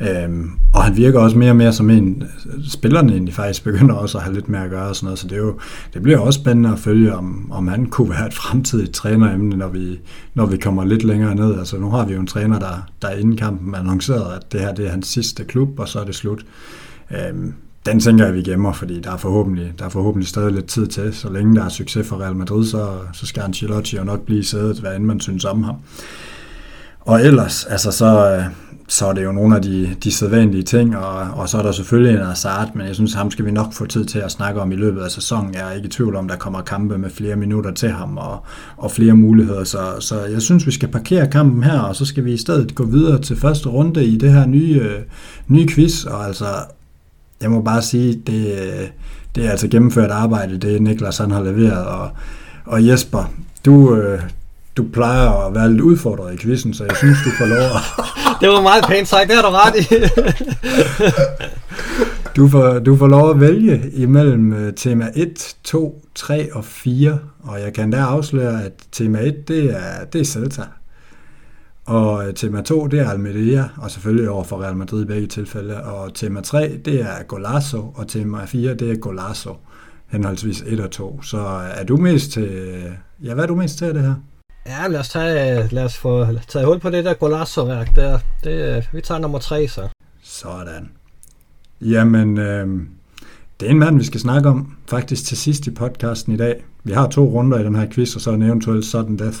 Øhm, 0.00 0.50
og 0.72 0.84
han 0.84 0.96
virker 0.96 1.20
også 1.20 1.38
mere 1.38 1.50
og 1.50 1.56
mere 1.56 1.72
som 1.72 1.90
en, 1.90 2.24
spillerne 2.68 3.12
egentlig 3.12 3.34
faktisk 3.34 3.64
begynder 3.64 3.94
også 3.94 4.18
at 4.18 4.24
have 4.24 4.34
lidt 4.34 4.48
mere 4.48 4.64
at 4.64 4.70
gøre 4.70 4.88
og 4.88 4.96
sådan 4.96 5.06
noget, 5.06 5.18
så 5.18 5.28
det, 5.28 5.36
er 5.36 5.40
jo, 5.40 5.58
det 5.94 6.02
bliver 6.02 6.18
også 6.18 6.40
spændende 6.40 6.72
at 6.72 6.78
følge, 6.78 7.14
om, 7.14 7.52
om 7.52 7.68
han 7.68 7.86
kunne 7.86 8.10
være 8.10 8.26
et 8.26 8.34
fremtidigt 8.34 8.92
træneremne, 8.92 9.56
når 9.56 9.68
vi, 9.68 10.00
når 10.34 10.46
vi 10.46 10.56
kommer 10.56 10.84
lidt 10.84 11.04
længere 11.04 11.34
ned. 11.34 11.58
Altså 11.58 11.78
nu 11.78 11.90
har 11.90 12.06
vi 12.06 12.14
jo 12.14 12.20
en 12.20 12.26
træner, 12.26 12.58
der, 12.58 12.88
der 13.02 13.10
inden 13.10 13.36
kampen 13.36 13.74
annoncerede, 13.74 14.36
at 14.36 14.52
det 14.52 14.60
her 14.60 14.74
det 14.74 14.86
er 14.86 14.90
hans 14.90 15.08
sidste 15.08 15.44
klub, 15.44 15.78
og 15.78 15.88
så 15.88 16.00
er 16.00 16.04
det 16.04 16.14
slut. 16.14 16.44
Øhm, 17.10 17.54
den 17.86 18.00
tænker 18.00 18.24
jeg, 18.24 18.34
vi 18.34 18.42
gemmer, 18.42 18.72
fordi 18.72 19.00
der 19.00 19.12
er 19.12 19.16
forhåbentlig, 19.16 19.72
der 19.78 19.84
er 19.84 19.88
forhåbentlig 19.88 20.28
stadig 20.28 20.52
lidt 20.52 20.66
tid 20.66 20.86
til. 20.86 21.14
Så 21.14 21.30
længe 21.30 21.56
der 21.56 21.64
er 21.64 21.68
succes 21.68 22.08
for 22.08 22.20
Real 22.20 22.36
Madrid, 22.36 22.66
så, 22.66 22.98
så 23.12 23.26
skal 23.26 23.42
Ancelotti 23.42 23.96
jo 23.96 24.04
nok 24.04 24.20
blive 24.20 24.44
sædet, 24.44 24.78
hvad 24.78 24.96
end 24.96 25.04
man 25.04 25.20
synes 25.20 25.44
om 25.44 25.62
ham. 25.62 25.76
Og 27.00 27.24
ellers, 27.24 27.64
altså 27.64 27.90
så, 27.90 28.42
så 28.88 29.06
er 29.06 29.12
det 29.12 29.24
jo 29.24 29.32
nogle 29.32 29.56
af 29.56 29.62
de, 29.62 29.96
de 30.04 30.12
sædvanlige 30.12 30.62
ting, 30.62 30.96
og, 30.96 31.14
og 31.14 31.48
så 31.48 31.58
er 31.58 31.62
der 31.62 31.72
selvfølgelig 31.72 32.14
en 32.14 32.26
Hazard, 32.26 32.74
men 32.74 32.86
jeg 32.86 32.94
synes, 32.94 33.14
ham 33.14 33.30
skal 33.30 33.44
vi 33.44 33.50
nok 33.50 33.72
få 33.72 33.86
tid 33.86 34.04
til 34.04 34.18
at 34.18 34.30
snakke 34.30 34.60
om 34.60 34.72
i 34.72 34.76
løbet 34.76 35.00
af 35.00 35.10
sæsonen. 35.10 35.54
Jeg 35.54 35.68
er 35.68 35.72
ikke 35.72 35.86
i 35.86 35.90
tvivl 35.90 36.16
om, 36.16 36.28
der 36.28 36.36
kommer 36.36 36.60
kampe 36.60 36.98
med 36.98 37.10
flere 37.10 37.36
minutter 37.36 37.70
til 37.70 37.88
ham 37.88 38.18
og, 38.18 38.44
og 38.76 38.90
flere 38.90 39.14
muligheder, 39.14 39.64
så, 39.64 39.96
så 40.00 40.24
jeg 40.24 40.42
synes, 40.42 40.66
vi 40.66 40.72
skal 40.72 40.88
parkere 40.88 41.30
kampen 41.30 41.62
her, 41.62 41.80
og 41.80 41.96
så 41.96 42.04
skal 42.04 42.24
vi 42.24 42.32
i 42.32 42.36
stedet 42.36 42.74
gå 42.74 42.84
videre 42.84 43.20
til 43.20 43.36
første 43.36 43.68
runde 43.68 44.04
i 44.04 44.16
det 44.16 44.32
her 44.32 44.46
nye, 44.46 44.80
øh, 44.82 45.02
nye 45.48 45.68
quiz, 45.68 46.04
og 46.04 46.26
altså 46.26 46.46
jeg 47.42 47.50
må 47.50 47.60
bare 47.60 47.82
sige, 47.82 48.22
det, 48.26 48.92
det 49.34 49.46
er 49.46 49.50
altså 49.50 49.68
gennemført 49.68 50.10
arbejde, 50.10 50.58
det 50.58 50.82
Niklas 50.82 51.18
han 51.18 51.30
har 51.30 51.42
leveret, 51.42 51.86
og, 51.86 52.10
og 52.64 52.86
Jesper, 52.86 53.32
du, 53.64 53.94
øh, 53.96 54.20
du 54.76 54.84
plejer 54.92 55.46
at 55.46 55.54
være 55.54 55.70
lidt 55.70 55.80
udfordret 55.80 56.34
i 56.34 56.36
quizzen, 56.36 56.74
så 56.74 56.84
jeg 56.84 56.96
synes, 56.96 57.18
du 57.24 57.30
får 57.38 57.46
lov 57.46 57.58
at... 57.58 57.82
det 58.40 58.48
var 58.48 58.62
meget 58.62 58.84
pænt 58.88 59.08
sagt, 59.08 59.28
det 59.28 59.36
har 59.36 59.42
du 59.42 59.48
ret 59.50 59.76
i. 59.80 59.84
du, 62.36 62.48
får, 62.48 62.78
du 62.78 62.96
får 62.96 63.06
lov 63.06 63.30
at 63.30 63.40
vælge 63.40 63.90
imellem 63.94 64.52
øh, 64.52 64.72
tema 64.74 65.10
1, 65.14 65.56
2, 65.64 66.04
3 66.14 66.48
og 66.52 66.64
4, 66.64 67.18
og 67.42 67.60
jeg 67.60 67.72
kan 67.72 67.90
da 67.90 67.96
afsløre, 67.96 68.64
at 68.64 68.72
tema 68.92 69.18
1, 69.18 69.48
det 69.48 69.64
er, 69.64 70.04
det 70.12 70.20
er 70.20 70.24
Celta. 70.24 70.62
Og 71.86 72.28
øh, 72.28 72.34
tema 72.34 72.62
2, 72.62 72.86
det 72.86 73.00
er 73.00 73.10
Almeria, 73.10 73.68
og 73.76 73.90
selvfølgelig 73.90 74.30
over 74.30 74.44
for 74.44 74.62
Real 74.62 74.76
Madrid 74.76 75.02
i 75.02 75.06
begge 75.06 75.26
tilfælde. 75.26 75.84
Og 75.84 76.14
tema 76.14 76.40
3, 76.40 76.80
det 76.84 77.00
er 77.00 77.22
Golazo, 77.22 77.92
og 77.94 78.08
tema 78.08 78.44
4, 78.44 78.74
det 78.74 78.90
er 78.90 78.96
Golazo, 78.96 79.56
henholdsvis 80.06 80.62
1 80.66 80.80
og 80.80 80.90
2. 80.90 81.22
Så 81.22 81.38
er 81.74 81.84
du 81.84 81.96
mest 81.96 82.32
til... 82.32 82.82
Ja, 83.24 83.34
hvad 83.34 83.44
er 83.44 83.48
du 83.48 83.54
mest 83.54 83.78
til 83.78 83.94
det 83.94 84.02
her? 84.02 84.14
Ja, 84.66 84.88
lad 84.88 85.00
os, 85.00 85.08
tage, 85.08 85.68
lad 85.70 85.84
os 85.84 85.98
få 85.98 86.26
taget 86.48 86.66
hul 86.66 86.80
på 86.80 86.90
det 86.90 87.04
der 87.04 87.14
Golazo-værk 87.14 87.96
der. 87.96 88.18
Det, 88.44 88.88
vi 88.92 89.00
tager 89.00 89.20
nummer 89.20 89.38
3 89.38 89.68
så. 89.68 89.88
Sådan. 90.22 90.90
Jamen, 91.80 92.38
øh, 92.38 92.68
det 93.60 93.66
er 93.66 93.70
en 93.70 93.78
mand, 93.78 93.98
vi 93.98 94.04
skal 94.04 94.20
snakke 94.20 94.48
om, 94.48 94.76
faktisk 94.88 95.24
til 95.24 95.36
sidst 95.36 95.66
i 95.66 95.70
podcasten 95.70 96.32
i 96.32 96.36
dag. 96.36 96.64
Vi 96.84 96.92
har 96.92 97.08
to 97.08 97.24
runder 97.24 97.58
i 97.58 97.64
den 97.64 97.74
her 97.74 97.86
quiz, 97.90 98.14
og 98.14 98.20
så 98.20 98.30
en 98.30 98.42
eventuel 98.42 98.84
sudden 98.84 99.18
death. 99.18 99.38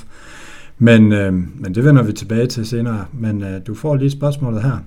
Men, 0.82 1.12
øh, 1.12 1.32
men 1.34 1.74
det 1.74 1.84
vender 1.84 2.02
vi 2.02 2.12
tilbage 2.12 2.46
til 2.46 2.66
senere. 2.66 3.06
Men 3.12 3.42
øh, 3.42 3.66
du 3.66 3.74
får 3.74 3.96
lige 3.96 4.10
spørgsmålet 4.10 4.62
her. 4.62 4.78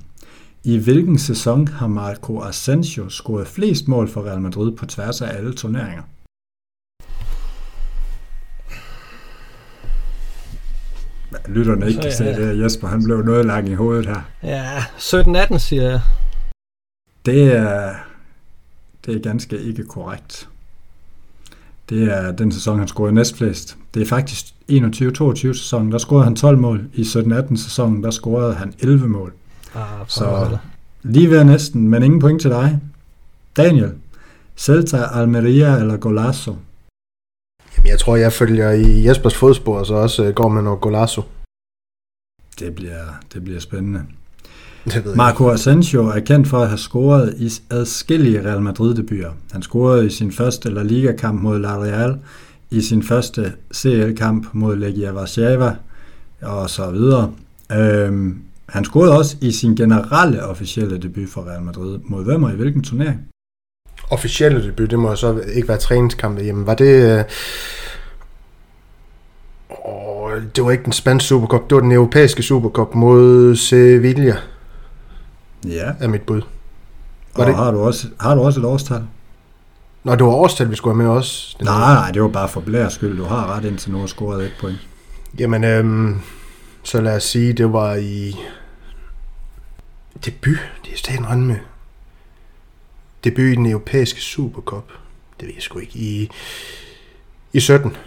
I 0.63 0.77
hvilken 0.77 1.17
sæson 1.19 1.67
har 1.67 1.87
Marco 1.87 2.41
Asensio 2.41 3.09
scoret 3.09 3.47
flest 3.47 3.87
mål 3.87 4.07
for 4.07 4.25
Real 4.25 4.41
Madrid 4.41 4.71
på 4.71 4.85
tværs 4.85 5.21
af 5.21 5.37
alle 5.37 5.53
turneringer? 5.53 6.03
Lytterne 11.47 11.87
ikke 11.87 12.01
kan 12.01 12.11
se 12.11 12.25
det, 12.25 12.63
Jesper 12.63 12.87
han 12.87 13.03
blev 13.03 13.23
noget 13.23 13.45
lang 13.45 13.69
i 13.69 13.73
hovedet 13.73 14.05
her. 14.05 14.21
Ja, 14.43 14.79
17-18 14.79 15.57
siger 15.57 15.83
jeg. 15.83 16.01
Det 17.25 17.43
er, 17.43 17.95
det 19.05 19.15
er 19.15 19.19
ganske 19.19 19.61
ikke 19.61 19.83
korrekt. 19.83 20.49
Det 21.89 22.03
er 22.03 22.31
den 22.31 22.51
sæson, 22.51 22.79
han 22.79 22.87
scorede 22.87 23.15
næstflest. 23.15 23.77
Det 23.93 24.01
er 24.01 24.05
faktisk 24.05 24.54
21-22 24.71 25.35
sæsonen, 25.35 25.91
der 25.91 25.97
scorede 25.97 26.23
han 26.23 26.35
12 26.35 26.57
mål. 26.57 26.87
I 26.93 27.01
17-18 27.01 27.55
sæsonen, 27.55 28.03
der 28.03 28.11
scorede 28.11 28.53
han 28.53 28.73
11 28.79 29.07
mål. 29.07 29.33
Ah, 29.75 29.81
så 30.07 30.57
lige 31.03 31.29
ved 31.29 31.43
næsten, 31.43 31.89
men 31.89 32.03
ingen 32.03 32.19
point 32.19 32.41
til 32.41 32.49
dig. 32.49 32.79
Daniel, 33.57 33.91
Celta, 34.57 34.97
Almeria 34.97 35.77
eller 35.77 35.97
Golazo? 35.97 36.55
Jamen, 37.77 37.89
jeg 37.89 37.99
tror, 37.99 38.15
jeg 38.15 38.33
følger 38.33 38.71
i 38.71 39.07
Jespers 39.07 39.35
fodspor, 39.35 39.83
så 39.83 39.93
også 39.93 40.31
går 40.35 40.49
med 40.49 40.61
noget 40.61 40.81
Golazo. 40.81 41.21
Det 42.59 42.75
bliver, 42.75 43.03
det 43.33 43.43
bliver 43.43 43.59
spændende. 43.59 44.01
Marco 45.15 45.49
Asensio 45.49 46.07
er 46.07 46.19
kendt 46.19 46.47
for 46.47 46.59
at 46.59 46.67
have 46.67 46.77
scoret 46.77 47.35
i 47.37 47.49
adskillige 47.69 48.45
Real 48.45 48.61
Madrid-debuter. 48.61 49.31
Han 49.51 49.61
scorede 49.61 50.05
i 50.05 50.09
sin 50.09 50.31
første 50.31 50.69
La 50.69 50.83
Liga-kamp 50.83 51.41
mod 51.41 51.59
La 51.59 51.77
Real, 51.77 52.19
i 52.75 52.81
sin 52.81 53.03
første 53.03 53.53
CL-kamp 53.73 54.47
mod 54.53 54.75
Legia 54.75 55.13
Warszawa 55.13 55.75
og 56.41 56.69
så 56.69 56.91
videre. 56.91 57.31
Øhm, 57.71 58.41
han 58.69 58.85
scorede 58.85 59.17
også 59.17 59.37
i 59.41 59.51
sin 59.51 59.75
generelle 59.75 60.45
officielle 60.45 60.97
debut 60.97 61.29
for 61.29 61.47
Real 61.47 61.61
Madrid. 61.61 61.99
Mod 62.03 62.23
hvem 62.23 62.43
og 62.43 62.51
i 62.51 62.55
hvilken 62.55 62.83
turnering? 62.83 63.27
Officielle 64.11 64.63
debut, 64.63 64.91
det 64.91 64.99
må 64.99 65.15
så 65.15 65.41
ikke 65.53 65.67
være 65.67 65.77
træningskamp 65.77 66.41
hjemme. 66.41 66.67
Var 66.67 66.73
det... 66.75 67.19
Øh... 67.19 67.23
Oh, 69.69 70.31
det 70.55 70.63
var 70.63 70.71
ikke 70.71 70.83
den 70.83 70.91
spanske 70.91 71.27
Supercup, 71.27 71.69
det 71.69 71.75
var 71.75 71.81
den 71.81 71.91
europæiske 71.91 72.43
Supercup 72.43 72.95
mod 72.95 73.55
Sevilla. 73.55 74.35
Ja. 75.67 75.91
Er 75.99 76.07
mit 76.07 76.21
bud. 76.21 76.41
Var 77.35 77.43
og 77.43 77.47
det? 77.47 77.55
Har, 77.55 77.71
du 77.71 77.79
også, 77.79 78.07
har 78.19 78.35
du 78.35 78.41
også 78.41 78.59
et 78.59 78.65
årstal? 78.65 79.01
Nå, 80.05 80.11
det 80.11 80.23
var 80.23 80.31
årstal, 80.31 80.71
vi 80.71 80.75
skulle 80.75 80.95
have 80.95 81.07
med 81.07 81.15
også. 81.17 81.57
Nej, 81.61 81.93
nej, 81.93 82.11
det 82.11 82.21
var 82.21 82.27
bare 82.27 82.49
for 82.49 82.61
blæres 82.61 82.93
skyld. 82.93 83.17
Du 83.17 83.23
har 83.23 83.55
ret 83.55 83.65
indtil 83.65 83.91
nu 83.91 84.01
og 84.01 84.09
scoret 84.09 84.45
et 84.45 84.53
point. 84.59 84.87
Jamen, 85.39 85.63
øhm, 85.63 86.21
så 86.83 87.01
lad 87.01 87.15
os 87.15 87.23
sige, 87.23 87.53
det 87.53 87.73
var 87.73 87.95
i 87.95 88.35
debut. 90.25 90.57
Det 90.85 90.93
er 90.93 90.97
stadig 90.97 91.19
en 91.33 91.45
med. 91.45 91.55
Debut 93.23 93.43
i 93.43 93.55
den 93.55 93.65
europæiske 93.65 94.21
Supercup. 94.21 94.91
Det 95.39 95.47
ved 95.47 95.53
jeg 95.55 95.63
sgu 95.63 95.79
ikke. 95.79 95.99
I, 95.99 96.29
i 97.53 97.59
17. 97.59 97.97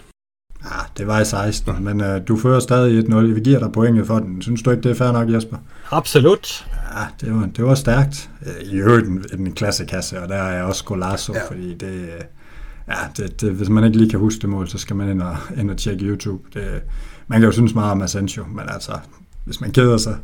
Ja, 0.64 0.68
det 0.98 1.06
var 1.06 1.20
i 1.20 1.24
16, 1.24 1.84
men 1.84 2.00
øh, 2.00 2.20
du 2.28 2.36
fører 2.36 2.60
stadig 2.60 3.04
1-0. 3.04 3.16
Vi 3.16 3.40
giver 3.40 3.58
dig 3.58 3.72
pointet 3.72 4.06
for 4.06 4.18
den. 4.18 4.42
Synes 4.42 4.62
du 4.62 4.70
ikke, 4.70 4.82
det 4.82 4.90
er 4.90 4.94
fair 4.94 5.12
nok, 5.12 5.30
Jesper? 5.30 5.56
Absolut. 5.90 6.66
Ja, 6.94 7.06
det 7.20 7.34
var, 7.34 7.46
det 7.56 7.64
var 7.64 7.74
stærkt. 7.74 8.30
I 8.64 8.76
øvrigt 8.76 9.06
en, 9.06 9.24
en 9.38 9.52
klassekasse, 9.52 10.22
og 10.22 10.28
der 10.28 10.34
er 10.34 10.56
jeg 10.56 10.64
også 10.64 10.84
Golasso, 10.84 11.34
ja. 11.34 11.48
fordi 11.48 11.74
det, 11.74 12.08
ja, 12.88 12.94
det, 13.16 13.40
det, 13.40 13.52
hvis 13.52 13.68
man 13.68 13.84
ikke 13.84 13.98
lige 13.98 14.10
kan 14.10 14.18
huske 14.18 14.40
det 14.40 14.48
mål, 14.48 14.68
så 14.68 14.78
skal 14.78 14.96
man 14.96 15.08
ind 15.08 15.22
og, 15.22 15.36
ind 15.56 15.70
og 15.70 15.76
tjekke 15.76 16.04
YouTube. 16.04 16.42
Det, 16.54 16.82
man 17.26 17.40
kan 17.40 17.46
jo 17.46 17.52
synes 17.52 17.74
meget 17.74 17.92
om 17.92 18.02
Asensio, 18.02 18.44
men 18.46 18.64
altså, 18.68 18.98
hvis 19.44 19.60
man 19.60 19.72
keder 19.72 19.96
sig, 19.96 20.16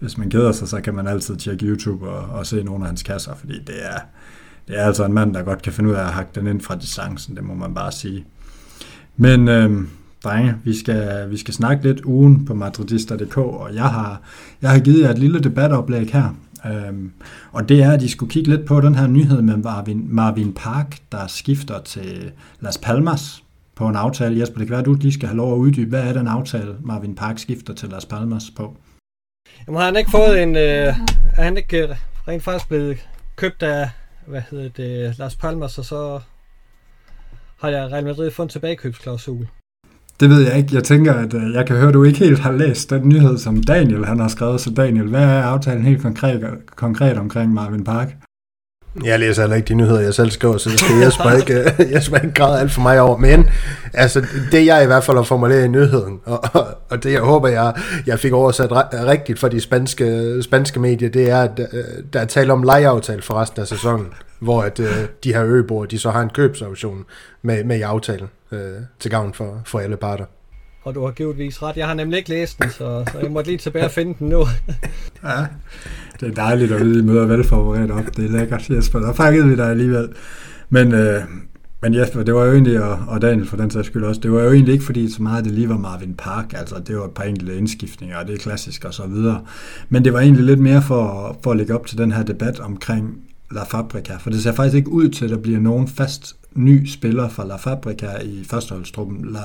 hvis 0.00 0.18
man 0.18 0.30
keder 0.30 0.52
sig, 0.52 0.68
så 0.68 0.80
kan 0.80 0.94
man 0.94 1.06
altid 1.06 1.36
tjekke 1.36 1.66
YouTube 1.66 2.08
og, 2.08 2.38
og 2.38 2.46
se 2.46 2.62
nogle 2.62 2.84
af 2.84 2.88
hans 2.88 3.02
kasser, 3.02 3.34
fordi 3.34 3.58
det 3.66 3.86
er, 3.86 3.98
det 4.68 4.78
er 4.78 4.84
altså 4.84 5.04
en 5.04 5.12
mand, 5.12 5.34
der 5.34 5.42
godt 5.42 5.62
kan 5.62 5.72
finde 5.72 5.90
ud 5.90 5.94
af 5.94 6.00
at 6.00 6.12
hakke 6.12 6.30
den 6.34 6.46
ind 6.46 6.60
fra 6.60 6.76
distancen, 6.76 7.36
det 7.36 7.44
må 7.44 7.54
man 7.54 7.74
bare 7.74 7.92
sige. 7.92 8.26
Men 9.16 9.48
øh, 9.48 9.82
drenge, 10.24 10.54
vi 10.64 10.78
skal, 10.78 11.30
vi 11.30 11.36
skal 11.36 11.54
snakke 11.54 11.82
lidt 11.82 12.00
ugen 12.04 12.44
på 12.44 12.54
madridista.dk, 12.54 13.36
og 13.36 13.74
jeg 13.74 13.88
har, 13.88 14.20
jeg 14.62 14.70
har 14.70 14.78
givet 14.78 15.02
jer 15.02 15.10
et 15.10 15.18
lille 15.18 15.40
debatoplæg 15.40 16.12
her. 16.12 16.34
Øhm, 16.66 17.12
og 17.52 17.68
det 17.68 17.82
er, 17.82 17.92
at 17.92 18.02
I 18.02 18.08
skulle 18.08 18.32
kigge 18.32 18.50
lidt 18.50 18.66
på 18.66 18.80
den 18.80 18.94
her 18.94 19.06
nyhed 19.06 19.42
med 19.42 19.56
Marvin, 19.56 20.06
Marvin 20.14 20.52
Park, 20.52 20.98
der 21.12 21.26
skifter 21.26 21.80
til 21.80 22.32
Las 22.60 22.78
Palmas 22.78 23.42
på 23.74 23.88
en 23.88 23.96
aftale. 23.96 24.40
Jesper, 24.40 24.58
det 24.58 24.66
kan 24.66 24.70
være, 24.70 24.80
at 24.80 24.86
du 24.86 24.94
lige 24.94 25.12
skal 25.12 25.28
have 25.28 25.36
lov 25.36 25.52
at 25.52 25.58
uddybe. 25.58 25.88
Hvad 25.88 26.02
er 26.02 26.12
den 26.12 26.28
aftale, 26.28 26.76
Marvin 26.80 27.14
Park 27.14 27.38
skifter 27.38 27.74
til 27.74 27.88
Las 27.88 28.06
Palmas 28.06 28.50
på? 28.56 28.76
Jamen, 29.66 29.78
har 29.78 29.84
han 29.84 29.96
ikke 29.96 30.10
fået 30.10 30.42
en... 30.42 30.56
Øh, 30.56 30.94
er 31.36 31.42
han 31.42 31.56
ikke 31.56 31.82
øh, 31.82 31.96
rent 32.28 32.42
faktisk 32.42 32.68
blevet 32.68 32.98
købt 33.36 33.62
af, 33.62 33.90
hvad 34.26 34.42
hedder 34.50 34.68
det, 34.68 35.18
Las 35.18 35.36
Palmas, 35.36 35.78
og 35.78 35.84
så 35.84 36.20
har 37.60 37.68
jeg 37.68 37.92
Real 37.92 38.04
Madrid 38.04 38.30
fået 38.30 38.46
en 38.46 38.50
tilbagekøbsklausul? 38.50 39.46
Det 40.20 40.30
ved 40.30 40.48
jeg 40.48 40.58
ikke. 40.58 40.74
Jeg 40.74 40.84
tænker, 40.84 41.14
at 41.14 41.34
øh, 41.34 41.54
jeg 41.54 41.66
kan 41.66 41.76
høre, 41.76 41.88
at 41.88 41.94
du 41.94 42.04
ikke 42.04 42.18
helt 42.18 42.38
har 42.38 42.52
læst 42.52 42.90
den 42.90 43.08
nyhed, 43.08 43.38
som 43.38 43.62
Daniel 43.62 44.04
han 44.04 44.20
har 44.20 44.28
skrevet. 44.28 44.60
Så 44.60 44.70
Daniel, 44.70 45.08
hvad 45.08 45.22
er 45.22 45.42
aftalen 45.42 45.84
helt 45.84 46.02
konkret, 46.02 46.44
konkret 46.76 47.18
omkring 47.18 47.54
Marvin 47.54 47.84
Park? 47.84 48.08
Jeg 49.04 49.18
læser 49.18 49.42
heller 49.42 49.56
ikke 49.56 49.68
de 49.68 49.74
nyheder, 49.74 50.00
jeg 50.00 50.14
selv 50.14 50.30
skriver, 50.30 50.56
så 50.56 50.70
det 50.70 50.80
skal 50.80 50.96
Jesper 50.96 51.30
ikke, 51.30 51.54
øh, 51.54 51.92
Jesper 51.94 52.16
ikke 52.16 52.34
græde 52.34 52.60
alt 52.60 52.72
for 52.72 52.80
mig 52.80 53.00
over. 53.00 53.16
Men 53.16 53.48
altså, 53.94 54.26
det 54.52 54.66
jeg 54.66 54.82
i 54.82 54.86
hvert 54.86 55.04
fald 55.04 55.16
har 55.16 55.24
formuleret 55.24 55.64
i 55.64 55.68
nyheden, 55.68 56.20
og, 56.24 56.44
og, 56.52 56.66
og 56.90 57.02
det 57.02 57.12
jeg 57.12 57.20
håber, 57.20 57.48
jeg, 57.48 57.74
jeg 58.06 58.18
fik 58.18 58.32
oversat 58.32 58.72
rigtigt 59.06 59.38
for 59.38 59.48
de 59.48 59.60
spanske, 59.60 60.36
spanske 60.42 60.80
medier, 60.80 61.08
det 61.08 61.30
er, 61.30 61.42
at 61.42 61.60
øh, 61.72 61.84
der 62.12 62.20
er 62.20 62.24
tale 62.24 62.52
om 62.52 62.62
lejeaftale 62.62 63.22
for 63.22 63.34
resten 63.34 63.60
af 63.60 63.68
sæsonen, 63.68 64.06
hvor 64.40 64.62
at, 64.62 64.80
øh, 64.80 65.06
de 65.24 65.34
her 65.34 65.44
øboer, 65.44 65.84
de 65.84 65.98
så 65.98 66.10
har 66.10 66.20
en 66.20 66.30
købsoption 66.30 67.04
med, 67.42 67.64
med 67.64 67.78
i 67.78 67.82
aftalen 67.82 68.28
øh, 68.52 68.82
til 68.98 69.10
gavn 69.10 69.34
for, 69.34 69.62
for 69.64 69.78
alle 69.78 69.96
parter. 69.96 70.24
Og 70.82 70.94
du 70.94 71.04
har 71.04 71.12
givetvis 71.12 71.62
ret. 71.62 71.76
Jeg 71.76 71.86
har 71.86 71.94
nemlig 71.94 72.18
ikke 72.18 72.30
læst 72.30 72.62
den, 72.62 72.70
så, 72.70 73.04
så 73.12 73.18
jeg 73.18 73.30
måtte 73.30 73.50
lige 73.50 73.58
tilbage 73.58 73.84
og 73.84 73.90
finde 73.90 74.14
den 74.18 74.28
nu. 74.28 74.38
ja, 75.24 75.46
det 76.20 76.28
er 76.28 76.34
dejligt 76.34 76.72
at 76.72 76.80
vide, 76.80 77.02
møder 77.02 77.26
velforberedt 77.26 77.90
op. 77.90 78.16
Det 78.16 78.24
er 78.24 78.28
lækkert, 78.28 78.70
Jesper. 78.70 78.98
Der 78.98 79.12
fangede 79.12 79.48
vi 79.48 79.56
dig 79.56 79.70
alligevel. 79.70 80.08
Men, 80.68 80.94
øh, 80.94 81.22
men 81.82 81.94
Jesper, 81.94 82.22
det 82.22 82.34
var 82.34 82.44
jo 82.44 82.52
egentlig, 82.52 82.82
og, 82.82 82.98
og 83.08 83.22
Daniel 83.22 83.46
for 83.46 83.56
den 83.56 83.70
sags 83.70 83.86
skyld 83.86 84.04
også, 84.04 84.20
det 84.20 84.32
var 84.32 84.42
jo 84.42 84.52
egentlig 84.52 84.72
ikke 84.72 84.84
fordi 84.84 85.10
så 85.10 85.22
meget 85.22 85.44
det 85.44 85.52
lige 85.52 85.68
var 85.68 85.76
Marvin 85.76 86.14
Park, 86.14 86.52
altså 86.56 86.74
det 86.86 86.96
var 86.96 87.04
et 87.04 87.10
par 87.10 87.24
enkelte 87.24 87.56
indskiftninger, 87.56 88.16
og 88.18 88.26
det 88.26 88.34
er 88.34 88.38
klassisk 88.38 88.84
og 88.84 88.94
så 88.94 89.06
videre. 89.06 89.44
Men 89.88 90.04
det 90.04 90.12
var 90.12 90.20
egentlig 90.20 90.44
lidt 90.44 90.60
mere 90.60 90.82
for, 90.82 91.38
for 91.42 91.50
at 91.50 91.56
lægge 91.56 91.74
op 91.74 91.86
til 91.86 91.98
den 91.98 92.12
her 92.12 92.22
debat 92.22 92.60
omkring 92.60 93.20
La 93.50 93.62
Fabrica, 93.62 94.16
for 94.16 94.30
det 94.30 94.42
ser 94.42 94.52
faktisk 94.52 94.76
ikke 94.76 94.90
ud 94.90 95.08
til, 95.08 95.24
at 95.24 95.30
der 95.30 95.38
bliver 95.38 95.60
nogen 95.60 95.88
fast 95.88 96.36
ny 96.54 96.86
spiller 96.86 97.28
fra 97.28 97.46
La 97.46 97.56
Fabrica 97.56 98.06
i 98.24 98.44
førsteholdstruppen. 98.44 99.32
La, 99.32 99.40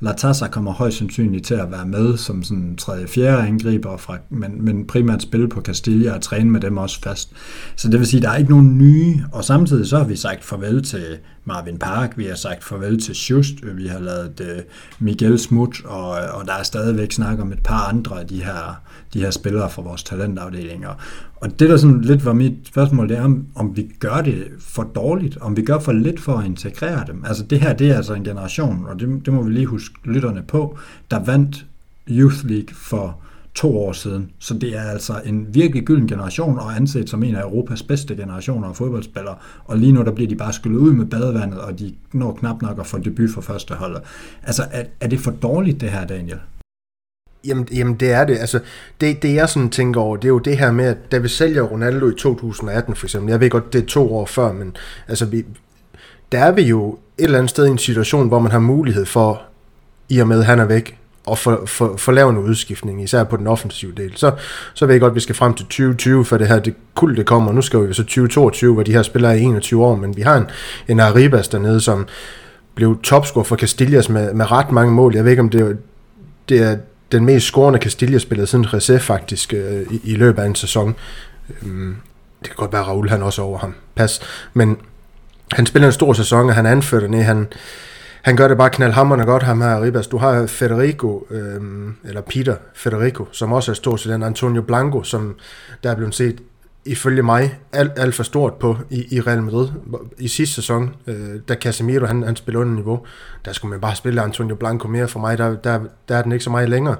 La 0.00 0.12
Tassa 0.12 0.48
kommer 0.48 0.72
højst 0.72 0.98
sandsynligt 0.98 1.46
til 1.46 1.54
at 1.54 1.70
være 1.70 1.86
med 1.86 2.16
som 2.16 2.42
sådan 2.42 2.76
tredje 2.76 3.06
fjerde 3.06 3.48
angriber, 3.48 3.96
fra, 3.96 4.18
men, 4.30 4.64
men 4.64 4.86
primært 4.86 5.22
spille 5.22 5.48
på 5.48 5.60
Castilla 5.60 6.14
og 6.14 6.22
træne 6.22 6.50
med 6.50 6.60
dem 6.60 6.76
også 6.76 7.00
fast. 7.00 7.32
Så 7.76 7.88
det 7.88 7.98
vil 7.98 8.06
sige, 8.06 8.18
at 8.18 8.22
der 8.22 8.30
er 8.30 8.36
ikke 8.36 8.50
nogen 8.50 8.78
nye, 8.78 9.24
og 9.32 9.44
samtidig 9.44 9.86
så 9.86 9.96
har 9.98 10.04
vi 10.04 10.16
sagt 10.16 10.44
farvel 10.44 10.82
til 10.82 11.18
Marvin 11.44 11.78
Park, 11.78 12.18
vi 12.18 12.24
har 12.24 12.34
sagt 12.34 12.64
farvel 12.64 13.00
til 13.00 13.14
Just, 13.14 13.54
vi 13.76 13.86
har 13.86 13.98
lavet 13.98 14.40
uh, 14.40 14.62
Miguel 14.98 15.38
Smut, 15.38 15.84
og, 15.84 16.10
og 16.10 16.46
der 16.46 16.52
er 16.52 16.62
stadigvæk 16.62 17.12
snak 17.12 17.40
om 17.40 17.52
et 17.52 17.62
par 17.64 17.88
andre 17.88 18.20
af 18.20 18.26
de 18.26 18.44
her, 18.44 18.82
de 19.14 19.20
her 19.20 19.30
spillere 19.30 19.70
fra 19.70 19.82
vores 19.82 20.02
talentafdelinger. 20.02 20.90
Og 21.40 21.60
det, 21.60 21.70
der 21.70 21.76
sådan 21.76 22.00
lidt 22.00 22.24
var 22.24 22.32
mit 22.32 22.52
spørgsmål, 22.64 23.08
det 23.08 23.18
er, 23.18 23.22
om, 23.22 23.46
om 23.54 23.76
vi 23.76 23.92
gør 23.98 24.20
det 24.20 24.44
for 24.58 24.82
dårligt, 24.82 25.36
om 25.40 25.56
vi 25.56 25.62
gør 25.62 25.78
for 25.78 25.92
lidt 25.92 26.20
for 26.20 26.35
at 26.38 26.44
integrere 26.44 27.04
dem. 27.06 27.24
Altså 27.26 27.42
det 27.42 27.60
her, 27.60 27.72
det 27.72 27.90
er 27.90 27.96
altså 27.96 28.14
en 28.14 28.24
generation, 28.24 28.86
og 28.86 29.00
det, 29.00 29.26
det 29.26 29.32
må 29.32 29.42
vi 29.42 29.50
lige 29.50 29.66
huske 29.66 29.94
lytterne 30.04 30.42
på, 30.42 30.78
der 31.10 31.24
vandt 31.24 31.66
Youth 32.08 32.46
League 32.46 32.74
for 32.74 33.20
to 33.56 33.78
år 33.78 33.92
siden. 33.92 34.30
Så 34.38 34.54
det 34.54 34.76
er 34.76 34.82
altså 34.82 35.20
en 35.24 35.54
virkelig 35.54 35.84
gylden 35.84 36.08
generation, 36.08 36.58
og 36.58 36.76
anset 36.76 37.10
som 37.10 37.22
en 37.22 37.34
af 37.34 37.42
Europas 37.42 37.82
bedste 37.82 38.16
generationer 38.16 38.68
af 38.68 38.76
fodboldspillere. 38.76 39.34
Og 39.64 39.78
lige 39.78 39.92
nu, 39.92 40.02
der 40.02 40.12
bliver 40.12 40.28
de 40.28 40.36
bare 40.36 40.52
skyllet 40.52 40.78
ud 40.78 40.92
med 40.92 41.06
badevandet, 41.06 41.58
og 41.58 41.78
de 41.78 41.94
når 42.12 42.34
knap 42.34 42.62
nok 42.62 42.78
at 42.78 42.86
få 42.86 42.98
debut 42.98 43.30
for 43.34 43.40
første 43.40 43.74
hold. 43.74 43.96
Altså, 44.42 44.62
er, 44.70 44.84
er 45.00 45.08
det 45.08 45.20
for 45.20 45.30
dårligt, 45.30 45.80
det 45.80 45.90
her, 45.90 46.06
Daniel? 46.06 46.38
Jamen, 47.46 47.68
jamen 47.72 47.94
det 47.94 48.12
er 48.12 48.24
det. 48.24 48.38
Altså, 48.38 48.60
det, 49.00 49.22
det 49.22 49.34
jeg 49.34 49.48
sådan 49.48 49.70
tænker 49.70 50.00
over, 50.00 50.16
det 50.16 50.24
er 50.24 50.28
jo 50.28 50.38
det 50.38 50.58
her 50.58 50.72
med, 50.72 50.84
at 50.84 51.12
da 51.12 51.18
vi 51.18 51.28
sælger 51.28 51.62
Ronaldo 51.62 52.08
i 52.08 52.14
2018 52.18 52.94
for 52.94 53.06
eksempel, 53.06 53.30
jeg 53.30 53.40
ved 53.40 53.50
godt, 53.50 53.72
det 53.72 53.82
er 53.82 53.86
to 53.86 54.14
år 54.14 54.26
før, 54.26 54.52
men 54.52 54.76
altså, 55.08 55.26
vi, 55.26 55.44
der 56.32 56.38
er 56.38 56.52
vi 56.52 56.62
jo 56.62 56.98
et 57.18 57.24
eller 57.24 57.38
andet 57.38 57.50
sted 57.50 57.66
i 57.66 57.70
en 57.70 57.78
situation, 57.78 58.28
hvor 58.28 58.38
man 58.38 58.52
har 58.52 58.58
mulighed 58.58 59.06
for, 59.06 59.42
i 60.08 60.18
og 60.18 60.28
med 60.28 60.38
at 60.38 60.46
han 60.46 60.58
er 60.58 60.64
væk, 60.64 60.98
og 61.26 61.38
få 61.38 61.66
for, 61.66 61.96
for 61.96 62.12
lave 62.12 62.30
en 62.30 62.38
udskiftning, 62.38 63.02
især 63.02 63.24
på 63.24 63.36
den 63.36 63.46
offensive 63.46 63.92
del. 63.96 64.16
Så, 64.16 64.32
så 64.74 64.86
ved 64.86 64.94
jeg 64.94 65.00
godt, 65.00 65.10
at 65.10 65.14
vi 65.14 65.20
skal 65.20 65.34
frem 65.34 65.54
til 65.54 65.66
2020, 65.66 66.24
for 66.24 66.38
det 66.38 66.48
her 66.48 66.58
det 66.58 66.74
kul, 66.94 67.16
det 67.16 67.26
kommer. 67.26 67.52
Nu 67.52 67.62
skal 67.62 67.88
vi 67.88 67.94
så 67.94 68.02
2022, 68.02 68.74
hvor 68.74 68.82
de 68.82 68.92
her 68.92 69.02
spillere 69.02 69.32
er 69.32 69.40
21 69.40 69.84
år, 69.84 69.96
men 69.96 70.16
vi 70.16 70.22
har 70.22 70.36
en, 70.36 70.46
en 70.88 71.00
Arribas 71.00 71.48
dernede, 71.48 71.80
som 71.80 72.06
blev 72.74 73.00
topscorer 73.02 73.44
for 73.44 73.56
Castillas 73.56 74.08
med, 74.08 74.34
med 74.34 74.50
ret 74.50 74.72
mange 74.72 74.92
mål. 74.92 75.14
Jeg 75.14 75.24
ved 75.24 75.30
ikke, 75.30 75.42
om 75.42 75.50
det, 75.50 75.78
det 76.48 76.62
er 76.62 76.76
den 77.12 77.24
mest 77.24 77.46
scorende 77.46 77.78
Castilla-spiller 77.78 78.44
siden 78.44 78.74
Rece 78.74 78.98
faktisk 78.98 79.54
øh, 79.54 79.82
i, 79.90 80.00
i 80.04 80.14
løbet 80.14 80.42
af 80.42 80.46
en 80.46 80.54
sæson. 80.54 80.94
Øhm, 81.62 81.96
det 82.40 82.48
kan 82.48 82.56
godt 82.56 82.72
være, 82.72 82.82
at 82.82 82.88
Raul 82.88 83.08
han 83.08 83.22
også 83.22 83.42
over 83.42 83.58
ham. 83.58 83.74
Pas. 83.94 84.20
Men 84.54 84.76
han 85.52 85.66
spiller 85.66 85.86
en 85.86 85.92
stor 85.92 86.12
sæson, 86.12 86.48
og 86.48 86.54
han 86.54 86.66
anfører 86.66 87.00
det 87.00 87.10
ned. 87.10 87.22
Han, 87.22 87.46
han 88.22 88.36
gør 88.36 88.48
det 88.48 88.56
bare 88.56 88.70
knaldhammerne 88.70 89.24
godt, 89.24 89.42
ham 89.42 89.60
her, 89.60 89.82
Ribas. 89.82 90.06
Du 90.06 90.16
har 90.18 90.46
Federico, 90.46 91.26
øhm, 91.30 91.94
eller 92.04 92.20
Peter 92.20 92.56
Federico, 92.74 93.26
som 93.32 93.52
også 93.52 93.70
er 93.70 93.74
stor 93.74 93.96
til 93.96 94.10
den. 94.10 94.22
Antonio 94.22 94.62
Blanco, 94.62 95.02
som 95.02 95.36
der 95.82 95.90
er 95.90 95.94
blevet 95.94 96.14
set 96.14 96.40
ifølge 96.86 97.22
mig 97.22 97.58
alt, 97.72 97.92
alt 97.96 98.14
for 98.14 98.22
stort 98.22 98.54
på 98.54 98.76
i, 98.90 99.16
i 99.16 99.20
Real 99.20 99.42
Madrid. 99.42 99.68
I 100.18 100.28
sidste 100.28 100.54
sæson, 100.54 100.94
øh, 101.06 101.40
da 101.48 101.54
Casemiro 101.54 102.06
han, 102.06 102.22
han 102.22 102.36
spillede 102.36 102.60
under 102.60 102.74
niveau, 102.74 103.00
der 103.44 103.52
skulle 103.52 103.70
man 103.70 103.80
bare 103.80 103.96
spille 103.96 104.22
Antonio 104.22 104.54
Blanco 104.54 104.88
mere 104.88 105.08
for 105.08 105.20
mig. 105.20 105.38
Der, 105.38 105.56
der, 105.56 105.80
der 106.08 106.16
er 106.16 106.22
den 106.22 106.32
ikke 106.32 106.44
så 106.44 106.50
meget 106.50 106.68
længere. 106.68 106.96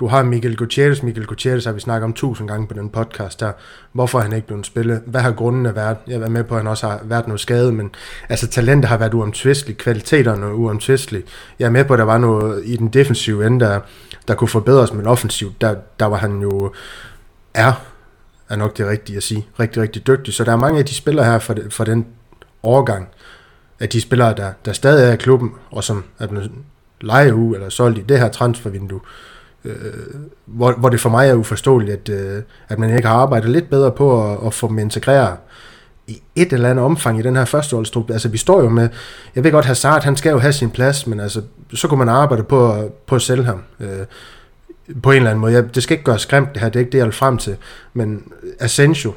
Du 0.00 0.06
har 0.06 0.22
Miguel 0.22 0.56
Gutierrez. 0.56 1.02
Miguel 1.02 1.26
Gutierrez 1.26 1.64
har 1.64 1.72
vi 1.72 1.80
snakket 1.80 2.04
om 2.04 2.12
tusind 2.12 2.48
gange 2.48 2.66
på 2.66 2.74
den 2.74 2.88
podcast 2.88 3.40
der. 3.40 3.52
Hvorfor 3.92 4.20
han 4.20 4.32
ikke 4.32 4.46
blevet 4.46 4.66
spillet? 4.66 5.02
Hvad 5.06 5.20
har 5.20 5.32
grundene 5.32 5.76
været? 5.76 5.96
Jeg 6.06 6.20
er 6.20 6.28
med 6.28 6.44
på, 6.44 6.54
at 6.54 6.60
han 6.60 6.68
også 6.68 6.88
har 6.88 7.00
været 7.04 7.26
noget 7.26 7.40
skade, 7.40 7.72
men 7.72 7.90
altså 8.28 8.46
talentet 8.46 8.88
har 8.88 8.96
været 8.96 9.14
uomtvisteligt. 9.14 9.78
Kvaliteterne 9.78 10.46
er 10.46 10.50
uomtvisteligt. 10.50 11.28
Jeg 11.58 11.66
er 11.66 11.70
med 11.70 11.84
på, 11.84 11.92
at 11.92 11.98
der 11.98 12.04
var 12.04 12.18
noget 12.18 12.62
i 12.64 12.76
den 12.76 12.88
defensive 12.88 13.46
ende, 13.46 13.64
der, 13.64 13.80
der 14.28 14.34
kunne 14.34 14.48
forbedres, 14.48 14.92
men 14.92 15.06
offensivt, 15.06 15.60
der, 15.60 15.74
der 16.00 16.06
var 16.06 16.16
han 16.16 16.40
jo 16.40 16.72
er 17.54 17.91
er 18.52 18.56
nok 18.56 18.78
det 18.78 18.86
rigtige 18.86 19.16
at 19.16 19.22
sige. 19.22 19.46
Rigtig, 19.60 19.82
rigtig 19.82 20.06
dygtig. 20.06 20.34
Så 20.34 20.44
der 20.44 20.52
er 20.52 20.56
mange 20.56 20.78
af 20.78 20.84
de 20.84 20.94
spillere 20.94 21.24
her 21.24 21.38
for, 21.38 21.56
for 21.70 21.84
den 21.84 22.06
overgang, 22.62 23.08
af 23.80 23.88
de 23.88 24.00
spillere, 24.00 24.34
der, 24.34 24.52
der 24.64 24.72
stadig 24.72 25.08
er 25.08 25.12
i 25.12 25.16
klubben, 25.16 25.52
og 25.70 25.84
som 25.84 26.04
er 26.18 26.26
blevet 26.26 26.50
lejet 27.00 27.32
ud 27.32 27.54
eller 27.54 27.68
solgt 27.68 27.98
i 27.98 28.02
det 28.02 28.18
her 28.18 28.28
transfervindue, 28.28 29.00
øh, 29.64 29.74
hvor, 30.46 30.72
hvor 30.72 30.88
det 30.88 31.00
for 31.00 31.10
mig 31.10 31.28
er 31.28 31.34
uforståeligt, 31.34 31.92
at, 31.92 32.08
øh, 32.08 32.42
at 32.68 32.78
man 32.78 32.96
ikke 32.96 33.08
har 33.08 33.16
arbejdet 33.16 33.50
lidt 33.50 33.70
bedre 33.70 33.90
på 33.90 34.32
at, 34.32 34.46
at 34.46 34.54
få 34.54 34.68
dem 34.68 34.78
integreret 34.78 35.36
i 36.06 36.22
et 36.36 36.52
eller 36.52 36.70
andet 36.70 36.84
omfang 36.84 37.18
i 37.18 37.22
den 37.22 37.36
her 37.36 37.44
førsteholdstruppe. 37.44 38.12
Altså 38.12 38.28
vi 38.28 38.38
står 38.38 38.62
jo 38.62 38.68
med, 38.68 38.88
jeg 39.34 39.44
ved 39.44 39.52
godt, 39.52 39.64
Hazard, 39.64 40.02
han 40.02 40.16
skal 40.16 40.30
jo 40.30 40.38
have 40.38 40.52
sin 40.52 40.70
plads, 40.70 41.06
men 41.06 41.20
altså, 41.20 41.42
så 41.74 41.88
kunne 41.88 41.98
man 41.98 42.08
arbejde 42.08 42.42
på, 42.42 42.90
på 43.06 43.14
at 43.14 43.22
sælge 43.22 43.44
ham. 43.44 43.62
Øh, 43.80 44.06
på 45.02 45.10
en 45.10 45.16
eller 45.16 45.30
anden 45.30 45.40
måde. 45.40 45.52
Jeg, 45.52 45.74
det 45.74 45.82
skal 45.82 45.94
ikke 45.94 46.04
gøre 46.04 46.18
skræmt 46.18 46.48
det 46.54 46.62
her, 46.62 46.68
det 46.68 46.76
er 46.76 46.80
ikke 46.80 46.92
det, 46.92 46.98
jeg 46.98 47.06
vil 47.06 47.14
frem 47.14 47.38
til. 47.38 47.56
Men 47.94 48.32
Asensio, 48.60 49.12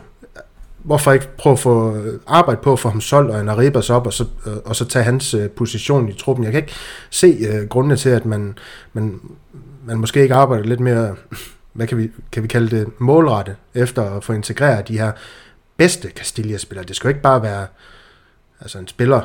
hvorfor 0.85 1.11
ikke 1.11 1.27
prøve 1.37 1.53
at 1.53 1.59
få 1.59 1.95
øh, 1.95 2.19
arbejde 2.27 2.61
på 2.61 2.73
at 2.73 2.79
få 2.79 2.89
ham 2.89 3.01
solgt 3.01 3.31
og 3.31 3.41
en 3.41 3.49
Arribas 3.49 3.89
op, 3.89 4.05
og 4.05 4.13
så, 4.13 4.25
øh, 4.45 4.53
og 4.65 4.75
så 4.75 4.85
tage 4.85 5.05
hans 5.05 5.33
øh, 5.33 5.49
position 5.49 6.09
i 6.09 6.13
truppen. 6.13 6.43
Jeg 6.43 6.51
kan 6.51 6.61
ikke 6.61 6.73
se 7.09 7.37
uh, 7.49 7.67
grundene 7.67 7.95
til, 7.95 8.09
at 8.09 8.25
man, 8.25 8.57
man, 8.93 9.19
man 9.85 9.97
måske 9.97 10.21
ikke 10.21 10.35
arbejder 10.35 10.63
lidt 10.63 10.79
mere, 10.79 11.15
hvad 11.73 11.87
kan 11.87 11.97
vi, 11.97 12.11
kan 12.31 12.43
vi 12.43 12.47
kalde 12.47 12.79
det, 12.79 12.87
målrette, 12.97 13.55
efter 13.73 14.17
at 14.17 14.23
få 14.23 14.33
integreret 14.33 14.87
de 14.87 14.97
her 14.97 15.11
bedste 15.77 16.09
Castilla-spillere. 16.09 16.85
Det 16.85 16.95
skal 16.95 17.07
jo 17.07 17.09
ikke 17.09 17.21
bare 17.21 17.43
være 17.43 17.67
altså 18.61 18.79
en 18.79 18.87
spiller, 18.87 19.21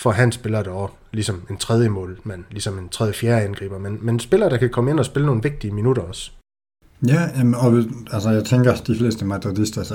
for 0.00 0.10
han 0.10 0.32
spiller 0.32 0.62
der 0.62 0.94
ligesom 1.12 1.42
en 1.50 1.56
tredje 1.56 1.88
mål, 1.88 2.20
men 2.24 2.46
ligesom 2.50 2.78
en 2.78 2.88
tredje 2.88 3.12
fjerde 3.12 3.44
angriber, 3.44 3.78
men, 3.78 3.98
men 4.00 4.20
spiller, 4.20 4.48
der 4.48 4.56
kan 4.56 4.70
komme 4.70 4.90
ind 4.90 4.98
og 4.98 5.04
spille 5.04 5.26
nogle 5.26 5.42
vigtige 5.42 5.74
minutter 5.74 6.02
også. 6.02 6.30
Ja, 7.08 7.28
og 7.56 7.84
altså, 8.12 8.30
jeg 8.30 8.44
tænker, 8.44 8.72
at 8.72 8.86
de 8.86 8.96
fleste 8.96 9.24
madridister 9.24 9.80
altså, 9.80 9.94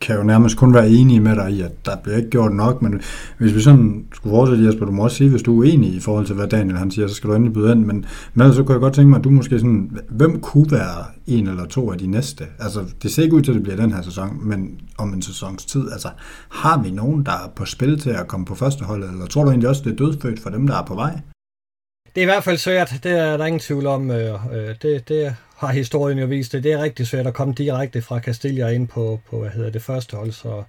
kan 0.00 0.16
jo 0.16 0.22
nærmest 0.22 0.56
kun 0.56 0.74
være 0.74 0.88
enige 0.88 1.20
med 1.20 1.36
dig 1.36 1.50
i, 1.50 1.60
at 1.60 1.86
der 1.86 1.96
bliver 1.96 2.16
ikke 2.16 2.30
gjort 2.30 2.52
nok, 2.52 2.82
men 2.82 3.00
hvis 3.38 3.54
vi 3.54 3.60
sådan 3.60 4.04
skulle 4.14 4.32
fortsætte, 4.32 4.64
Jesper, 4.64 4.86
du 4.86 4.92
må 4.92 5.04
også 5.04 5.16
sige, 5.16 5.30
hvis 5.30 5.42
du 5.42 5.52
er 5.52 5.58
uenig 5.58 5.94
i 5.94 6.00
forhold 6.00 6.26
til, 6.26 6.34
hvad 6.34 6.46
Daniel 6.46 6.76
han 6.76 6.90
siger, 6.90 7.08
så 7.08 7.14
skal 7.14 7.30
du 7.30 7.34
endelig 7.34 7.52
byde 7.52 7.72
ind, 7.72 7.84
men, 7.84 8.06
men 8.34 8.54
så 8.54 8.62
kunne 8.62 8.72
jeg 8.72 8.80
godt 8.80 8.94
tænke 8.94 9.10
mig, 9.10 9.18
at 9.18 9.24
du 9.24 9.30
måske 9.30 9.58
sådan, 9.58 9.98
hvem 10.08 10.40
kunne 10.40 10.70
være 10.70 11.04
en 11.26 11.48
eller 11.48 11.66
to 11.66 11.92
af 11.92 11.98
de 11.98 12.06
næste? 12.06 12.44
Altså, 12.58 12.84
det 13.02 13.12
ser 13.12 13.22
ikke 13.22 13.36
ud 13.36 13.42
til, 13.42 13.50
at 13.50 13.54
det 13.54 13.62
bliver 13.62 13.76
den 13.76 13.92
her 13.92 14.02
sæson, 14.02 14.48
men 14.48 14.80
om 14.98 15.14
en 15.14 15.22
sæsons 15.22 15.64
tid, 15.64 15.92
altså, 15.92 16.08
har 16.48 16.82
vi 16.82 16.90
nogen, 16.90 17.26
der 17.26 17.32
er 17.32 17.52
på 17.56 17.64
spil 17.64 18.00
til 18.00 18.10
at 18.10 18.28
komme 18.28 18.46
på 18.46 18.54
første 18.54 18.84
hold, 18.84 19.04
eller 19.04 19.26
tror 19.26 19.44
du 19.44 19.50
egentlig 19.50 19.68
også, 19.68 19.82
det 19.84 19.92
er 19.92 19.96
dødfødt 19.96 20.40
for 20.40 20.50
dem, 20.50 20.66
der 20.66 20.76
er 20.76 20.84
på 20.84 20.94
vej? 20.94 21.20
Det 22.14 22.20
er 22.20 22.22
i 22.22 22.24
hvert 22.24 22.44
fald 22.44 22.58
svært, 22.58 22.94
det 23.02 23.12
er 23.12 23.36
der 23.36 23.46
ingen 23.46 23.60
tvivl 23.60 23.86
om. 23.86 24.10
Øh, 24.10 24.34
øh, 24.54 24.74
det, 24.82 25.08
det 25.08 25.36
har 25.66 25.72
historien 25.72 26.18
jo 26.18 26.26
vist 26.26 26.52
det. 26.52 26.64
Det 26.64 26.72
er 26.72 26.82
rigtig 26.82 27.06
svært 27.06 27.26
at 27.26 27.34
komme 27.34 27.54
direkte 27.54 28.02
fra 28.02 28.20
Castilla 28.20 28.68
ind 28.68 28.88
på, 28.88 29.20
på 29.30 29.40
hvad 29.40 29.50
hedder 29.50 29.70
det 29.70 29.82
første 29.82 30.16
hold. 30.16 30.32
Så 30.32 30.62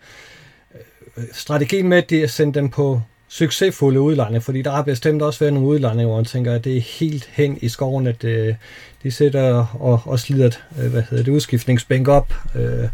øh, 1.17 1.23
strategien 1.34 1.88
med, 1.88 1.97
at 1.97 2.10
de 2.10 2.27
sende 2.27 2.53
dem 2.53 2.69
på 2.69 3.01
succesfulde 3.27 4.01
udlande, 4.01 4.41
fordi 4.41 4.62
der 4.62 4.71
har 4.71 4.81
bestemt 4.81 5.21
også 5.21 5.39
været 5.39 5.53
nogle 5.53 5.69
udlande, 5.69 6.05
hvor 6.05 6.15
man 6.15 6.25
tænker, 6.25 6.53
at 6.53 6.63
det 6.63 6.77
er 6.77 6.81
helt 6.81 7.29
hen 7.31 7.58
i 7.62 7.69
skoven, 7.69 8.08
at 8.08 8.23
øh, 8.23 8.55
de 9.03 9.12
sætter 9.12 9.65
og, 9.79 10.01
og 10.05 10.19
slider 10.19 10.49
øh, 10.81 10.91
hvad 10.91 11.03
hedder 11.10 11.23
det, 11.23 11.31
udskiftningsbænk 11.31 12.08
op. 12.08 12.34
Øh, 12.55 12.89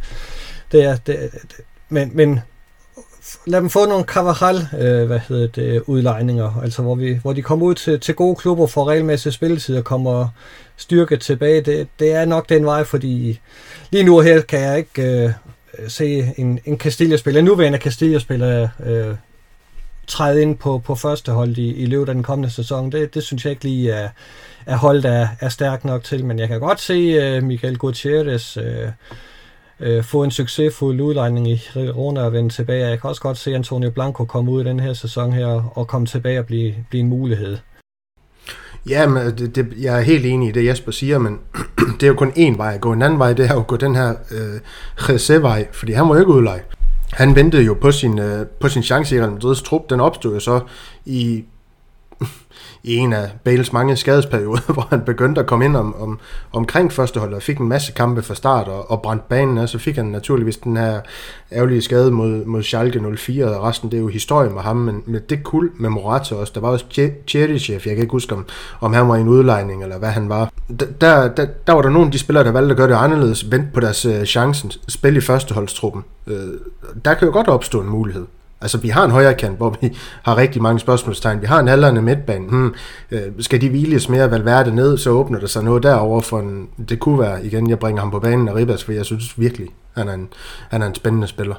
det 0.71 0.83
er, 0.83 0.95
det, 0.95 1.29
det, 1.31 1.61
men, 1.89 2.11
men 2.13 2.39
lad 3.45 3.61
dem 3.61 3.69
få 3.69 3.85
nogle 3.85 4.05
Carvajal, 4.05 4.67
øh, 4.79 5.07
hvad 5.07 5.19
hedder 5.19 5.47
det, 5.47 5.83
udlejninger, 5.87 6.61
altså 6.63 6.81
hvor, 6.81 6.95
vi, 6.95 7.13
hvor 7.13 7.33
de 7.33 7.41
kommer 7.41 7.65
ud 7.65 7.75
til, 7.75 7.99
til 7.99 8.15
gode 8.15 8.35
klubber, 8.35 8.67
får 8.67 8.89
regelmæssig 8.89 9.33
spilletid 9.33 9.77
og 9.77 9.83
kommer 9.83 10.27
styrke 10.81 11.17
tilbage. 11.17 11.61
Det, 11.61 11.87
det 11.99 12.11
er 12.11 12.25
nok 12.25 12.49
den 12.49 12.65
vej, 12.65 12.83
fordi 12.83 13.39
lige 13.91 14.03
nu 14.03 14.19
her 14.19 14.41
kan 14.41 14.59
jeg 14.59 14.77
ikke 14.77 15.23
øh, 15.23 15.31
se 15.87 16.33
en, 16.37 16.59
en 16.65 16.77
Castilla-spiller, 16.77 17.39
en 17.39 17.45
nuværende 17.45 17.79
Castilla-spiller 17.79 18.67
øh, 18.85 19.15
træde 20.07 20.41
ind 20.41 20.57
på, 20.57 20.77
på 20.77 20.95
første 20.95 21.31
hold 21.31 21.57
i, 21.57 21.73
i 21.73 21.85
løbet 21.85 22.09
af 22.09 22.15
den 22.15 22.23
kommende 22.23 22.49
sæson. 22.49 22.91
Det, 22.91 23.13
det 23.13 23.23
synes 23.23 23.45
jeg 23.45 23.51
ikke 23.51 23.63
lige 23.63 23.91
er, 23.91 24.09
er 24.65 24.75
hold, 24.75 25.01
der 25.03 25.11
er, 25.11 25.27
er 25.39 25.49
stærk 25.49 25.85
nok 25.85 26.03
til, 26.03 26.25
men 26.25 26.39
jeg 26.39 26.47
kan 26.47 26.59
godt 26.59 26.81
se 26.81 26.93
øh, 26.93 27.43
Michael 27.43 27.77
Gutierrez 27.77 28.57
øh, 28.57 28.87
øh, 29.79 30.03
få 30.03 30.23
en 30.23 30.31
succesfuld 30.31 31.01
udlejning 31.01 31.47
i 31.49 31.61
Rona 31.75 32.21
og 32.21 32.33
vende 32.33 32.49
tilbage. 32.49 32.87
Jeg 32.87 33.01
kan 33.01 33.09
også 33.09 33.21
godt 33.21 33.37
se 33.37 33.55
Antonio 33.55 33.89
Blanco 33.89 34.25
komme 34.25 34.51
ud 34.51 34.61
i 34.61 34.67
den 34.67 34.79
her 34.79 34.93
sæson 34.93 35.33
her 35.33 35.71
og 35.75 35.87
komme 35.87 36.07
tilbage 36.07 36.39
og 36.39 36.45
blive, 36.45 36.75
blive 36.89 37.01
en 37.01 37.09
mulighed. 37.09 37.57
Ja, 38.89 39.07
men 39.07 39.37
det, 39.37 39.55
det, 39.55 39.73
jeg 39.81 39.97
er 39.97 40.01
helt 40.01 40.25
enig 40.25 40.49
i 40.49 40.51
det, 40.51 40.65
Jesper 40.65 40.91
siger, 40.91 41.17
men 41.17 41.39
det 41.99 42.03
er 42.03 42.07
jo 42.07 42.13
kun 42.13 42.29
én 42.29 42.57
vej 42.57 42.73
at 42.73 42.81
gå. 42.81 42.93
En 42.93 43.01
anden 43.01 43.19
vej, 43.19 43.33
det 43.33 43.45
er 43.45 43.53
jo 43.53 43.59
at 43.59 43.67
gå 43.67 43.77
den 43.77 43.95
her 43.95 44.13
øh, 44.31 45.43
vej 45.43 45.67
fordi 45.71 45.91
han 45.91 46.05
må 46.05 46.13
jo 46.13 46.19
ikke 46.19 46.31
udleje. 46.31 46.61
Han 47.11 47.35
ventede 47.35 47.63
jo 47.63 47.73
på 47.73 47.91
sin, 47.91 48.19
øh, 48.19 48.45
på 48.45 48.69
sin 48.69 48.83
chance 48.83 49.15
i 49.15 49.19
Real 49.19 49.29
Madrid's 49.29 49.63
trup. 49.63 49.89
Den 49.89 49.99
opstod 49.99 50.33
jo 50.33 50.39
så 50.39 50.59
i 51.05 51.43
i 52.83 52.95
en 52.95 53.13
af 53.13 53.29
Bales 53.43 53.73
mange 53.73 53.95
skadesperioder, 53.95 54.61
hvor 54.73 54.87
han 54.89 55.01
begyndte 55.01 55.41
at 55.41 55.47
komme 55.47 55.65
ind 55.65 55.75
om, 55.75 55.95
om, 56.01 56.19
omkring 56.51 56.91
førsteholdet 56.91 57.35
og 57.35 57.41
fik 57.41 57.57
en 57.57 57.67
masse 57.67 57.91
kampe 57.91 58.21
fra 58.21 58.35
start 58.35 58.67
og, 58.67 58.91
og 58.91 59.01
brændte 59.01 59.25
banen 59.29 59.57
og 59.57 59.69
så 59.69 59.77
fik 59.77 59.95
han 59.95 60.05
naturligvis 60.05 60.57
den 60.57 60.77
her 60.77 61.01
ærgerlige 61.51 61.81
skade 61.81 62.11
mod, 62.11 62.45
mod 62.45 62.63
Schalke 62.63 63.15
04, 63.17 63.57
og 63.57 63.63
resten 63.63 63.91
det 63.91 63.97
er 63.97 64.01
jo 64.01 64.07
historie 64.07 64.49
med 64.49 64.61
ham, 64.61 64.75
men, 64.75 65.03
med 65.05 65.19
det 65.19 65.43
kul 65.43 65.71
med 65.79 65.89
Morata 65.89 66.35
også. 66.35 66.51
Der 66.55 66.61
var 66.61 66.69
også 66.69 66.85
Tjerichev, 67.27 67.79
jeg 67.85 67.95
kan 67.95 68.01
ikke 68.01 68.11
huske, 68.11 68.35
om, 68.35 68.45
om 68.81 68.93
han 68.93 69.07
var 69.07 69.15
i 69.15 69.21
en 69.21 69.27
udlejning 69.27 69.83
eller 69.83 69.97
hvad 69.97 70.09
han 70.09 70.29
var. 70.29 70.51
Der, 70.79 71.27
der, 71.27 71.47
der 71.67 71.73
var 71.73 71.81
der 71.81 71.89
nogle 71.89 72.05
af 72.05 72.11
de 72.11 72.19
spillere, 72.19 72.43
der 72.43 72.51
valgte 72.51 72.71
at 72.71 72.77
gøre 72.77 72.87
det 72.87 72.95
anderledes, 72.95 73.51
vente 73.51 73.67
på 73.73 73.79
deres 73.79 74.05
uh, 74.05 74.23
chancen, 74.23 74.71
spille 74.87 75.17
i 75.17 75.21
førsteholdstruppen. 75.21 76.03
Uh, 76.27 76.33
der 77.05 77.13
kan 77.13 77.27
jo 77.27 77.33
godt 77.33 77.47
opstå 77.47 77.81
en 77.81 77.89
mulighed. 77.89 78.25
Altså, 78.61 78.77
vi 78.77 78.87
har 78.87 79.05
en 79.05 79.11
højre 79.11 79.33
kant, 79.33 79.57
hvor 79.57 79.77
vi 79.81 79.97
har 80.23 80.37
rigtig 80.37 80.61
mange 80.61 80.79
spørgsmålstegn. 80.79 81.41
Vi 81.41 81.45
har 81.45 81.59
en 81.59 81.67
aldrende 81.67 82.01
midtbane. 82.01 82.47
Hmm, 82.47 82.73
øh, 83.11 83.21
skal 83.39 83.61
de 83.61 83.69
hviles 83.69 84.09
mere 84.09 84.31
Valverde 84.31 84.75
ned, 84.75 84.97
så 84.97 85.09
åbner 85.09 85.39
der 85.39 85.47
sig 85.47 85.63
noget 85.63 85.83
derover 85.83 86.21
for 86.21 86.39
en... 86.39 86.69
Det 86.89 86.99
kunne 86.99 87.19
være, 87.19 87.45
igen, 87.45 87.69
jeg 87.69 87.79
bringer 87.79 88.01
ham 88.01 88.11
på 88.11 88.19
banen 88.19 88.47
af 88.47 88.55
Ribas, 88.55 88.83
for 88.83 88.91
jeg 88.91 89.05
synes 89.05 89.39
virkelig, 89.39 89.67
han 89.97 90.07
er 90.07 90.13
en, 90.13 90.27
han 90.69 90.81
er 90.81 90.87
en 90.87 90.95
spændende 90.95 91.27
spiller. 91.27 91.55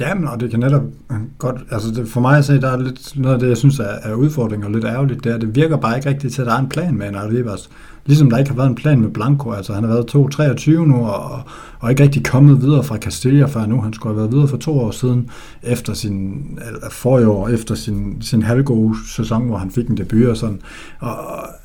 Ja, 0.00 0.14
men 0.14 0.28
og 0.28 0.40
det 0.40 0.50
kan 0.50 0.60
netop 0.60 0.82
øh, 1.12 1.18
godt, 1.38 1.56
altså 1.70 1.90
det, 1.90 2.08
for 2.08 2.20
mig 2.20 2.38
at 2.38 2.44
se, 2.44 2.60
der 2.60 2.70
er 2.70 2.76
lidt 2.76 3.16
noget 3.16 3.34
af 3.34 3.40
det, 3.40 3.48
jeg 3.48 3.56
synes 3.56 3.78
er, 3.78 3.84
er 4.02 4.14
udfordring 4.14 4.64
og 4.64 4.70
lidt 4.70 4.84
ærgerligt, 4.84 5.24
det 5.24 5.30
er, 5.30 5.34
at 5.34 5.40
det 5.40 5.54
virker 5.54 5.76
bare 5.76 5.96
ikke 5.96 6.08
rigtigt 6.08 6.34
til, 6.34 6.42
at 6.42 6.46
der 6.46 6.54
er 6.54 6.58
en 6.58 6.68
plan 6.68 6.94
med 6.94 7.08
en 7.08 7.14
Arribas. 7.14 7.70
Ligesom 8.06 8.30
der 8.30 8.38
ikke 8.38 8.50
har 8.50 8.56
været 8.56 8.68
en 8.68 8.74
plan 8.74 9.00
med 9.00 9.10
Blanco, 9.10 9.50
altså 9.50 9.72
han 9.72 9.84
har 9.84 9.90
været 9.90 10.14
2-23 10.14 10.70
nu, 10.70 11.06
og, 11.06 11.40
og 11.78 11.90
ikke 11.90 12.02
rigtig 12.02 12.24
kommet 12.24 12.62
videre 12.62 12.84
fra 12.84 12.96
Castilla 12.96 13.46
før 13.46 13.66
nu. 13.66 13.80
Han 13.80 13.92
skulle 13.92 14.14
have 14.14 14.18
været 14.18 14.32
videre 14.32 14.48
for 14.48 14.56
to 14.56 14.78
år 14.78 14.90
siden, 14.90 15.30
efter 15.62 15.94
sin, 15.94 16.42
eller 16.66 16.90
forrige 16.90 17.28
år, 17.28 17.48
efter 17.48 17.74
sin, 17.74 18.16
sin 18.20 18.42
halvgode 18.42 18.96
sæson, 19.08 19.46
hvor 19.46 19.56
han 19.56 19.70
fik 19.70 19.88
en 19.88 19.96
debut 19.96 20.26
og 20.26 20.36
sådan. 20.36 20.60
Og 20.98 21.16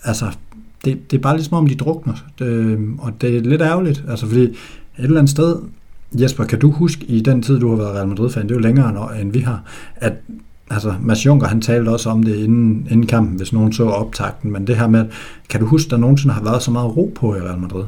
altså, 0.04 0.26
det, 0.86 1.12
det 1.12 1.18
er 1.18 1.22
bare 1.22 1.36
ligesom 1.36 1.58
om, 1.58 1.68
de 1.68 1.76
drukner, 1.76 2.14
det, 2.40 2.80
og 3.00 3.22
det 3.22 3.38
er 3.38 3.42
lidt 3.42 3.62
ærgerligt, 3.62 4.04
altså 4.10 4.28
fordi 4.28 4.44
et 4.44 4.56
eller 4.98 5.18
andet 5.18 5.32
sted, 5.32 5.56
Jesper, 6.14 6.44
kan 6.44 6.60
du 6.60 6.72
huske 6.72 7.06
i 7.06 7.22
den 7.22 7.42
tid, 7.42 7.60
du 7.60 7.70
har 7.70 7.76
været 7.76 7.96
Real 7.96 8.08
Madrid-fan, 8.08 8.44
det 8.44 8.52
er 8.52 8.56
jo 8.56 8.62
længere 8.62 9.22
end 9.22 9.32
vi 9.32 9.40
har, 9.40 9.62
at 9.96 10.14
altså 10.70 10.93
Mads 11.01 11.26
Juncker, 11.26 11.47
han 11.47 11.61
talte 11.61 11.89
også 11.89 12.09
om 12.09 12.24
det 12.24 12.36
inden, 12.36 12.88
inden 12.91 13.07
kampen, 13.07 13.38
hvis 13.38 13.53
nogen 13.53 13.74
så 13.74 13.89
optakten, 13.89 14.51
men 14.51 14.68
det 14.68 14.78
her 14.78 14.88
med, 14.88 15.05
kan 15.49 15.59
du 15.59 15.65
huske, 15.65 15.89
der 15.89 15.97
nogensinde 15.97 16.34
har 16.34 16.43
været 16.43 16.63
så 16.63 16.72
meget 16.72 16.97
ro 16.97 17.11
på 17.15 17.36
i 17.36 17.39
Real 17.39 17.59
Madrid? 17.59 17.84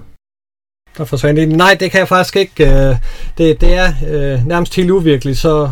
Der 0.97 1.05
forsvandt 1.05 1.39
en. 1.39 1.49
Nej, 1.49 1.77
det 1.79 1.91
kan 1.91 1.99
jeg 1.99 2.07
faktisk 2.07 2.35
ikke. 2.35 2.63
Øh, 2.65 2.95
det, 3.37 3.61
det 3.61 3.73
er 3.73 3.87
øh, 4.09 4.47
nærmest 4.47 4.75
helt 4.75 4.91
uvirkeligt, 4.91 5.37
så 5.37 5.69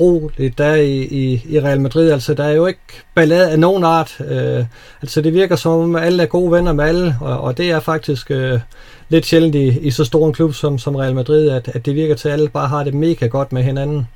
roligt 0.00 0.58
der 0.58 0.74
i, 0.74 1.02
i, 1.02 1.42
i 1.48 1.60
Real 1.60 1.80
Madrid. 1.80 2.10
Altså, 2.10 2.34
der 2.34 2.44
er 2.44 2.52
jo 2.52 2.66
ikke 2.66 2.80
ballade 3.14 3.50
af 3.50 3.58
nogen 3.58 3.84
art. 3.84 4.20
Øh, 4.28 4.64
altså, 5.02 5.20
det 5.20 5.34
virker 5.34 5.56
som 5.56 5.72
om 5.72 5.96
alle 5.96 6.22
er 6.22 6.26
gode 6.26 6.52
venner 6.52 6.72
med 6.72 6.84
alle, 6.84 7.16
og, 7.20 7.40
og 7.40 7.56
det 7.56 7.70
er 7.70 7.80
faktisk 7.80 8.30
øh, 8.30 8.60
lidt 9.08 9.26
sjældent 9.26 9.54
i, 9.54 9.78
i 9.78 9.90
så 9.90 10.04
stor 10.04 10.26
en 10.26 10.32
klub 10.32 10.54
som, 10.54 10.78
som 10.78 10.94
Real 10.94 11.14
Madrid, 11.14 11.48
at, 11.48 11.70
at 11.74 11.86
det 11.86 11.94
virker 11.94 12.14
til, 12.14 12.28
at 12.28 12.32
alle 12.32 12.48
bare 12.48 12.68
har 12.68 12.84
det 12.84 12.94
mega 12.94 13.26
godt 13.26 13.52
med 13.52 13.62
hinanden. 13.62 14.06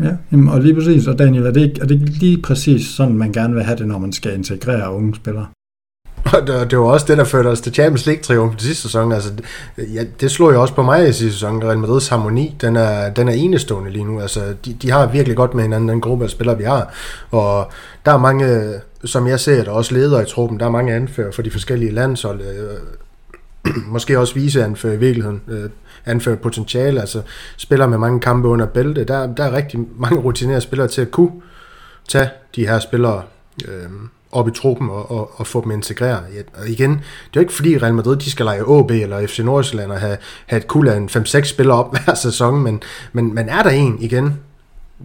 Ja, 0.00 0.10
jamen, 0.32 0.48
og 0.48 0.60
lige 0.60 0.74
præcis, 0.74 1.06
og 1.06 1.18
Daniel, 1.18 1.46
er 1.46 1.50
det, 1.50 1.60
ikke, 1.60 1.80
er 1.80 1.86
det 1.86 1.94
ikke 1.94 2.04
lige 2.06 2.42
præcis 2.42 2.86
sådan, 2.86 3.14
man 3.14 3.32
gerne 3.32 3.54
vil 3.54 3.62
have 3.62 3.78
det, 3.78 3.86
når 3.86 3.98
man 3.98 4.12
skal 4.12 4.34
integrere 4.34 4.94
unge 4.94 5.14
spillere? 5.14 5.46
Og 6.24 6.46
det, 6.46 6.70
det 6.70 6.78
var 6.78 6.84
også 6.84 7.06
det, 7.08 7.18
der 7.18 7.24
førte 7.24 7.48
os 7.48 7.60
til 7.60 7.74
Champions 7.74 8.06
League 8.06 8.22
triumf 8.22 8.56
til 8.56 8.66
sidste 8.66 8.82
sæson. 8.82 9.12
Altså, 9.12 9.32
ja, 9.78 10.04
det 10.20 10.30
slog 10.30 10.52
jo 10.52 10.60
også 10.60 10.74
på 10.74 10.82
mig 10.82 11.08
i 11.08 11.12
sidste 11.12 11.32
sæson. 11.32 11.64
Real 11.64 11.78
Madrids 11.78 12.08
harmoni, 12.08 12.56
den 12.60 12.76
er, 12.76 13.10
den 13.10 13.28
er 13.28 13.32
enestående 13.32 13.90
lige 13.90 14.04
nu. 14.04 14.20
Altså, 14.20 14.54
de, 14.64 14.72
de 14.82 14.90
har 14.90 15.06
virkelig 15.06 15.36
godt 15.36 15.54
med 15.54 15.62
hinanden, 15.62 15.88
den 15.88 16.00
gruppe 16.00 16.24
af 16.24 16.30
spillere, 16.30 16.58
vi 16.58 16.64
har. 16.64 16.94
Og 17.30 17.70
der 18.06 18.12
er 18.12 18.18
mange, 18.18 18.74
som 19.04 19.26
jeg 19.26 19.40
ser, 19.40 19.64
der 19.64 19.70
også 19.70 19.94
ledere 19.94 20.22
i 20.22 20.26
truppen. 20.26 20.60
Der 20.60 20.66
er 20.66 20.70
mange 20.70 20.94
anfører 20.94 21.32
for 21.32 21.42
de 21.42 21.50
forskellige 21.50 21.92
landshold. 21.92 22.40
Øh, 22.40 23.72
måske 23.92 24.18
også 24.18 24.34
viseanfører 24.34 24.94
i 24.94 24.98
virkeligheden. 24.98 25.40
Øh, 25.48 25.70
anført 26.06 26.40
potentiale, 26.40 27.00
altså 27.00 27.22
spiller 27.56 27.86
med 27.86 27.98
mange 27.98 28.20
kampe 28.20 28.48
under 28.48 28.66
bælte. 28.66 29.04
Der, 29.04 29.26
der 29.26 29.44
er 29.44 29.52
rigtig 29.52 29.80
mange 29.96 30.20
rutinerede 30.20 30.60
spillere 30.60 30.88
til 30.88 31.00
at 31.00 31.10
kunne 31.10 31.32
tage 32.08 32.30
de 32.56 32.66
her 32.66 32.78
spillere 32.78 33.22
øh, 33.68 33.90
op 34.32 34.48
i 34.48 34.50
truppen 34.50 34.90
og, 34.90 35.10
og, 35.10 35.30
og 35.34 35.46
få 35.46 35.64
dem 35.64 35.70
integreret. 35.70 36.22
Og 36.54 36.68
igen, 36.68 36.90
det 36.90 36.98
er 36.98 37.30
jo 37.36 37.40
ikke 37.40 37.52
fordi 37.52 37.78
Real 37.78 37.94
Madrid 37.94 38.16
de 38.16 38.30
skal 38.30 38.44
lege 38.46 38.78
AB 38.78 38.90
eller 38.90 39.26
FC 39.26 39.38
Nordsjælland 39.38 39.92
og 39.92 40.00
have, 40.00 40.16
have 40.46 40.60
et 40.60 40.66
kul 40.66 40.88
af 40.88 40.96
en 40.96 41.08
5-6 41.08 41.42
spillere 41.44 41.78
op 41.78 41.92
hver 41.96 42.14
sæson, 42.14 42.62
men, 42.62 42.82
men, 43.12 43.34
men 43.34 43.48
er 43.48 43.62
der 43.62 43.70
en 43.70 43.98
igen, 44.00 44.40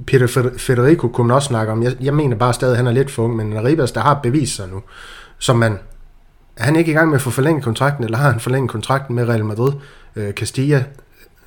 Peter 0.08 0.52
Federico 0.58 1.08
kunne 1.08 1.28
man 1.28 1.36
også 1.36 1.48
snakke 1.48 1.72
om. 1.72 1.84
Jeg, 1.84 1.95
jeg 2.02 2.14
mener 2.14 2.36
bare 2.36 2.54
stadig, 2.54 2.72
at 2.72 2.78
han 2.78 2.88
er 2.88 2.91
lidt 2.91 3.12
for 3.12 3.24
ung, 3.24 3.36
men 3.36 3.64
Ribas, 3.64 3.91
der 3.91 4.02
har 4.02 4.20
bevist 4.24 4.56
sig 4.56 4.68
nu, 4.68 4.82
som 5.39 5.56
man 5.56 5.80
er 6.58 6.64
han 6.64 6.76
ikke 6.76 6.91
i 6.91 6.93
gang 6.93 7.10
med 7.10 7.16
at 7.16 7.22
få 7.22 7.30
forlænget 7.30 7.64
kontrakten, 7.64 8.04
eller 8.04 8.18
har 8.18 8.32
han 8.32 8.39
forlænget 8.39 8.72
kontrakten 8.72 9.16
med 9.16 9.30
Real 9.30 9.45
Madrid? 9.45 9.72
Øh, 10.18 10.34
Castilla, 10.34 10.84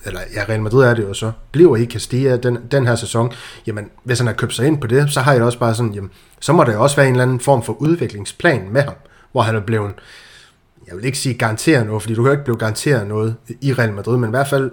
eller 0.04 0.20
ja, 0.34 0.44
Real 0.48 0.62
Madrid 0.62 0.84
er 0.84 0.94
det 0.94 1.02
jo 1.02 1.14
så, 1.14 1.32
bliver 1.52 1.76
i 1.76 1.86
Castilla 1.86 2.36
den, 2.36 2.58
den 2.70 2.86
her 2.86 2.94
sæson, 2.94 3.32
jamen 3.66 3.90
hvis 4.04 4.18
han 4.18 4.26
har 4.26 4.34
købt 4.34 4.54
sig 4.54 4.66
ind 4.66 4.80
på 4.80 4.86
det, 4.86 5.12
så 5.12 5.20
har 5.20 5.32
jeg 5.32 5.42
også 5.42 5.58
bare 5.58 5.74
sådan, 5.74 5.92
jamen, 5.92 6.10
så 6.40 6.52
må 6.52 6.64
der 6.64 6.72
jo 6.72 6.82
også 6.82 6.96
være 6.96 7.06
en 7.06 7.12
eller 7.12 7.22
anden 7.22 7.40
form 7.40 7.62
for 7.62 7.72
udviklingsplan 7.72 8.68
med 8.70 8.82
ham, 8.82 8.94
hvor 9.32 9.42
han 9.42 9.56
er 9.56 9.60
blevet, 9.60 9.92
jeg 10.88 10.96
vil 10.96 11.04
ikke 11.04 11.18
sige 11.18 11.34
garanteret 11.34 11.86
noget, 11.86 12.02
fordi 12.02 12.14
du 12.14 12.22
kan 12.22 12.32
ikke 12.32 12.44
blive 12.44 12.56
garanteret 12.56 13.06
noget 13.06 13.34
i 13.60 13.72
Real 13.72 13.92
Madrid, 13.92 14.16
men 14.16 14.30
i 14.30 14.30
hvert 14.30 14.48
fald 14.48 14.70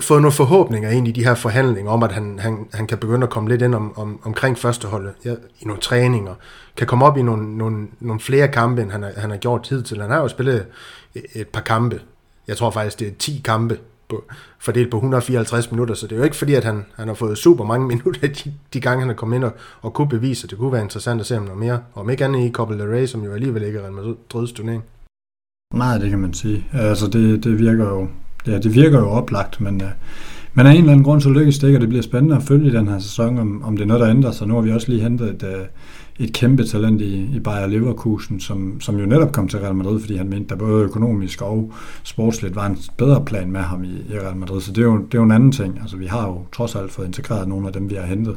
fået 0.00 0.22
nogle 0.22 0.32
forhåbninger 0.32 0.90
ind 0.90 1.08
i 1.08 1.10
de 1.10 1.24
her 1.24 1.34
forhandlinger 1.34 1.90
om, 1.90 2.02
at 2.02 2.12
han, 2.12 2.38
han, 2.38 2.66
han 2.74 2.86
kan 2.86 2.98
begynde 2.98 3.24
at 3.24 3.30
komme 3.30 3.48
lidt 3.48 3.62
ind 3.62 3.74
om, 3.74 3.98
om, 3.98 4.20
omkring 4.24 4.58
førsteholdet 4.58 5.12
ja, 5.24 5.34
i 5.60 5.64
nogle 5.64 5.80
træninger, 5.80 6.34
kan 6.76 6.86
komme 6.86 7.04
op 7.04 7.16
i 7.16 7.22
nogle, 7.22 7.56
nogle, 7.58 7.86
nogle 8.00 8.20
flere 8.20 8.48
kampe, 8.48 8.82
end 8.82 8.90
han 8.90 9.02
har, 9.02 9.12
han 9.16 9.30
har 9.30 9.36
gjort 9.36 9.62
tid 9.62 9.82
til. 9.82 10.00
Han 10.00 10.10
har 10.10 10.18
jo 10.18 10.28
spillet 10.28 10.66
et, 11.14 11.24
et 11.34 11.48
par 11.48 11.60
kampe. 11.60 12.00
Jeg 12.48 12.56
tror 12.56 12.70
faktisk, 12.70 13.00
det 13.00 13.08
er 13.08 13.12
10 13.18 13.40
kampe 13.44 13.78
på, 14.08 14.24
fordelt 14.58 14.90
på 14.90 14.96
154 14.96 15.70
minutter, 15.70 15.94
så 15.94 16.06
det 16.06 16.12
er 16.12 16.16
jo 16.16 16.24
ikke 16.24 16.36
fordi, 16.36 16.54
at 16.54 16.64
han, 16.64 16.84
han 16.96 17.08
har 17.08 17.14
fået 17.14 17.38
super 17.38 17.64
mange 17.64 17.86
minutter 17.96 18.28
de, 18.28 18.52
de 18.72 18.80
gange, 18.80 19.00
han 19.00 19.10
er 19.10 19.14
kommet 19.14 19.36
ind 19.36 19.44
og, 19.44 19.52
og 19.82 19.92
kunne 19.92 20.08
bevise, 20.08 20.44
at 20.44 20.50
det 20.50 20.58
kunne 20.58 20.72
være 20.72 20.82
interessant 20.82 21.20
at 21.20 21.26
se 21.26 21.34
ham 21.34 21.44
noget 21.44 21.58
mere. 21.58 21.80
Om 21.94 22.10
ikke 22.10 22.24
andet 22.24 22.40
i 22.40 22.52
Copa 22.52 22.74
del 22.74 22.82
Rey, 22.82 23.06
som 23.06 23.24
jo 23.24 23.32
alligevel 23.32 23.62
ikke 23.62 23.78
er 23.78 23.88
en 23.88 23.94
Madrids 23.94 24.52
turnering. 24.52 24.84
Nej, 25.74 25.98
det 25.98 26.10
kan 26.10 26.18
man 26.18 26.34
sige. 26.34 26.66
Altså, 26.72 27.06
det, 27.06 27.44
det 27.44 27.58
virker 27.58 27.88
jo 27.88 28.08
ja, 28.46 28.58
det 28.58 28.74
virker 28.74 28.98
jo 28.98 29.08
oplagt, 29.08 29.60
men, 29.60 29.80
øh, 29.80 29.88
men 30.54 30.66
af 30.66 30.70
en 30.70 30.76
eller 30.76 30.92
anden 30.92 31.04
grund, 31.04 31.20
så 31.20 31.30
lykkes 31.30 31.58
det 31.58 31.66
ikke, 31.66 31.76
og 31.76 31.80
det 31.80 31.88
bliver 31.88 32.02
spændende 32.02 32.36
at 32.36 32.42
følge 32.42 32.72
den 32.72 32.88
her 32.88 32.98
sæson, 32.98 33.38
om, 33.38 33.62
om 33.62 33.76
det 33.76 33.82
er 33.82 33.86
noget, 33.86 34.00
der 34.00 34.10
ændrer 34.10 34.32
sig. 34.32 34.46
Nu 34.48 34.54
har 34.54 34.60
vi 34.60 34.72
også 34.72 34.88
lige 34.88 35.02
hentet 35.02 35.28
et, 35.28 35.42
øh, 35.42 35.64
et 36.18 36.32
kæmpe 36.32 36.64
talent 36.64 37.00
i, 37.00 37.36
i 37.36 37.40
Bayer 37.40 37.66
Leverkusen, 37.66 38.40
som, 38.40 38.80
som 38.80 38.98
jo 38.98 39.06
netop 39.06 39.32
kom 39.32 39.48
til 39.48 39.58
Real 39.58 39.74
Madrid, 39.74 40.00
fordi 40.00 40.16
han 40.16 40.28
mente, 40.28 40.48
der 40.48 40.56
både 40.56 40.84
økonomisk 40.84 41.42
og 41.42 41.72
sportsligt 42.02 42.56
var 42.56 42.66
en 42.66 42.78
bedre 42.96 43.24
plan 43.24 43.50
med 43.50 43.60
ham 43.60 43.84
i, 43.84 44.04
i 44.08 44.18
Real 44.18 44.36
Madrid. 44.36 44.60
Så 44.60 44.72
det 44.72 44.78
er, 44.78 44.86
jo, 44.86 44.96
det 44.96 45.14
er 45.14 45.18
jo 45.18 45.24
en 45.24 45.30
anden 45.30 45.52
ting. 45.52 45.78
Altså, 45.80 45.96
vi 45.96 46.06
har 46.06 46.26
jo 46.26 46.44
trods 46.52 46.74
alt 46.74 46.92
fået 46.92 47.06
integreret 47.06 47.48
nogle 47.48 47.66
af 47.66 47.72
dem, 47.72 47.90
vi 47.90 47.94
har 47.94 48.06
hentet. 48.06 48.36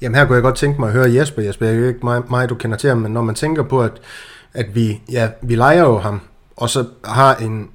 Jamen 0.00 0.14
her 0.14 0.26
kunne 0.26 0.34
jeg 0.34 0.42
godt 0.42 0.56
tænke 0.56 0.80
mig 0.80 0.86
at 0.86 0.92
høre 0.92 1.14
Jesper. 1.14 1.42
Jesper, 1.42 1.66
jeg 1.66 1.74
er 1.74 1.80
jo 1.80 1.86
ikke 1.86 2.00
mig, 2.02 2.22
mig, 2.30 2.48
du 2.48 2.54
kender 2.54 2.76
til 2.76 2.88
ham, 2.88 2.98
men 2.98 3.12
når 3.12 3.22
man 3.22 3.34
tænker 3.34 3.62
på, 3.62 3.82
at, 3.82 4.00
at 4.54 4.74
vi, 4.74 5.00
ja, 5.10 5.30
vi 5.42 5.54
leger 5.54 5.82
jo 5.82 5.98
ham, 5.98 6.20
og 6.56 6.70
så 6.70 6.84
har 7.04 7.34
en, 7.34 7.68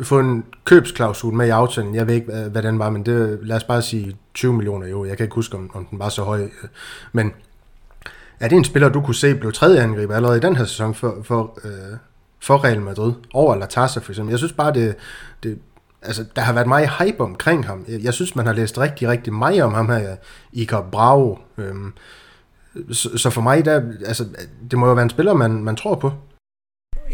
få 0.00 0.18
en 0.18 0.44
købsklausul 0.64 1.34
med 1.34 1.46
i 1.46 1.50
aftalen. 1.50 1.94
Jeg 1.94 2.06
ved 2.06 2.14
ikke, 2.14 2.32
hvad, 2.50 2.62
den 2.62 2.78
var, 2.78 2.90
men 2.90 3.06
det, 3.06 3.38
lad 3.42 3.56
os 3.56 3.64
bare 3.64 3.82
sige 3.82 4.16
20 4.34 4.52
millioner 4.52 4.86
jo. 4.86 5.04
Jeg 5.04 5.16
kan 5.16 5.24
ikke 5.24 5.34
huske, 5.34 5.56
om, 5.56 5.70
om 5.74 5.84
den 5.84 5.98
var 5.98 6.08
så 6.08 6.22
høj. 6.22 6.48
Men 7.12 7.32
er 8.40 8.48
det 8.48 8.56
en 8.56 8.64
spiller, 8.64 8.88
du 8.88 9.00
kunne 9.00 9.14
se 9.14 9.34
blev 9.34 9.52
tredje 9.52 9.80
angriber 9.80 10.16
allerede 10.16 10.36
i 10.36 10.40
den 10.40 10.56
her 10.56 10.64
sæson 10.64 10.94
for, 10.94 11.16
for, 11.22 11.58
øh, 11.64 11.96
for 12.40 12.64
Real 12.64 12.80
Madrid? 12.80 13.12
Over 13.34 13.56
Latassa 13.56 14.00
for 14.00 14.12
eksempel. 14.12 14.32
Jeg 14.32 14.38
synes 14.38 14.52
bare, 14.52 14.74
det, 14.74 14.94
det, 15.42 15.58
altså, 16.02 16.24
der 16.36 16.42
har 16.42 16.52
været 16.52 16.66
meget 16.66 16.90
hype 16.98 17.20
omkring 17.20 17.66
ham. 17.66 17.84
Jeg, 17.88 18.04
jeg 18.04 18.14
synes, 18.14 18.36
man 18.36 18.46
har 18.46 18.52
læst 18.52 18.78
rigtig, 18.78 19.08
rigtig 19.08 19.32
meget 19.32 19.62
om 19.62 19.74
ham 19.74 19.88
her, 19.88 20.16
Iker 20.52 20.82
Bravo. 20.92 21.36
Øhm, 21.58 21.92
så, 22.92 23.18
så 23.18 23.30
for 23.30 23.40
mig, 23.40 23.64
der, 23.64 23.82
altså, 24.06 24.24
det 24.70 24.78
må 24.78 24.86
jo 24.86 24.92
være 24.92 25.02
en 25.02 25.10
spiller, 25.10 25.34
man, 25.34 25.64
man 25.64 25.76
tror 25.76 25.94
på. 25.94 26.12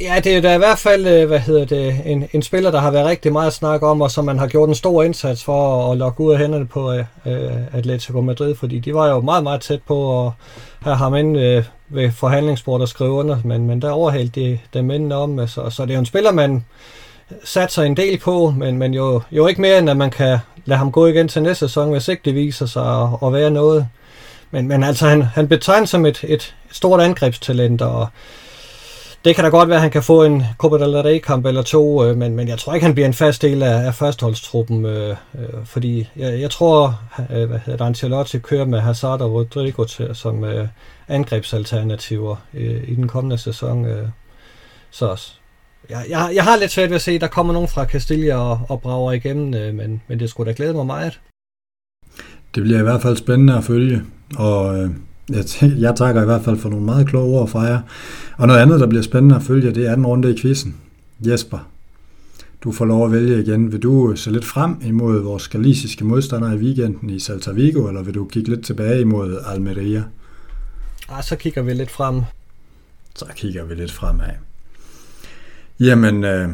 Ja, 0.01 0.20
det 0.24 0.36
er 0.36 0.40
da 0.40 0.55
i 0.55 0.59
hvert 0.59 0.78
fald, 0.78 1.07
øh, 1.07 1.26
hvad 1.28 1.38
hedder 1.38 1.64
det, 1.64 2.01
en, 2.05 2.28
en 2.32 2.43
spiller, 2.43 2.70
der 2.70 2.80
har 2.80 2.90
været 2.90 3.07
rigtig 3.07 3.32
meget 3.32 3.47
at 3.47 3.53
snakke 3.53 3.86
om, 3.86 4.01
og 4.01 4.11
som 4.11 4.24
man 4.24 4.38
har 4.38 4.47
gjort 4.47 4.68
en 4.68 4.74
stor 4.74 5.03
indsats 5.03 5.45
for 5.45 5.86
at, 5.86 5.93
at 5.93 5.99
lokke 5.99 6.20
ud 6.20 6.32
af 6.32 6.38
hænderne 6.38 6.66
på 6.66 6.93
øh, 6.93 7.05
øh 7.26 7.53
Atletico 7.72 8.20
Madrid, 8.20 8.55
fordi 8.55 8.78
de 8.78 8.95
var 8.95 9.09
jo 9.09 9.20
meget, 9.20 9.43
meget 9.43 9.61
tæt 9.61 9.82
på 9.82 10.26
at 10.26 10.32
have 10.80 10.97
ham 10.97 11.14
ind 11.14 11.38
øh, 11.38 11.64
ved 11.88 12.11
forhandlingsbordet 12.12 12.82
og 12.82 12.88
skrive 12.88 13.11
under, 13.11 13.38
men, 13.45 13.66
men 13.66 13.82
der 13.82 13.90
overhældte 13.90 14.40
de 14.40 14.59
dem 14.74 14.90
inden 14.90 15.12
om, 15.12 15.38
altså, 15.38 15.55
så, 15.55 15.70
så 15.70 15.82
det 15.82 15.90
er 15.90 15.95
jo 15.95 16.01
en 16.01 16.07
spiller, 16.07 16.32
man 16.32 16.64
sat 17.45 17.72
sig 17.72 17.86
en 17.86 17.97
del 17.97 18.18
på, 18.18 18.55
men, 18.57 18.78
men 18.78 18.95
jo, 18.95 19.22
jo 19.32 19.47
ikke 19.47 19.61
mere, 19.61 19.78
end 19.78 19.90
at 19.90 19.97
man 19.97 20.11
kan 20.11 20.38
lade 20.64 20.78
ham 20.78 20.93
gå 20.93 21.07
igen 21.07 21.28
til 21.28 21.43
næste 21.43 21.68
sæson, 21.68 21.90
hvis 21.90 22.09
ikke 22.09 22.22
det 22.24 22.34
viser 22.34 22.66
sig 22.66 23.03
at, 23.03 23.09
at 23.26 23.32
være 23.32 23.51
noget. 23.51 23.88
Men, 24.51 24.68
men 24.68 24.82
altså, 24.82 25.07
han, 25.07 25.22
han 25.22 25.49
betegnes 25.49 25.90
som 25.90 26.07
et, 26.07 26.24
et 26.24 26.55
stort 26.70 27.01
angrebstalent, 27.01 27.82
og 27.82 28.07
det 29.24 29.34
kan 29.34 29.44
da 29.44 29.50
godt 29.50 29.68
være, 29.68 29.76
at 29.76 29.82
han 29.82 29.90
kan 29.90 30.02
få 30.02 30.24
en 30.24 30.42
Copa 30.58 30.78
del 30.78 31.02
Rey-kamp 31.02 31.46
eller 31.46 31.62
to, 31.62 32.04
øh, 32.04 32.16
men, 32.16 32.36
men 32.36 32.48
jeg 32.48 32.58
tror 32.58 32.74
ikke, 32.74 32.86
han 32.86 32.94
bliver 32.94 33.06
en 33.06 33.14
fast 33.14 33.42
del 33.42 33.62
af, 33.62 33.86
af 33.86 33.94
førsteholdstruppen, 33.94 34.84
øh, 34.84 35.16
øh, 35.38 35.64
fordi 35.64 36.08
jeg, 36.16 36.40
jeg 36.40 36.50
tror, 36.50 37.00
øh, 37.30 37.50
at 37.66 37.80
Ancelotti 37.80 38.38
kører 38.38 38.64
med 38.64 38.80
Hazard 38.80 39.20
og 39.20 39.32
Rodrigo 39.32 39.84
til, 39.84 40.10
som 40.14 40.44
øh, 40.44 40.68
angrebsalternativer 41.08 42.36
øh, 42.54 42.88
i 42.88 42.94
den 42.94 43.08
kommende 43.08 43.38
sæson. 43.38 43.84
Øh. 43.84 44.08
Så 44.90 45.32
jeg, 45.90 46.04
jeg, 46.08 46.30
jeg 46.34 46.44
har 46.44 46.56
lidt 46.56 46.70
svært 46.70 46.90
ved 46.90 46.96
at 46.96 47.02
se, 47.02 47.12
at 47.12 47.20
der 47.20 47.26
kommer 47.26 47.52
nogen 47.52 47.68
fra 47.68 47.84
Castilla 47.84 48.36
og, 48.36 48.60
og 48.68 48.80
brager 48.80 49.12
igennem, 49.12 49.54
øh, 49.54 49.74
men, 49.74 50.02
men 50.08 50.20
det 50.20 50.30
skulle 50.30 50.50
da 50.52 50.56
glæde 50.56 50.74
mig 50.74 50.86
meget. 50.86 51.20
Det 52.54 52.62
bliver 52.62 52.78
i 52.78 52.82
hvert 52.82 53.02
fald 53.02 53.16
spændende 53.16 53.56
at 53.56 53.64
følge, 53.64 54.02
og 54.38 54.78
øh, 54.78 54.90
jeg, 55.35 55.72
jeg 55.78 55.97
takker 55.97 56.22
i 56.22 56.24
hvert 56.24 56.45
fald 56.45 56.59
for 56.59 56.68
nogle 56.68 56.85
meget 56.85 57.07
kloge 57.07 57.39
ord 57.41 57.49
fra 57.49 57.61
jer. 57.61 57.80
Og 58.37 58.47
noget 58.47 58.61
andet, 58.61 58.80
der 58.80 58.87
bliver 58.87 59.03
spændende 59.03 59.37
at 59.37 59.43
følge, 59.43 59.74
det 59.74 59.87
er 59.87 59.95
den 59.95 60.07
runde 60.07 60.30
i 60.35 60.41
quizzen. 60.41 60.76
Jesper, 61.20 61.68
du 62.64 62.72
får 62.72 62.85
lov 62.85 63.07
at 63.07 63.12
vælge 63.12 63.43
igen. 63.43 63.72
Vil 63.72 63.83
du 63.83 64.16
se 64.16 64.30
lidt 64.30 64.45
frem 64.45 64.76
imod 64.85 65.22
vores 65.22 65.49
galisiske 65.49 66.05
modstandere 66.05 66.55
i 66.55 66.59
weekenden 66.59 67.11
i 67.11 67.18
Salta 67.18 67.53
Vigo, 67.53 67.89
eller 67.89 68.03
vil 68.03 68.14
du 68.14 68.24
kigge 68.24 68.51
lidt 68.51 68.64
tilbage 68.64 69.01
imod 69.01 69.39
Almeria? 69.47 70.05
Ah, 71.09 71.24
så 71.24 71.37
kigger 71.37 71.62
vi 71.62 71.72
lidt 71.72 71.91
frem. 71.91 72.22
Så 73.14 73.26
kigger 73.37 73.64
vi 73.64 73.74
lidt 73.74 73.93
fremad. 73.93 74.28
Jamen, 75.80 76.24
øh, 76.24 76.49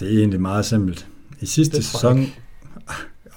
det 0.00 0.14
er 0.14 0.18
egentlig 0.18 0.40
meget 0.40 0.64
simpelt. 0.64 1.06
I 1.40 1.46
sidste 1.46 1.82
sæson... 1.82 2.20
Åh, 2.20 2.26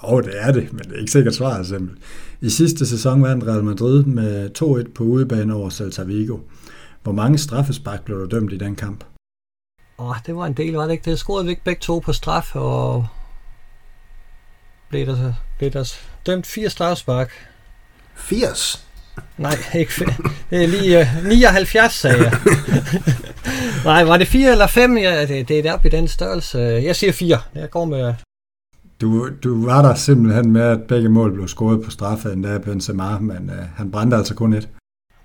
oh, 0.13 0.23
det 0.23 0.33
er 0.35 0.51
det, 0.51 0.73
men 0.73 0.81
det 0.83 0.91
er 0.95 0.99
ikke 0.99 1.11
sikkert 1.11 1.35
svaret 1.35 1.67
simpelt. 1.67 1.97
I 2.45 2.49
sidste 2.49 2.85
sæson 2.85 3.23
vandt 3.23 3.47
Real 3.47 3.63
Madrid 3.63 4.03
med 4.03 4.49
2-1 4.61 4.93
på 4.93 5.03
udebane 5.03 5.53
over 5.53 5.69
Celta 5.69 6.03
Vigo. 6.03 6.37
Hvor 7.03 7.11
mange 7.11 7.37
straffespark 7.37 8.05
blev 8.05 8.19
der 8.19 8.25
dømt 8.27 8.53
i 8.53 8.57
den 8.57 8.75
kamp? 8.75 9.03
Åh, 9.97 10.09
oh, 10.09 10.15
det 10.25 10.35
var 10.35 10.45
en 10.45 10.53
del, 10.53 10.73
var 10.73 10.83
det 10.83 10.91
ikke? 10.91 11.11
Det 11.11 11.19
scorede 11.19 11.45
vi 11.45 11.49
ikke 11.49 11.63
begge 11.63 11.79
to 11.79 11.99
på 11.99 12.13
straf, 12.13 12.55
og 12.55 13.07
blev 14.89 15.05
der, 15.05 15.33
blev 15.57 15.71
der 15.71 15.93
dømt 16.25 16.47
fire 16.47 16.69
straffespark. 16.69 17.31
80? 18.15 18.85
Nej, 19.37 19.55
ikke 19.79 19.91
Det 20.49 20.63
er 20.63 20.67
lige 20.67 20.99
uh, 21.01 21.27
79, 21.27 21.93
sagde 21.93 22.23
jeg. 22.23 22.39
Nej, 23.85 24.03
var 24.03 24.17
det 24.17 24.27
4 24.27 24.51
eller 24.51 24.67
5? 24.67 24.97
Ja, 24.97 25.25
det, 25.25 25.47
det 25.47 25.59
er 25.59 25.63
deroppe 25.63 25.87
i 25.87 25.91
den 25.91 26.07
størrelse. 26.07 26.59
Jeg 26.59 26.95
siger 26.95 27.13
4. 27.13 27.39
Jeg 27.55 27.69
går 27.69 27.85
med... 27.85 28.13
Du, 29.01 29.29
du 29.43 29.65
var 29.65 29.81
der 29.81 29.95
simpelthen 29.95 30.51
med, 30.51 30.61
at 30.61 30.81
begge 30.81 31.09
mål 31.09 31.33
blev 31.33 31.47
scoret 31.47 31.81
på 31.81 31.91
straffe 31.91 32.33
endda 32.33 32.57
Benzema, 32.57 33.19
men 33.19 33.49
uh, 33.49 33.65
han 33.75 33.91
brændte 33.91 34.17
altså 34.17 34.35
kun 34.35 34.53
et. 34.53 34.69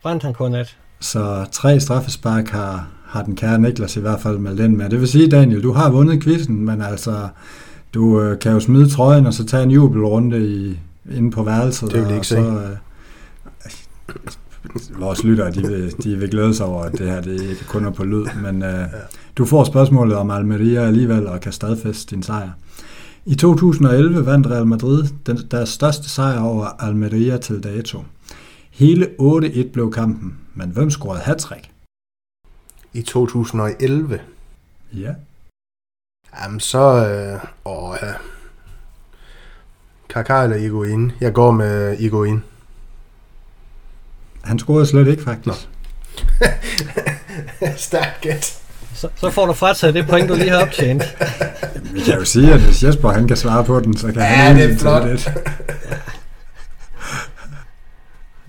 Brændte 0.02 0.24
han 0.24 0.34
kun 0.34 0.54
et. 0.54 0.76
Så 1.00 1.46
tre 1.52 1.80
straffespark 1.80 2.48
har, 2.48 2.88
har 3.06 3.22
den 3.22 3.36
kære 3.36 3.58
Niklas 3.58 3.96
i 3.96 4.00
hvert 4.00 4.20
fald 4.20 4.38
meldt 4.38 4.60
ind 4.60 4.76
med. 4.76 4.90
Det 4.90 5.00
vil 5.00 5.08
sige, 5.08 5.28
Daniel, 5.28 5.62
du 5.62 5.72
har 5.72 5.90
vundet 5.90 6.22
quizzen, 6.22 6.64
men 6.64 6.82
altså, 6.82 7.28
du 7.94 8.30
uh, 8.30 8.38
kan 8.38 8.52
jo 8.52 8.60
smide 8.60 8.90
trøjen 8.90 9.26
og 9.26 9.34
så 9.34 9.46
tage 9.46 9.62
en 9.62 9.70
jubelrunde 9.70 10.48
i, 10.48 10.78
inde 11.16 11.30
på 11.30 11.42
værelset. 11.42 11.92
Det 11.92 12.06
vil 12.06 12.14
ikke 12.14 12.26
så, 12.26 12.38
uh, 12.40 12.54
vores 15.00 15.24
lyttere, 15.24 15.50
de 15.50 15.66
vil, 15.68 15.94
de 16.02 16.16
vil 16.16 16.30
glæde 16.30 16.54
sig 16.54 16.66
over, 16.66 16.82
at 16.82 16.92
det 16.92 17.10
her 17.10 17.20
det 17.20 17.40
ikke 17.40 17.64
kun 17.68 17.84
er 17.84 17.90
på 17.90 18.04
lyd, 18.04 18.24
men 18.42 18.62
uh, 18.62 18.68
du 19.36 19.44
får 19.44 19.64
spørgsmålet 19.64 20.16
om 20.16 20.30
Almeria 20.30 20.80
alligevel 20.80 21.26
og 21.26 21.40
kan 21.40 21.52
stadfæste 21.52 22.14
din 22.14 22.22
sejr. 22.22 22.50
I 23.30 23.34
2011 23.34 24.26
vandt 24.26 24.46
Real 24.46 24.66
Madrid 24.66 25.04
den, 25.26 25.36
deres 25.50 25.68
største 25.68 26.08
sejr 26.08 26.40
over 26.40 26.64
Almeria 26.64 27.36
til 27.38 27.62
dato. 27.62 28.04
Hele 28.70 29.06
8-1 29.20 29.72
blev 29.72 29.92
kampen, 29.92 30.38
men 30.54 30.70
hvem 30.70 30.90
scorede 30.90 31.20
hattrick? 31.20 31.70
I 32.92 33.02
2011? 33.02 34.20
Ja. 34.92 35.14
Jamen 36.40 36.60
så... 36.60 37.06
Øh, 37.06 37.40
åh, 37.64 37.96
ja. 38.02 38.12
Kaká 40.14 40.42
eller 40.42 40.56
Iguain? 40.56 41.12
Jeg 41.20 41.34
går 41.34 41.50
med 41.50 41.98
Iguain. 41.98 42.42
Han 44.42 44.58
scorede 44.58 44.86
slet 44.86 45.08
ikke, 45.08 45.22
faktisk. 45.22 45.68
Stærkt 47.86 48.20
gæt. 48.20 48.59
Så, 48.94 49.08
så 49.16 49.30
får 49.30 49.46
du 49.46 49.52
frataget 49.52 49.94
det 49.94 50.06
point, 50.08 50.28
du 50.28 50.34
lige 50.34 50.50
har 50.50 50.62
optjent. 50.62 51.02
Vi 51.92 52.00
kan 52.00 52.14
jo 52.18 52.24
sige, 52.24 52.52
at 52.52 52.60
hvis 52.60 52.82
Jesper 52.84 53.10
han 53.10 53.28
kan 53.28 53.36
svare 53.36 53.64
på 53.64 53.80
den, 53.80 53.96
så 53.96 54.06
kan 54.06 54.16
Ja, 54.16 54.22
han 54.24 54.56
det 54.56 54.72
er 54.72 54.78
flot. 54.78 55.02
det. 55.02 55.32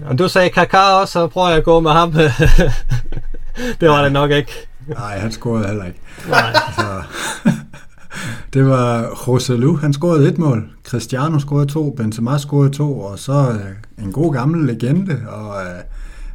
Og 0.06 0.20
du 0.20 0.28
sagde 0.28 0.50
Kaká 0.50 0.78
også, 1.02 1.12
så 1.14 1.28
prøver 1.28 1.48
jeg 1.50 1.58
at 1.58 1.64
gå 1.64 1.80
med 1.80 1.92
ham. 1.92 2.12
det 3.82 3.90
var 3.90 4.04
det 4.04 4.12
nok 4.12 4.32
ikke. 4.32 4.52
Nej, 4.88 5.20
han 5.20 5.32
scorede 5.32 5.68
heller 5.68 5.86
ikke. 5.86 6.00
Nej. 6.30 6.54
Så, 6.76 7.02
det 8.54 8.66
var 8.66 9.02
Roselu, 9.28 9.76
han 9.78 9.94
scorede 9.94 10.28
et 10.30 10.38
mål. 10.38 10.70
Cristiano 10.88 11.40
scorede 11.40 11.66
to, 11.66 11.90
Benzema 11.98 12.38
scorede 12.38 12.70
to, 12.74 13.00
og 13.00 13.20
så 13.20 13.34
øh, 13.34 14.06
en 14.06 14.12
god 14.12 14.34
gammel 14.34 14.66
legende, 14.66 15.18
og 15.30 15.62
øh, 15.64 15.70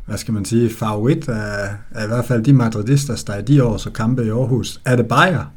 hvad 0.06 0.18
skal 0.18 0.34
man 0.34 0.44
sige, 0.44 0.70
favorit 0.70 1.28
af, 1.28 1.68
af 1.94 2.04
i 2.04 2.06
hvert 2.06 2.24
fald 2.24 2.44
de 2.44 2.52
madridistas, 2.52 3.24
der 3.24 3.36
i 3.38 3.42
de 3.42 3.64
år 3.64 3.76
så 3.76 3.90
kampe 3.90 4.24
i 4.24 4.28
Aarhus. 4.28 4.80
Er 4.84 4.96
det 4.96 5.06
Bayer? 5.08 5.52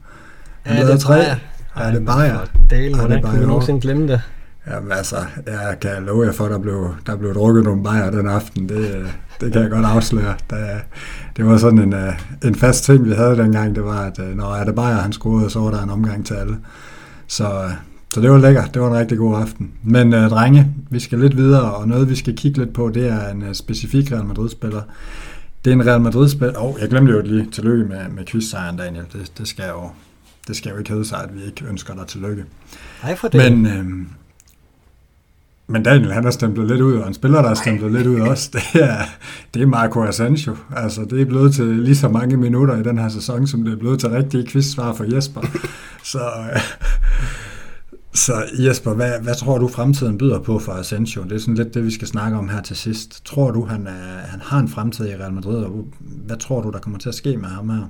Han 0.64 0.76
lavede 0.76 0.94
det 0.94 1.10
jeg. 1.10 1.40
Er 1.76 1.92
det 1.92 2.06
Bayer? 2.06 2.40
Dale, 2.70 2.92
Er 2.92 2.96
hvordan 2.96 3.12
det 3.12 3.24
kunne 3.24 3.34
vi 3.34 3.38
Bayer? 3.38 3.48
nogensinde 3.48 3.82
glemme 3.82 4.08
det? 4.08 4.22
Jamen 4.68 4.92
altså, 4.92 5.16
jeg 5.48 5.78
kan 5.82 6.04
love 6.04 6.26
jer 6.26 6.32
for, 6.32 6.46
at 6.46 6.52
der 6.52 6.58
blev, 6.60 6.96
der 7.06 7.16
blev 7.16 7.34
drukket 7.34 7.64
nogle 7.64 7.84
bajer 7.84 8.12
den 8.12 8.28
aften. 8.28 8.70
Det, 8.70 9.06
det 9.42 9.54
kan 9.54 9.62
jeg 9.62 9.72
godt 9.72 9.86
afsløre. 9.86 10.36
Der, 10.50 10.58
det 11.38 11.46
var 11.46 11.58
sådan 11.58 11.80
en, 11.80 11.94
øh, 11.94 12.14
en 12.44 12.56
fast 12.56 12.84
ting, 12.84 13.06
vi 13.06 13.14
havde 13.14 13.38
dengang. 13.38 13.76
Det 13.76 13.84
var, 13.84 14.02
at 14.02 14.20
øh, 14.20 14.38
når 14.38 14.56
er 14.56 14.64
det 14.66 14.76
bajer, 14.76 14.96
han 14.96 15.12
scorede, 15.12 15.50
så 15.50 15.60
var 15.60 15.72
der 15.72 15.84
en 15.84 15.90
omgang 15.90 16.26
til 16.26 16.34
alle. 16.34 16.58
Så, 17.28 17.44
øh, 17.64 17.72
så 18.20 18.24
det 18.24 18.32
var 18.32 18.38
lækkert. 18.38 18.74
Det 18.74 18.82
var 18.82 18.88
en 18.88 18.98
rigtig 18.98 19.18
god 19.18 19.42
aften. 19.42 19.72
Men 19.84 20.14
øh, 20.14 20.30
drenge, 20.30 20.68
vi 20.90 21.00
skal 21.00 21.20
lidt 21.20 21.38
videre, 21.38 21.72
og 21.72 21.88
noget 21.88 22.10
vi 22.10 22.16
skal 22.16 22.36
kigge 22.36 22.60
lidt 22.60 22.74
på, 22.74 22.90
det 22.90 23.08
er 23.08 23.30
en 23.30 23.42
øh, 23.42 23.54
specifik 23.54 24.12
Real 24.12 24.26
Madrid-spiller. 24.26 24.82
Det 25.66 25.72
er 25.72 25.76
en 25.76 25.88
Real 25.88 26.02
Madrid-spiller. 26.02 26.60
Åh, 26.60 26.70
oh, 26.70 26.82
jeg 26.82 26.90
glemte 26.90 27.12
jo 27.12 27.22
lige 27.22 27.48
tillykke 27.52 27.86
med, 27.86 28.10
med 28.10 28.26
quiz-sejren, 28.26 28.78
Daniel. 28.78 29.06
Det, 29.14 29.32
det, 29.38 29.48
skal 29.48 29.66
jo, 29.70 29.90
det 30.48 30.56
skal 30.56 30.72
jo 30.72 30.78
ikke 30.78 30.90
hedde 30.90 31.06
sig, 31.06 31.24
at 31.24 31.30
vi 31.36 31.44
ikke 31.46 31.66
ønsker 31.70 31.94
dig 31.94 32.08
tillykke. 32.08 32.46
Nej, 33.04 33.16
for 33.16 33.28
det. 33.28 33.52
Men, 33.52 33.66
øh, 33.66 33.86
men 35.68 35.84
Daniel, 35.84 36.14
han 36.14 36.24
har 36.24 36.32
stemplet 36.32 36.68
lidt 36.68 36.82
ud, 36.82 36.94
og 36.94 37.08
en 37.08 37.14
spiller, 37.14 37.42
der 37.42 37.48
har 37.48 37.56
stemplet 37.56 37.92
lidt 37.92 38.08
ud 38.08 38.20
også, 38.20 38.50
det 38.74 38.84
er, 38.84 38.98
det 39.54 39.62
er 39.62 39.66
Marco 39.66 40.04
Asensio. 40.04 40.56
Altså, 40.76 41.06
det 41.10 41.22
er 41.22 41.26
blevet 41.26 41.54
til 41.54 41.66
lige 41.66 41.96
så 41.96 42.10
mange 42.10 42.38
minutter 42.38 42.78
i 42.78 42.84
den 42.84 42.98
her 42.98 43.10
sæson, 43.10 43.48
som 43.48 43.64
det 43.64 43.74
er 43.74 43.78
blevet 43.78 44.00
til 44.00 44.10
rigtige 44.10 44.48
quizsvar 44.48 44.94
for 44.94 45.16
Jesper. 45.16 45.42
Så, 46.04 46.20
øh, 46.54 46.62
så 48.14 48.34
Jesper, 48.60 48.94
hvad, 48.94 49.12
hvad 49.22 49.36
tror 49.36 49.58
du 49.58 49.68
fremtiden 49.68 50.18
byder 50.18 50.40
på 50.40 50.60
for 50.60 50.72
Asensio? 50.72 51.24
Det 51.24 51.32
er 51.32 51.40
sådan 51.40 51.56
lidt 51.56 51.74
det, 51.74 51.86
vi 51.86 51.92
skal 51.92 52.08
snakke 52.08 52.38
om 52.38 52.50
her 52.50 52.62
til 52.62 52.76
sidst. 52.76 53.26
Tror 53.26 53.52
du, 53.52 53.66
han, 53.66 53.88
er, 53.88 54.18
han 54.28 54.42
har 54.42 54.60
en 54.60 54.70
fremtid 54.70 55.10
i 55.10 55.16
Real 55.16 55.34
Madrid, 55.34 55.64
og 55.64 55.86
hvad 56.00 56.38
tror 56.38 56.62
du, 56.62 56.72
der 56.72 56.80
kommer 56.80 57.00
til 57.00 57.10
at 57.10 57.16
ske 57.16 57.38
med 57.38 57.50
ham 57.50 57.70
her? 57.70 57.84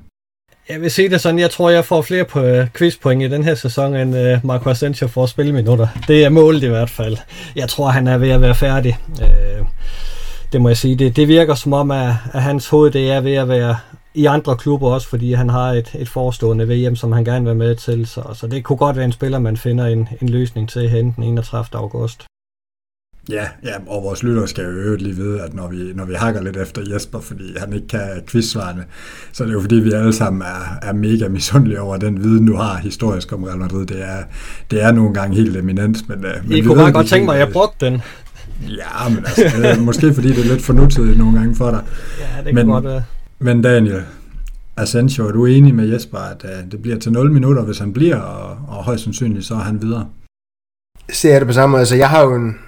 Jeg 0.69 0.81
vil 0.81 0.91
sige 0.91 1.09
det 1.09 1.21
sådan, 1.21 1.39
jeg 1.39 1.51
tror, 1.51 1.69
jeg 1.69 1.85
får 1.85 2.01
flere 2.01 2.25
på 2.25 2.41
øh, 2.41 2.67
quizpoint 2.77 3.23
i 3.23 3.29
den 3.29 3.43
her 3.43 3.55
sæson, 3.55 3.95
end 3.95 4.17
øh, 4.17 4.39
Marco 4.43 4.69
Asensio 4.69 5.07
får 5.07 5.25
spilminutter. 5.25 5.87
Det 6.07 6.25
er 6.25 6.29
målet 6.29 6.63
i 6.63 6.67
hvert 6.67 6.89
fald. 6.89 7.17
Jeg 7.55 7.69
tror, 7.69 7.89
han 7.89 8.07
er 8.07 8.17
ved 8.17 8.29
at 8.29 8.41
være 8.41 8.55
færdig. 8.55 8.97
Øh, 9.21 9.65
det 10.51 10.61
må 10.61 10.69
jeg 10.69 10.77
sige. 10.77 10.95
Det, 10.95 11.15
det 11.15 11.27
virker 11.27 11.55
som 11.55 11.73
om, 11.73 11.91
at, 11.91 12.13
at 12.33 12.41
hans 12.41 12.67
hoved 12.67 12.91
det 12.91 13.11
er 13.11 13.21
ved 13.21 13.33
at 13.33 13.49
være 13.49 13.77
i 14.13 14.25
andre 14.25 14.57
klubber 14.57 14.87
også, 14.89 15.07
fordi 15.09 15.33
han 15.33 15.49
har 15.49 15.71
et, 15.71 15.95
et 15.99 16.09
forestående 16.09 16.67
VM, 16.67 16.95
som 16.95 17.11
han 17.11 17.23
gerne 17.25 17.39
vil 17.39 17.45
være 17.45 17.55
med 17.67 17.75
til. 17.75 18.07
Så, 18.07 18.21
så 18.33 18.47
det 18.47 18.63
kunne 18.63 18.77
godt 18.77 18.95
være 18.95 19.05
en 19.05 19.11
spiller, 19.11 19.39
man 19.39 19.57
finder 19.57 19.85
en, 19.85 20.07
en 20.21 20.29
løsning 20.29 20.69
til 20.69 20.89
hen 20.89 21.11
den 21.15 21.23
31. 21.23 21.65
august. 21.79 22.25
Ja, 23.29 23.47
ja, 23.63 23.73
og 23.87 24.03
vores 24.03 24.23
lyttere 24.23 24.47
skal 24.47 24.63
jo 24.63 24.69
øvrigt 24.69 25.01
lige 25.01 25.15
vide, 25.15 25.41
at 25.41 25.53
når 25.53 25.67
vi, 25.67 25.91
når 25.95 26.05
vi 26.05 26.13
hakker 26.13 26.41
lidt 26.41 26.57
efter 26.57 26.81
Jesper, 26.93 27.19
fordi 27.19 27.43
han 27.57 27.73
ikke 27.73 27.87
kan 27.87 27.99
quizsvarene, 28.31 28.85
så 29.31 29.43
er 29.43 29.47
det 29.47 29.53
jo 29.53 29.61
fordi, 29.61 29.75
vi 29.75 29.91
alle 29.91 30.13
sammen 30.13 30.41
er, 30.41 30.87
er 30.89 30.93
mega 30.93 31.27
misundelige 31.27 31.81
over 31.81 31.97
den 31.97 32.23
viden, 32.23 32.45
du 32.47 32.55
har 32.55 32.77
historisk 32.77 33.33
om 33.33 33.43
Real 33.43 33.57
Madrid. 33.57 33.85
Det 33.85 34.01
er, 34.01 34.23
det 34.71 34.83
er 34.83 34.91
nogle 34.91 35.13
gange 35.13 35.35
helt 35.35 35.57
eminent, 35.57 36.09
men, 36.09 36.25
øh, 36.25 36.31
men 36.43 36.57
I 36.57 36.61
kunne 36.61 36.75
bare 36.75 36.91
godt 36.91 37.07
tænke 37.07 37.25
mig, 37.25 37.33
at 37.35 37.39
jeg 37.39 37.49
brugte 37.53 37.85
den. 37.85 38.01
Ja, 38.67 39.09
men 39.09 39.17
altså, 39.25 39.57
det 39.57 39.65
er 39.69 39.79
måske 39.79 40.13
fordi, 40.13 40.27
det 40.27 40.39
er 40.39 40.43
lidt 40.53 40.61
for 40.61 40.73
nutidigt 40.73 41.17
nogle 41.17 41.39
gange 41.39 41.55
for 41.55 41.71
dig. 41.71 41.83
Ja, 42.19 42.43
det 42.45 42.53
Men- 42.53 42.65
kunne 42.65 42.73
godt 42.73 42.85
være. 42.85 43.03
Men 43.39 43.61
Daniel, 43.61 44.03
Asensio, 44.77 45.27
er 45.27 45.31
du 45.31 45.45
enig 45.45 45.75
med 45.75 45.87
Jesper, 45.87 46.17
at 46.17 46.43
uh, 46.43 46.71
det 46.71 46.81
bliver 46.81 46.99
til 46.99 47.11
0 47.11 47.31
minutter, 47.31 47.63
hvis 47.63 47.79
han 47.79 47.93
bliver, 47.93 48.17
og, 48.21 48.57
og 48.67 48.83
højst 48.83 49.03
sandsynligt 49.03 49.45
så 49.45 49.53
er 49.53 49.59
han 49.59 49.81
videre? 49.81 50.09
Ser 51.11 51.31
jeg 51.31 51.41
det 51.41 51.47
på 51.47 51.53
samme 51.53 51.71
måde. 51.71 51.79
Altså, 51.79 51.95
jeg 51.95 52.09
har 52.09 52.23
jo 52.23 52.35
en, 52.35 52.59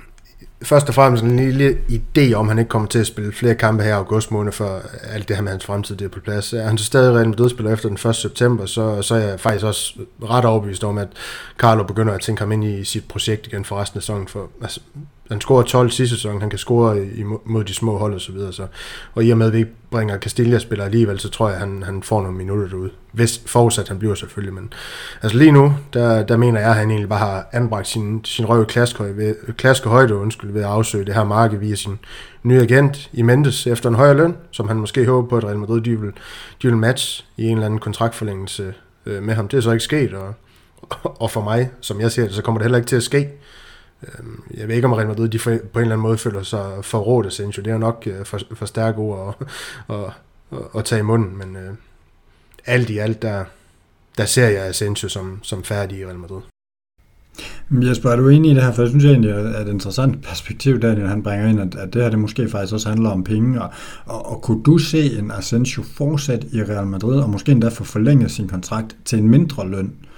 først 0.61 0.89
og 0.89 0.95
fremmest 0.95 1.24
en 1.24 1.38
lille 1.38 1.78
idé 1.89 2.34
om, 2.34 2.45
at 2.45 2.51
han 2.51 2.59
ikke 2.59 2.69
kommer 2.69 2.88
til 2.88 2.99
at 2.99 3.07
spille 3.07 3.32
flere 3.32 3.55
kampe 3.55 3.84
her 3.84 3.89
i 3.89 3.93
august 3.93 4.32
måned, 4.32 4.51
for 4.51 4.82
alt 5.03 5.28
det 5.28 5.36
her 5.36 5.43
med 5.43 5.51
hans 5.51 5.65
fremtid 5.65 5.95
det 5.95 6.05
er 6.05 6.09
på 6.09 6.19
plads. 6.19 6.53
Er 6.53 6.63
han 6.63 6.78
så 6.78 6.86
stadig 6.86 7.15
Real 7.15 7.28
Madrid-spiller 7.28 7.74
efter 7.74 7.89
den 7.89 8.09
1. 8.09 8.15
september, 8.15 8.65
så, 8.65 9.01
så 9.01 9.15
er 9.15 9.19
jeg 9.19 9.39
faktisk 9.39 9.65
også 9.65 9.99
ret 10.24 10.45
overbevist 10.45 10.84
om, 10.84 10.97
at 10.97 11.07
Carlo 11.57 11.84
begynder 11.84 12.13
at 12.13 12.22
tænke 12.22 12.39
ham 12.39 12.51
ind 12.51 12.63
i 12.63 12.84
sit 12.84 13.07
projekt 13.07 13.47
igen 13.47 13.65
for 13.65 13.82
resten 13.82 13.97
af 13.97 14.03
sæsonen, 14.03 14.28
for 14.28 14.49
altså, 14.61 14.82
han 15.32 15.42
scorer 15.42 15.64
12 15.64 15.90
sidste 15.90 16.16
sæson, 16.16 16.42
han 16.42 16.50
kan 16.50 16.60
score 16.60 17.06
i, 17.06 17.24
mod 17.46 17.64
de 17.64 17.74
små 17.74 17.98
hold 17.98 18.14
og 18.14 18.22
så 18.22 18.32
videre. 18.32 18.54
Så. 18.54 18.68
Og 19.14 19.24
i 19.24 19.30
og 19.30 19.38
med, 19.38 19.48
at 19.48 19.54
vi 19.54 19.58
ikke 19.58 19.72
bringer 19.92 20.18
Castilla-spillere 20.18 20.86
alligevel, 20.86 21.20
så 21.20 21.30
tror 21.30 21.48
jeg, 21.48 21.56
at 21.56 21.60
han, 21.60 21.84
han 21.84 22.04
får 22.04 22.22
nogle 22.22 22.38
minutter 22.38 22.68
derude. 22.68 22.90
Hvis 23.12 23.42
forudsat 23.46 23.88
han 23.88 24.00
bliver 24.00 24.16
selvfølgelig. 24.16 24.54
Men 24.54 24.74
altså 25.22 25.38
lige 25.38 25.52
nu, 25.52 25.74
der, 25.94 26.24
der 26.24 26.38
mener 26.38 26.60
jeg, 26.60 26.70
at 26.70 26.76
han 26.76 26.90
egentlig 26.90 27.10
bare 27.10 27.20
har 27.20 27.48
anbragt 27.52 27.88
sin, 27.88 28.26
sin 28.26 28.46
røve 28.46 28.66
klaske 29.58 29.90
højde 29.90 30.16
undskyld, 30.16 30.52
ved 30.52 30.62
at 30.62 30.68
afsøge 30.68 31.06
det 31.06 31.14
her 31.14 31.24
marked 31.24 31.60
via 31.60 31.76
sin 31.76 32.00
nye 32.44 32.62
agent 32.62 33.10
i 33.14 33.22
Mendes 33.22 33.68
efter 33.68 33.90
en 33.90 33.96
højere 33.96 34.18
løn, 34.18 34.36
som 34.52 34.68
han 34.68 34.78
måske 34.78 35.06
håber 35.06 35.30
på, 35.30 35.38
at 35.38 35.44
Real 35.44 35.58
Madrid 35.58 35.82
de 35.82 36.02
vil, 36.02 36.12
de 36.62 36.68
vil 36.68 36.78
match 36.78 37.26
i 37.38 37.44
en 37.44 37.52
eller 37.52 37.66
anden 37.66 37.80
kontraktforlængelse 37.80 38.74
øh, 39.06 39.24
med 39.24 39.34
ham. 39.34 39.48
Det 39.48 39.58
er 39.58 39.62
så 39.62 39.72
ikke 39.72 39.84
sket, 39.84 40.14
og, 40.14 40.34
og 41.04 41.32
for 41.32 41.42
mig, 41.42 41.70
som 41.82 42.02
jeg 42.02 42.12
ser 42.12 42.24
det, 42.24 42.34
så 42.34 42.42
kommer 42.42 42.60
det 42.60 42.66
heller 42.66 42.78
ikke 42.78 42.90
til 42.90 42.96
at 42.96 43.04
ske. 43.04 43.30
Øhm, 44.08 44.43
jeg 44.54 44.68
ved 44.68 44.76
ikke, 44.76 44.88
om 44.88 44.93
Real 44.93 45.08
Madrid 45.08 45.30
de 45.30 45.39
på 45.39 45.49
en 45.49 45.60
eller 45.60 45.82
anden 45.82 45.99
måde 45.99 46.18
føler 46.18 46.43
sig 46.43 46.86
forrådt 46.86 47.26
af 47.26 47.32
Sancho. 47.32 47.62
Det 47.62 47.70
er 47.70 47.74
jo 47.74 47.80
nok 47.80 48.04
øh, 48.06 48.26
for, 48.26 48.39
for 48.54 48.66
stærke 48.66 48.97
ord 48.97 49.38
at, 49.39 49.47
at, 49.95 50.06
at, 50.52 50.80
at 50.80 50.86
tage 50.86 50.99
i 50.99 51.04
munden, 51.04 51.38
men 51.38 51.56
uh, 51.56 51.76
alt 52.66 52.89
i 52.89 52.97
alt, 52.97 53.22
der, 53.22 53.45
der 54.18 54.26
ser 54.26 54.47
jeg 54.47 54.66
Asensio 54.66 55.10
som, 55.10 55.39
som 55.43 55.64
færdig 55.64 55.97
i 55.99 56.06
Real 56.06 56.20
Madrid. 56.20 56.41
Jesper, 57.72 58.10
er 58.10 58.16
du 58.16 58.30
enig 58.30 58.52
i 58.52 58.56
det 58.56 58.64
her? 58.64 58.72
For 58.72 58.82
jeg 58.82 58.89
synes 58.89 59.06
egentlig, 59.06 59.32
at 59.32 59.68
et 59.68 59.72
interessant 59.72 60.24
perspektiv, 60.24 60.80
Daniel 60.80 61.08
han 61.08 61.24
bringer 61.24 61.47
ind, 61.47 61.60
at, 61.60 61.76
at 61.76 61.93
det 61.93 62.02
her 62.02 62.10
det 62.10 62.20
måske 62.20 62.49
faktisk 62.49 62.74
også 62.74 62.89
handler 62.89 63.10
om 63.10 63.24
penge. 63.24 63.62
Og, 63.62 63.70
og, 64.06 64.26
og 64.26 64.41
kunne 64.41 64.64
du 64.64 64.78
se 64.78 65.20
en 65.20 65.32
Asensio 65.32 65.84
fortsat 65.84 66.45
i 66.52 66.64
Real 66.64 66.88
Madrid, 66.88 67.20
og 67.20 67.30
måske 67.30 67.52
endda 67.52 67.70
få 67.70 67.84
forlænget 67.84 68.32
sin 68.32 68.47
kontrakt 68.47 68.97
til 69.06 69.20
en 69.20 69.30
mindre 69.30 69.70
løn? 69.70 69.86
Øh, 69.86 70.11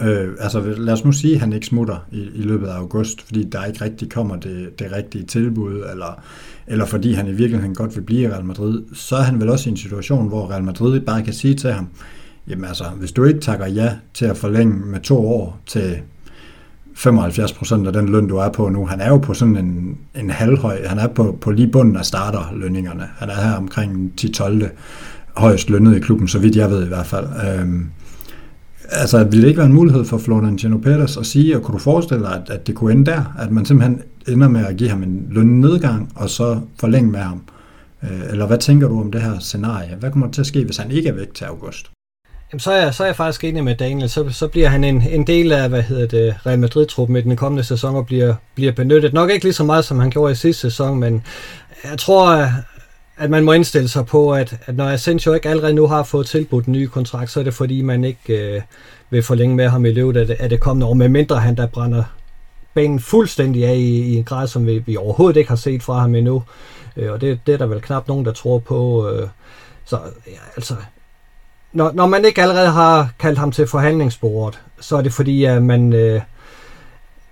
Øh, 0.00 0.28
altså 0.40 0.60
lad 0.60 0.92
os 0.92 1.04
nu 1.04 1.12
sige, 1.12 1.34
at 1.34 1.40
han 1.40 1.52
ikke 1.52 1.66
smutter 1.66 2.06
i, 2.12 2.20
i 2.34 2.42
løbet 2.42 2.66
af 2.66 2.76
august, 2.76 3.22
fordi 3.22 3.44
der 3.44 3.64
ikke 3.64 3.84
rigtig 3.84 4.10
kommer 4.10 4.36
det, 4.36 4.78
det 4.78 4.92
rigtige 4.92 5.24
tilbud, 5.24 5.84
eller, 5.90 6.22
eller 6.66 6.84
fordi 6.86 7.12
han 7.12 7.26
i 7.26 7.32
virkeligheden 7.32 7.74
godt 7.74 7.96
vil 7.96 8.02
blive 8.02 8.20
i 8.20 8.28
Real 8.28 8.44
Madrid, 8.44 8.82
så 8.94 9.16
er 9.16 9.22
han 9.22 9.40
vel 9.40 9.48
også 9.48 9.68
i 9.68 9.70
en 9.70 9.76
situation, 9.76 10.28
hvor 10.28 10.50
Real 10.50 10.64
Madrid 10.64 11.00
bare 11.00 11.22
kan 11.22 11.32
sige 11.32 11.54
til 11.54 11.72
ham, 11.72 11.88
jamen 12.48 12.64
altså, 12.64 12.84
hvis 12.84 13.12
du 13.12 13.24
ikke 13.24 13.40
takker 13.40 13.66
ja 13.66 13.92
til 14.14 14.24
at 14.24 14.36
forlænge 14.36 14.86
med 14.86 15.00
to 15.00 15.26
år 15.28 15.60
til 15.66 16.00
75% 16.98 17.86
af 17.86 17.92
den 17.92 18.08
løn, 18.08 18.28
du 18.28 18.36
er 18.36 18.48
på 18.48 18.68
nu. 18.68 18.86
Han 18.86 19.00
er 19.00 19.08
jo 19.08 19.18
på 19.18 19.34
sådan 19.34 19.56
en, 19.56 19.98
en 20.14 20.30
halvhøj, 20.30 20.86
han 20.86 20.98
er 20.98 21.06
på, 21.06 21.38
på 21.40 21.50
lige 21.50 21.68
bunden 21.68 21.96
af 21.96 22.04
starterlønningerne. 22.04 23.08
Han 23.18 23.28
er 23.30 23.34
her 23.34 23.56
omkring 23.56 24.12
10-12 24.20 24.66
højst 25.36 25.70
lønnet 25.70 25.96
i 25.96 26.00
klubben, 26.00 26.28
så 26.28 26.38
vidt 26.38 26.56
jeg 26.56 26.70
ved 26.70 26.84
i 26.84 26.88
hvert 26.88 27.06
fald. 27.06 27.26
Øhm, 27.26 27.90
altså, 28.88 29.24
ville 29.24 29.42
det 29.42 29.48
ikke 29.48 29.58
være 29.58 29.66
en 29.66 29.72
mulighed 29.72 30.04
for 30.04 30.18
Florentino 30.18 30.78
Perez 30.78 31.16
at 31.16 31.26
sige, 31.26 31.56
og 31.56 31.62
kunne 31.62 31.72
du 31.72 31.78
forestille 31.78 32.24
dig, 32.24 32.34
at, 32.34 32.50
at 32.50 32.66
det 32.66 32.74
kunne 32.74 32.92
ende 32.92 33.10
der? 33.10 33.34
At 33.38 33.50
man 33.50 33.64
simpelthen 33.64 34.02
ender 34.28 34.48
med 34.48 34.66
at 34.66 34.76
give 34.76 34.90
ham 34.90 35.02
en 35.02 35.26
lønnedgang, 35.30 36.12
og 36.14 36.30
så 36.30 36.60
forlænge 36.80 37.10
med 37.10 37.20
ham? 37.20 37.42
Øh, 38.02 38.30
eller 38.30 38.46
hvad 38.46 38.58
tænker 38.58 38.88
du 38.88 39.00
om 39.00 39.12
det 39.12 39.22
her 39.22 39.38
scenarie? 39.38 39.96
Hvad 40.00 40.10
kommer 40.10 40.30
til 40.30 40.40
at 40.40 40.46
ske, 40.46 40.64
hvis 40.64 40.76
han 40.76 40.90
ikke 40.90 41.08
er 41.08 41.12
væk 41.12 41.34
til 41.34 41.44
august? 41.44 41.90
Jamen, 42.52 42.60
så, 42.60 42.72
er 42.72 42.82
jeg, 42.82 42.94
så 42.94 43.02
er 43.02 43.06
jeg 43.06 43.16
faktisk 43.16 43.44
enig 43.44 43.64
med 43.64 43.74
Daniel. 43.74 44.08
Så, 44.08 44.30
så 44.30 44.48
bliver 44.48 44.68
han 44.68 44.84
en, 44.84 45.02
en 45.02 45.26
del 45.26 45.52
af 45.52 45.68
hvad 45.68 45.82
hedder 45.82 46.06
det, 46.06 46.46
Real 46.46 46.58
Madrid-truppen 46.58 47.16
i 47.16 47.20
den 47.20 47.36
kommende 47.36 47.64
sæson 47.64 47.96
og 47.96 48.06
bliver, 48.06 48.34
bliver 48.54 48.72
benyttet. 48.72 49.12
Nok 49.12 49.30
ikke 49.30 49.44
lige 49.44 49.52
så 49.52 49.64
meget, 49.64 49.84
som 49.84 49.98
han 49.98 50.10
gjorde 50.10 50.32
i 50.32 50.34
sidste 50.34 50.60
sæson, 50.60 51.00
men 51.00 51.22
jeg 51.90 51.98
tror, 51.98 52.50
at 53.18 53.30
man 53.30 53.44
må 53.44 53.52
indstille 53.52 53.88
sig 53.88 54.06
på, 54.06 54.32
at, 54.32 54.56
at 54.66 54.76
når 54.76 54.88
Asensio 54.88 55.32
ikke 55.32 55.48
allerede 55.48 55.74
nu 55.74 55.86
har 55.86 56.02
fået 56.02 56.26
tilbudt 56.26 56.66
en 56.66 56.72
ny 56.72 56.86
kontrakt, 56.86 57.30
så 57.30 57.40
er 57.40 57.44
det 57.44 57.54
fordi, 57.54 57.82
man 57.82 58.04
ikke 58.04 58.54
øh, 58.54 58.62
vil 59.10 59.22
forlænge 59.22 59.56
med 59.56 59.68
ham 59.68 59.84
i 59.84 59.92
løbet 59.92 60.16
af 60.16 60.26
det, 60.26 60.36
af 60.40 60.48
det 60.48 60.60
kommende 60.60 60.86
år, 60.86 60.94
medmindre 60.94 61.36
han 61.36 61.56
der 61.56 61.66
brænder 61.66 62.04
banen 62.74 63.00
fuldstændig 63.00 63.66
af 63.66 63.74
i, 63.74 64.02
i 64.02 64.16
en 64.16 64.24
grad, 64.24 64.46
som 64.46 64.66
vi, 64.66 64.78
vi 64.78 64.96
overhovedet 64.96 65.36
ikke 65.36 65.48
har 65.48 65.56
set 65.56 65.82
fra 65.82 65.98
ham 65.98 66.14
endnu. 66.14 66.42
Øh, 66.96 67.12
og 67.12 67.20
det, 67.20 67.40
det 67.46 67.54
er 67.54 67.58
der 67.58 67.66
vel 67.66 67.80
knap 67.80 68.08
nogen, 68.08 68.24
der 68.24 68.32
tror 68.32 68.58
på. 68.58 69.10
Øh, 69.10 69.28
så 69.84 69.98
ja, 70.26 70.32
altså, 70.56 70.74
når, 71.72 71.92
når 71.94 72.06
man 72.06 72.24
ikke 72.24 72.42
allerede 72.42 72.70
har 72.70 73.10
kaldt 73.18 73.38
ham 73.38 73.52
til 73.52 73.66
forhandlingsbordet, 73.66 74.60
så 74.80 74.96
er 74.96 75.02
det 75.02 75.12
fordi, 75.12 75.44
at 75.44 75.62
man 75.62 75.92
øh, 75.92 76.20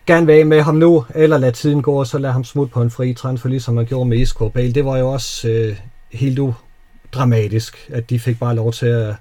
gerne 0.07 0.26
være 0.26 0.44
med 0.44 0.62
ham 0.62 0.74
nu, 0.74 1.04
eller 1.14 1.38
lade 1.38 1.52
tiden 1.52 1.82
gå, 1.82 1.92
og 1.92 2.07
så 2.07 2.18
lade 2.18 2.32
ham 2.32 2.44
smutte 2.44 2.72
på 2.72 2.82
en 2.82 2.90
fri 2.90 3.14
transfer, 3.14 3.48
ligesom 3.48 3.74
man 3.74 3.86
gjorde 3.86 4.09
med 4.09 4.18
Isco 4.18 4.48
Bale. 4.48 4.72
Det 4.72 4.84
var 4.84 4.98
jo 4.98 5.09
også 5.09 5.48
øh, 5.48 5.76
helt 6.12 6.38
udramatisk, 6.38 7.90
at 7.92 8.11
de 8.11 8.18
fik 8.18 8.38
bare 8.38 8.54
lov 8.54 8.72
til 8.72 8.86
at, 8.86 9.14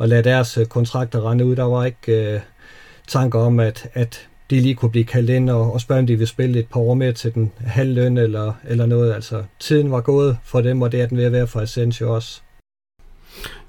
at 0.00 0.08
lade 0.08 0.22
deres 0.22 0.58
øh, 0.58 0.66
kontrakter 0.66 1.30
rende 1.30 1.44
ud. 1.44 1.56
Der 1.56 1.64
var 1.64 1.84
ikke 1.84 2.32
øh, 2.34 2.40
tanker 3.08 3.38
om, 3.38 3.60
at, 3.60 3.88
at 3.94 4.28
de 4.50 4.60
lige 4.60 4.74
kunne 4.74 4.90
blive 4.90 5.04
kaldt 5.04 5.30
ind 5.30 5.50
og, 5.50 5.72
og 5.72 5.80
spørge, 5.80 5.98
om 5.98 6.06
de 6.06 6.12
ville 6.12 6.26
spille 6.26 6.58
et 6.58 6.66
par 6.72 6.80
år 6.80 6.94
mere 6.94 7.12
til 7.12 7.34
den 7.34 7.52
halv 7.58 7.94
løn 7.94 8.16
eller, 8.16 8.52
eller 8.68 8.86
noget. 8.86 9.14
Altså, 9.14 9.42
tiden 9.60 9.90
var 9.90 10.00
gået 10.00 10.36
for 10.44 10.60
dem, 10.60 10.82
og 10.82 10.92
det 10.92 11.00
er 11.00 11.06
den 11.06 11.16
ved 11.16 11.24
at 11.24 11.32
være 11.32 11.46
for 11.46 11.60
Asensio 11.60 12.14
også. 12.14 12.40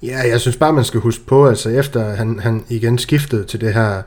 Ja, 0.02 0.18
jeg 0.18 0.40
synes 0.40 0.56
bare, 0.56 0.72
man 0.72 0.84
skal 0.84 1.00
huske 1.00 1.24
på, 1.24 1.48
altså 1.48 1.68
efter 1.68 2.14
han, 2.14 2.38
han 2.38 2.64
igen 2.68 2.98
skiftede 2.98 3.44
til 3.44 3.60
det 3.60 3.74
her, 3.74 4.02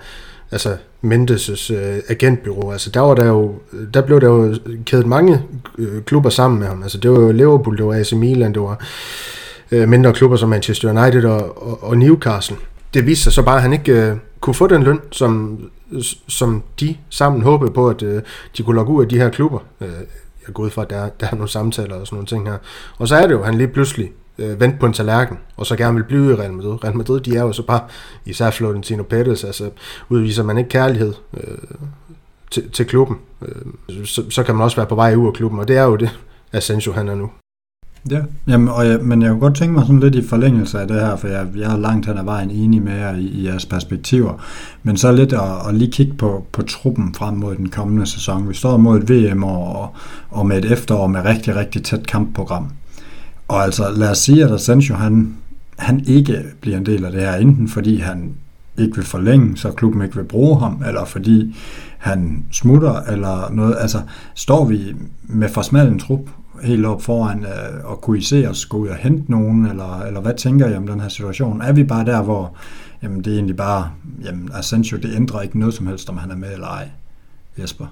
altså 0.52 0.78
Mendes' 1.04 1.74
øh, 1.74 2.00
agentbyrå, 2.10 2.72
altså 2.72 2.89
der 2.89 3.00
var 3.00 3.16
der 3.16 3.26
jo, 3.26 3.56
der 3.93 4.02
blev 4.02 4.22
der 4.22 4.28
jo 4.28 4.56
kædet 4.86 5.08
mange 5.08 5.41
øh, 5.78 6.02
klubber 6.02 6.30
sammen 6.30 6.60
med 6.60 6.68
ham, 6.68 6.84
altså 6.84 6.98
det 6.98 7.12
var 7.12 7.20
jo 7.20 7.32
Liverpool, 7.32 7.78
det 7.78 7.86
var 7.86 7.93
AC 7.93 8.14
Milan, 8.14 8.54
det 8.54 8.62
var 8.62 8.86
øh, 9.72 9.89
mindre 9.89 10.14
klubber 10.14 10.38
som 10.38 10.50
Manchester 10.50 11.02
United 11.02 11.26
og, 11.26 11.68
og, 11.68 11.84
og 11.84 11.98
Newcastle. 11.98 12.58
Det 12.93 13.06
viste 13.06 13.24
sig 13.24 13.34
så 13.34 13.41
bare, 13.41 13.56
at 13.56 13.62
han 13.62 13.74
ikke 13.74 13.91
øh, 13.91 14.18
kunne 14.39 14.54
få 14.54 14.68
den 14.68 14.84
løn, 14.84 15.00
som, 15.12 15.60
som 16.28 16.64
de 16.80 16.98
sammen 17.10 17.41
håbede 17.41 17.72
på, 17.72 17.89
at 17.89 18.04
øh, 18.04 18.22
de 18.58 18.64
kunne 18.64 18.76
logge 18.76 18.93
ud 18.93 19.04
af 19.04 19.10
de 19.10 19.18
her 19.18 19.30
klubber. 19.30 19.60
Øh, 19.82 19.88
jeg 20.48 20.54
går 20.54 20.64
ud 20.64 20.70
fra, 20.70 20.82
at 20.82 20.89
der, 20.89 21.10
der 21.20 21.28
er 21.32 21.36
nogle 21.36 21.50
samtaler 21.50 21.96
og 21.96 22.08
sådan 22.08 22.16
nogle 22.16 22.28
ting 22.28 22.48
her. 22.48 22.58
Og 22.98 23.08
så 23.08 23.16
er 23.16 23.28
det 23.28 23.34
jo, 23.34 23.39
at 23.39 23.46
han 23.46 23.56
lige 23.56 23.68
pludselig 23.68 24.12
øh, 24.38 24.60
vente 24.60 24.78
på 24.80 24.86
en 24.86 24.94
tallerken, 24.94 25.38
og 25.58 25.66
så 25.66 25.76
gerne 25.76 25.96
vil 25.96 26.04
blive 26.04 26.32
i 26.32 26.36
Real 26.36 26.54
Madrid. 26.54 26.84
Real 26.84 26.98
Madrid, 26.98 27.20
de 27.20 27.36
er 27.36 27.42
jo 27.42 27.54
så 27.54 27.66
bare, 27.66 27.82
især 28.26 28.52
Florentino 28.52 29.04
Pérez, 29.14 29.48
altså 29.48 29.70
udviser 30.10 30.44
man 30.44 30.58
ikke 30.58 30.70
kærlighed 30.70 31.14
øh, 31.34 31.58
til, 32.52 32.72
til 32.72 32.86
klubben, 32.86 33.18
øh, 33.42 34.06
så, 34.06 34.24
så 34.30 34.44
kan 34.44 34.56
man 34.56 34.64
også 34.64 34.78
være 34.78 34.86
på 34.86 34.96
vej 34.96 35.16
ud 35.16 35.28
af 35.28 35.34
klubben, 35.34 35.60
og 35.60 35.68
det 35.68 35.78
er 35.78 35.84
jo 35.84 35.96
det, 35.96 36.20
Asensio 36.54 36.94
han 36.94 37.08
er 37.08 37.16
nu. 37.16 37.30
Ja, 38.12 38.22
jamen, 38.48 38.70
og 38.70 38.88
jeg, 38.88 39.00
men 39.02 39.22
jeg 39.22 39.30
kunne 39.30 39.40
godt 39.40 39.56
tænke 39.56 39.74
mig 39.74 39.86
sådan 39.86 40.00
lidt 40.00 40.16
i 40.16 40.28
forlængelse 40.28 40.80
af 40.80 40.88
det 40.88 41.00
her, 41.00 41.16
for 41.16 41.28
jeg, 41.28 41.48
jeg 41.56 41.74
er 41.74 41.78
langt 41.78 42.06
hen 42.06 42.18
ad 42.18 42.24
vejen 42.24 42.52
enig 42.52 42.82
med 42.82 42.98
jer 42.98 43.16
i, 43.16 43.24
i 43.24 43.46
jeres 43.46 43.66
perspektiver, 43.66 44.44
men 44.84 44.98
så 44.98 45.12
lidt 45.12 45.34
at, 45.34 45.68
at 45.68 45.76
lige 45.76 45.92
kigge 45.92 46.14
på, 46.14 46.46
på 46.52 46.62
truppen 46.62 47.14
frem 47.14 47.34
mod 47.34 47.56
den 47.56 47.70
kommende 47.70 48.06
sæson. 48.06 48.50
Vi 48.50 48.54
står 48.54 48.78
mod 48.78 49.04
et 49.04 49.10
VM 49.10 49.44
og, 49.44 49.96
og 50.30 50.46
med 50.46 50.58
et 50.58 50.72
efterår 50.72 51.08
med 51.08 51.26
rigtig, 51.26 51.56
rigtig 51.56 51.84
tæt 51.84 52.08
kampprogram. 52.08 52.72
Og 53.48 53.64
altså, 53.64 53.91
lad 53.91 54.10
os 54.10 54.18
sige, 54.18 54.43
at 54.43 54.52
Asensio, 54.52 54.96
han, 54.96 55.36
han 55.78 56.04
ikke 56.08 56.43
bliver 56.62 56.78
en 56.78 56.86
del 56.86 57.06
af 57.06 57.12
det 57.12 57.22
her, 57.22 57.36
enten 57.36 57.68
fordi 57.68 57.98
han 57.98 58.36
ikke 58.78 58.96
vil 58.96 59.06
forlænge, 59.06 59.58
så 59.58 59.72
klubben 59.72 60.02
ikke 60.02 60.16
vil 60.16 60.24
bruge 60.24 60.60
ham, 60.60 60.84
eller 60.88 61.06
fordi 61.06 61.56
han 61.98 62.46
smutter, 62.52 63.02
eller 63.02 63.52
noget. 63.52 63.76
Altså, 63.80 64.02
står 64.36 64.66
vi 64.66 64.96
med 65.24 65.50
for 65.50 65.62
smal 65.62 65.88
en 65.88 66.00
trup 66.00 66.30
helt 66.64 66.86
op 66.86 67.02
foran, 67.02 67.43
øh, 67.43 67.86
og 67.86 68.02
kunne 68.02 68.18
I 68.18 68.22
se 68.22 68.50
os 68.50 68.66
gå 68.66 68.78
ud 68.78 68.88
og 68.88 68.96
hente 68.96 69.32
nogen, 69.32 69.66
eller, 69.66 70.02
eller 70.02 70.22
hvad 70.22 70.34
tænker 70.34 70.70
I 70.70 70.76
om 70.76 70.88
den 70.88 71.00
her 71.00 71.10
situation? 71.10 71.62
Er 71.62 71.74
vi 71.74 71.84
bare 71.84 72.06
der, 72.06 72.24
hvor 72.24 72.56
jamen, 73.04 73.18
det 73.18 73.28
er 73.28 73.36
egentlig 73.36 73.58
bare, 73.58 73.91
jamen, 74.24 74.50
Asensio, 74.54 74.98
det 74.98 75.16
ændrer 75.16 75.41
ikke 75.41 75.60
noget 75.60 75.74
som 75.74 75.88
helst, 75.88 76.10
om 76.10 76.18
han 76.18 76.32
er 76.32 76.36
med 76.36 76.54
eller 76.54 76.68
ej, 76.68 76.89
Jesper? 77.58 77.86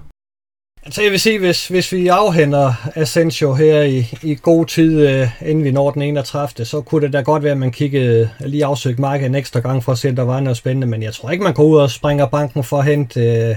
Altså 0.86 1.02
jeg 1.02 1.10
vil 1.10 1.20
sige, 1.20 1.38
hvis, 1.38 1.68
hvis 1.68 1.92
vi 1.92 2.08
afhænder 2.08 2.90
Asensio 2.94 3.54
her 3.54 3.82
i, 3.82 4.06
i 4.22 4.38
god 4.42 4.66
tid, 4.66 5.08
øh, 5.08 5.28
inden 5.46 5.64
vi 5.64 5.70
når 5.70 5.90
den 5.90 6.02
31. 6.02 6.64
så 6.64 6.80
kunne 6.80 7.06
det 7.06 7.12
da 7.12 7.20
godt 7.20 7.42
være, 7.42 7.52
at 7.52 7.58
man 7.58 7.70
kiggede 7.70 8.30
øh, 8.40 8.46
lige 8.46 8.64
afsøgt 8.64 8.98
markedet 8.98 9.28
en 9.28 9.34
ekstra 9.34 9.60
gang 9.60 9.84
for 9.84 9.92
at 9.92 9.98
se, 9.98 10.08
om 10.08 10.16
der 10.16 10.22
var 10.22 10.40
noget 10.40 10.56
spændende. 10.56 10.86
Men 10.86 11.02
jeg 11.02 11.14
tror 11.14 11.30
ikke, 11.30 11.44
man 11.44 11.54
går 11.54 11.64
ud 11.64 11.76
og 11.76 11.90
springer 11.90 12.26
banken 12.26 12.64
for 12.64 12.78
at 12.78 12.84
hente 12.84 13.20
øh, 13.20 13.56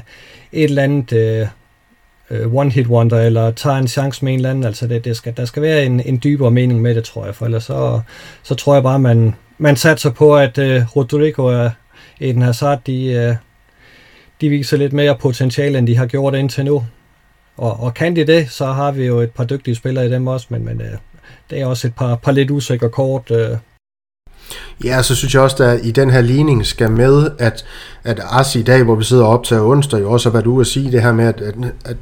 et 0.52 0.64
eller 0.64 0.84
andet 0.84 1.50
one-hit 2.32 2.88
wonder, 2.88 3.22
eller 3.22 3.52
tager 3.52 3.78
en 3.78 3.88
chance 3.88 4.26
med 4.26 4.34
en 4.34 4.40
eller 4.40 4.50
anden. 4.50 4.64
Altså 4.64 4.88
det, 4.88 5.06
det 5.06 5.18
skal, 5.18 5.34
der 5.38 5.46
skal 5.46 5.62
være 5.62 5.86
en, 5.86 6.00
en 6.00 6.20
dybere 6.24 6.52
mening 6.52 6.82
med 6.82 6.96
det, 6.96 7.04
tror 7.04 7.26
jeg. 7.26 7.36
For 7.36 7.46
ellers 7.46 7.64
så, 7.64 8.02
så 8.44 8.56
tror 8.56 8.74
jeg 8.74 8.84
bare, 8.84 9.00
man, 9.00 9.36
man 9.58 9.76
satser 9.76 10.10
på, 10.10 10.36
at 10.36 10.58
uh, 10.58 10.96
Rodrigo 10.96 11.46
og 11.46 11.72
Eden 12.20 12.42
Hazard, 12.42 12.80
de, 12.88 13.30
uh, 13.30 13.36
de 14.42 14.50
viser 14.50 14.78
lidt 14.78 14.94
mere 14.94 15.16
potentiale, 15.16 15.78
end 15.78 15.88
de 15.88 15.98
har 15.98 16.06
gjort 16.06 16.36
indtil 16.36 16.66
nu. 16.66 16.84
Og, 17.58 17.80
og 17.80 17.94
kan 17.94 18.16
de 18.16 18.28
det, 18.28 18.50
så 18.50 18.66
har 18.66 18.92
vi 18.92 19.06
jo 19.06 19.20
et 19.20 19.32
par 19.32 19.44
dygtige 19.44 19.76
spillere 19.76 20.06
i 20.06 20.12
dem 20.12 20.28
også, 20.28 20.48
men, 20.50 20.66
men 20.66 20.82
øh, 20.82 20.98
det 21.50 21.62
er 21.62 21.66
også 21.66 21.88
et 21.88 21.96
par, 21.96 22.16
par 22.16 22.32
lidt 22.32 22.52
usikre 22.52 22.90
kort. 22.90 23.32
Øh. 23.32 23.58
Ja, 24.84 25.02
så 25.02 25.16
synes 25.16 25.34
jeg 25.34 25.42
også, 25.42 25.64
at 25.64 25.86
i 25.86 25.92
den 25.92 26.10
her 26.10 26.22
ligning 26.22 26.66
skal 26.66 26.92
med, 26.92 27.32
at, 27.40 27.66
at 28.04 28.22
As 28.32 28.56
i 28.56 28.62
dag, 28.62 28.84
hvor 28.84 28.96
vi 28.96 29.04
sidder 29.04 29.26
op 29.26 29.44
til 29.44 29.60
onsdag, 29.60 30.02
jo 30.02 30.12
også 30.12 30.30
har 30.30 30.34
været 30.34 30.48
ude 30.48 30.62
at 30.62 30.68
sige 30.68 30.92
det 30.92 31.02
her 31.02 31.14
med, 31.14 31.26
at, 31.26 31.42
at, 31.42 31.56
at 31.86 31.98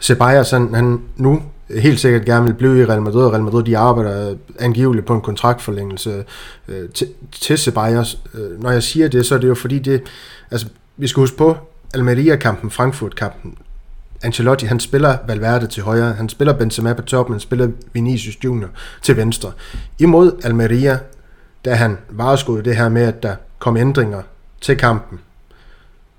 Ceballos, 0.00 0.50
han, 0.50 0.74
han 0.74 1.00
nu 1.16 1.42
helt 1.70 2.00
sikkert 2.00 2.24
gerne 2.24 2.46
vil 2.46 2.54
blive 2.54 2.82
i 2.82 2.84
Real 2.84 3.02
Madrid, 3.02 3.24
og 3.24 3.32
Real 3.32 3.42
Madrid 3.42 3.64
de 3.64 3.78
arbejder 3.78 4.34
angiveligt 4.58 5.06
på 5.06 5.14
en 5.14 5.20
kontraktforlængelse 5.20 6.24
øh, 6.68 6.88
til, 6.88 7.08
til 7.32 7.58
Ceballos. 7.58 8.18
Øh, 8.34 8.62
når 8.62 8.70
jeg 8.70 8.82
siger 8.82 9.08
det, 9.08 9.26
så 9.26 9.34
er 9.34 9.38
det 9.38 9.48
jo 9.48 9.54
fordi 9.54 9.78
det, 9.78 10.02
altså 10.50 10.66
vi 10.96 11.06
skal 11.06 11.20
huske 11.20 11.36
på, 11.36 11.56
Almeria-kampen, 11.94 12.70
Frankfurt-kampen, 12.70 13.54
Ancelotti, 14.22 14.66
han 14.66 14.80
spiller 14.80 15.16
Valverde 15.26 15.66
til 15.66 15.82
højre, 15.82 16.12
han 16.12 16.28
spiller 16.28 16.52
Benzema 16.52 16.92
på 16.94 17.02
toppen, 17.02 17.34
han 17.34 17.40
spiller 17.40 17.68
Vinicius 17.92 18.44
Junior 18.44 18.68
til 19.02 19.16
venstre. 19.16 19.52
Imod 19.98 20.32
Almeria, 20.44 20.98
da 21.64 21.74
han 21.74 21.98
vareskudde 22.10 22.64
det 22.64 22.76
her 22.76 22.88
med, 22.88 23.02
at 23.02 23.22
der 23.22 23.36
kom 23.58 23.76
ændringer 23.76 24.22
til 24.60 24.76
kampen. 24.76 25.20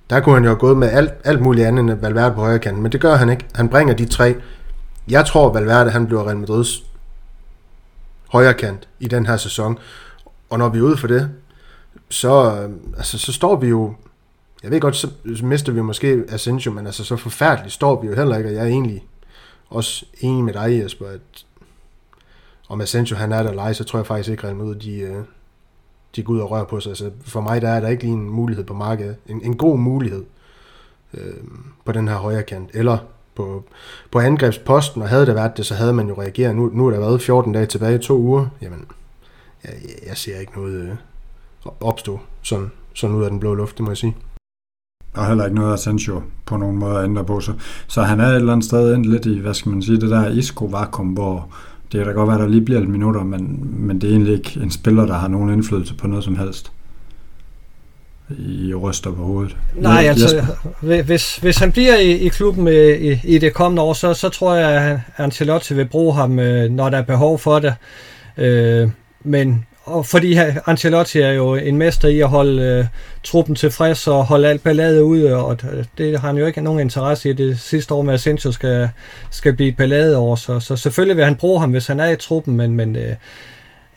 Der 0.09 0.19
kunne 0.19 0.35
han 0.35 0.43
jo 0.43 0.49
have 0.49 0.59
gået 0.59 0.77
med 0.77 0.89
alt, 0.89 1.11
alt 1.23 1.41
muligt 1.41 1.67
andet 1.67 1.79
end 1.79 2.01
Valverde 2.01 2.35
på 2.35 2.41
højre 2.41 2.59
kanten, 2.59 2.83
men 2.83 2.91
det 2.91 3.01
gør 3.01 3.15
han 3.15 3.29
ikke. 3.29 3.45
Han 3.55 3.69
bringer 3.69 3.93
de 3.93 4.05
tre. 4.05 4.35
Jeg 5.07 5.25
tror, 5.25 5.53
Valverde 5.53 5.91
han 5.91 6.05
bliver 6.07 6.27
Real 6.27 6.37
Madrids 6.37 6.83
højre 8.29 8.53
kant 8.53 8.87
i 8.99 9.07
den 9.07 9.25
her 9.25 9.37
sæson. 9.37 9.77
Og 10.49 10.59
når 10.59 10.69
vi 10.69 10.79
er 10.79 10.83
ude 10.83 10.97
for 10.97 11.07
det, 11.07 11.29
så, 12.09 12.61
øh, 12.61 12.69
altså, 12.97 13.17
så 13.17 13.33
står 13.33 13.55
vi 13.55 13.67
jo 13.67 13.93
jeg 14.63 14.71
ved 14.71 14.79
godt, 14.81 14.95
så 14.95 15.09
mister 15.43 15.71
vi 15.71 15.81
måske 15.81 16.23
Asensio, 16.29 16.71
men 16.71 16.85
altså 16.85 17.03
så 17.03 17.15
forfærdeligt 17.15 17.73
står 17.73 18.01
vi 18.01 18.07
jo 18.07 18.15
heller 18.15 18.37
ikke, 18.37 18.49
og 18.49 18.53
jeg 18.53 18.63
er 18.63 18.67
egentlig 18.67 19.05
også 19.69 20.05
enig 20.19 20.43
med 20.43 20.53
dig, 20.53 20.81
Jesper, 20.83 21.05
at 21.05 21.45
om 22.69 22.81
Asensio 22.81 23.17
han 23.17 23.31
er 23.31 23.43
der 23.43 23.49
eller 23.49 23.73
så 23.73 23.83
tror 23.83 23.99
jeg 23.99 24.05
faktisk 24.05 24.29
ikke, 24.29 24.47
at 24.47 24.55
Madrid 24.55 24.75
de, 24.75 24.99
øh, 24.99 25.23
de 26.15 26.23
går 26.23 26.33
ud 26.33 26.39
og 26.39 26.51
rører 26.51 26.63
på 26.63 26.79
sig. 26.79 26.89
Altså, 26.89 27.11
for 27.21 27.41
mig 27.41 27.61
der 27.61 27.69
er 27.69 27.79
der 27.79 27.87
ikke 27.87 28.03
lige 28.03 28.13
en 28.13 28.29
mulighed 28.29 28.65
på 28.65 28.73
markedet. 28.73 29.15
En, 29.27 29.41
en 29.43 29.57
god 29.57 29.77
mulighed 29.77 30.25
øh, 31.13 31.33
på 31.85 31.91
den 31.91 32.07
her 32.07 32.15
højre 32.15 32.43
kant. 32.43 32.69
Eller 32.73 32.97
på, 33.35 33.63
på 34.11 34.19
angrebsposten, 34.19 35.01
og 35.01 35.09
havde 35.09 35.25
det 35.25 35.35
været 35.35 35.57
det, 35.57 35.65
så 35.65 35.75
havde 35.75 35.93
man 35.93 36.07
jo 36.07 36.21
reageret. 36.21 36.55
Nu, 36.55 36.69
nu 36.73 36.87
er 36.87 36.91
der 36.91 36.99
været 36.99 37.21
14 37.21 37.53
dage 37.53 37.65
tilbage, 37.65 37.97
to 37.97 38.17
uger. 38.17 38.47
Jamen, 38.61 38.85
jeg, 39.63 39.73
jeg 40.07 40.17
ser 40.17 40.39
ikke 40.39 40.51
noget 40.55 40.73
øh, 40.73 40.95
opstå 41.79 42.19
sådan, 42.41 42.71
sådan 42.93 43.15
ud 43.15 43.23
af 43.23 43.29
den 43.29 43.39
blå 43.39 43.53
luft, 43.53 43.77
det 43.77 43.83
må 43.83 43.91
jeg 43.91 43.97
sige. 43.97 44.15
Og 45.13 45.27
heller 45.27 45.45
ikke 45.45 45.55
noget 45.55 45.73
Asensio 45.73 46.21
på 46.45 46.57
nogen 46.57 46.77
måde 46.77 46.97
at 46.97 47.03
ændre 47.03 47.25
på 47.25 47.39
sig. 47.39 47.53
Så 47.87 48.01
han 48.01 48.19
er 48.19 48.27
et 48.27 48.35
eller 48.35 48.53
andet 48.53 48.65
sted 48.65 48.93
endt 48.93 49.09
lidt 49.09 49.25
i, 49.25 49.39
hvad 49.39 49.53
skal 49.53 49.71
man 49.71 49.81
sige, 49.81 50.01
det 50.01 50.09
der 50.09 50.29
Isco-vakuum, 50.29 51.07
hvor 51.07 51.47
det 51.91 51.97
kan 51.97 52.07
da 52.07 52.11
godt 52.11 52.29
være, 52.29 52.37
der 52.37 52.47
lige 52.47 52.61
bliver 52.61 52.79
lidt 52.79 52.91
minutter, 52.91 53.23
men, 53.23 53.59
men 53.87 54.01
det 54.01 54.07
er 54.07 54.11
egentlig 54.11 54.33
ikke 54.33 54.59
en 54.63 54.71
spiller, 54.71 55.05
der 55.05 55.13
har 55.13 55.27
nogen 55.27 55.53
indflydelse 55.53 55.93
på 55.93 56.07
noget 56.07 56.23
som 56.23 56.37
helst. 56.37 56.71
I 58.39 58.73
ryster 58.73 59.11
på 59.11 59.23
hovedet. 59.23 59.57
Nej, 59.75 60.03
altså, 60.03 60.45
hvis, 61.05 61.37
hvis 61.37 61.57
han 61.57 61.71
bliver 61.71 61.95
i, 61.97 62.11
i 62.11 62.27
klubben 62.27 62.67
i, 62.67 63.11
i, 63.11 63.19
i 63.23 63.37
det 63.37 63.53
kommende 63.53 63.81
år, 63.81 63.93
så, 63.93 64.13
så 64.13 64.29
tror 64.29 64.55
jeg, 64.55 64.81
at 64.81 64.99
Ancelotti 65.17 65.73
vil 65.73 65.85
bruge 65.85 66.13
ham, 66.13 66.39
øh, 66.39 66.71
når 66.71 66.89
der 66.89 66.97
er 66.97 67.01
behov 67.01 67.39
for 67.39 67.59
det. 67.59 67.73
Øh, 68.37 68.89
men 69.23 69.65
og 69.89 70.05
fordi 70.05 70.37
Ancelotti 70.65 71.19
er 71.19 71.31
jo 71.31 71.55
en 71.55 71.77
mester 71.77 72.07
i 72.07 72.19
at 72.19 72.29
holde 72.29 72.63
øh, 72.63 72.85
truppen 73.23 73.55
tilfreds 73.55 74.07
og 74.07 74.25
holde 74.25 74.47
alt 74.47 74.63
ballade 74.63 75.03
ude, 75.03 75.29
øh, 75.29 75.43
og 75.43 75.57
det 75.97 76.19
har 76.19 76.27
han 76.27 76.37
jo 76.37 76.45
ikke 76.45 76.61
nogen 76.61 76.79
interesse 76.79 77.29
i 77.29 77.33
det 77.33 77.59
sidste 77.59 77.93
år 77.93 78.01
med, 78.01 78.13
at 78.13 78.19
Asensio 78.19 78.51
skal, 78.51 78.89
skal 79.31 79.53
blive 79.53 79.71
ballade 79.71 80.17
over, 80.17 80.35
så, 80.35 80.59
så 80.59 80.75
selvfølgelig 80.75 81.17
vil 81.17 81.25
han 81.25 81.35
bruge 81.35 81.59
ham, 81.59 81.71
hvis 81.71 81.87
han 81.87 81.99
er 81.99 82.09
i 82.09 82.15
truppen, 82.15 82.57
men, 82.57 82.75
men 82.75 82.95
øh, 82.95 83.15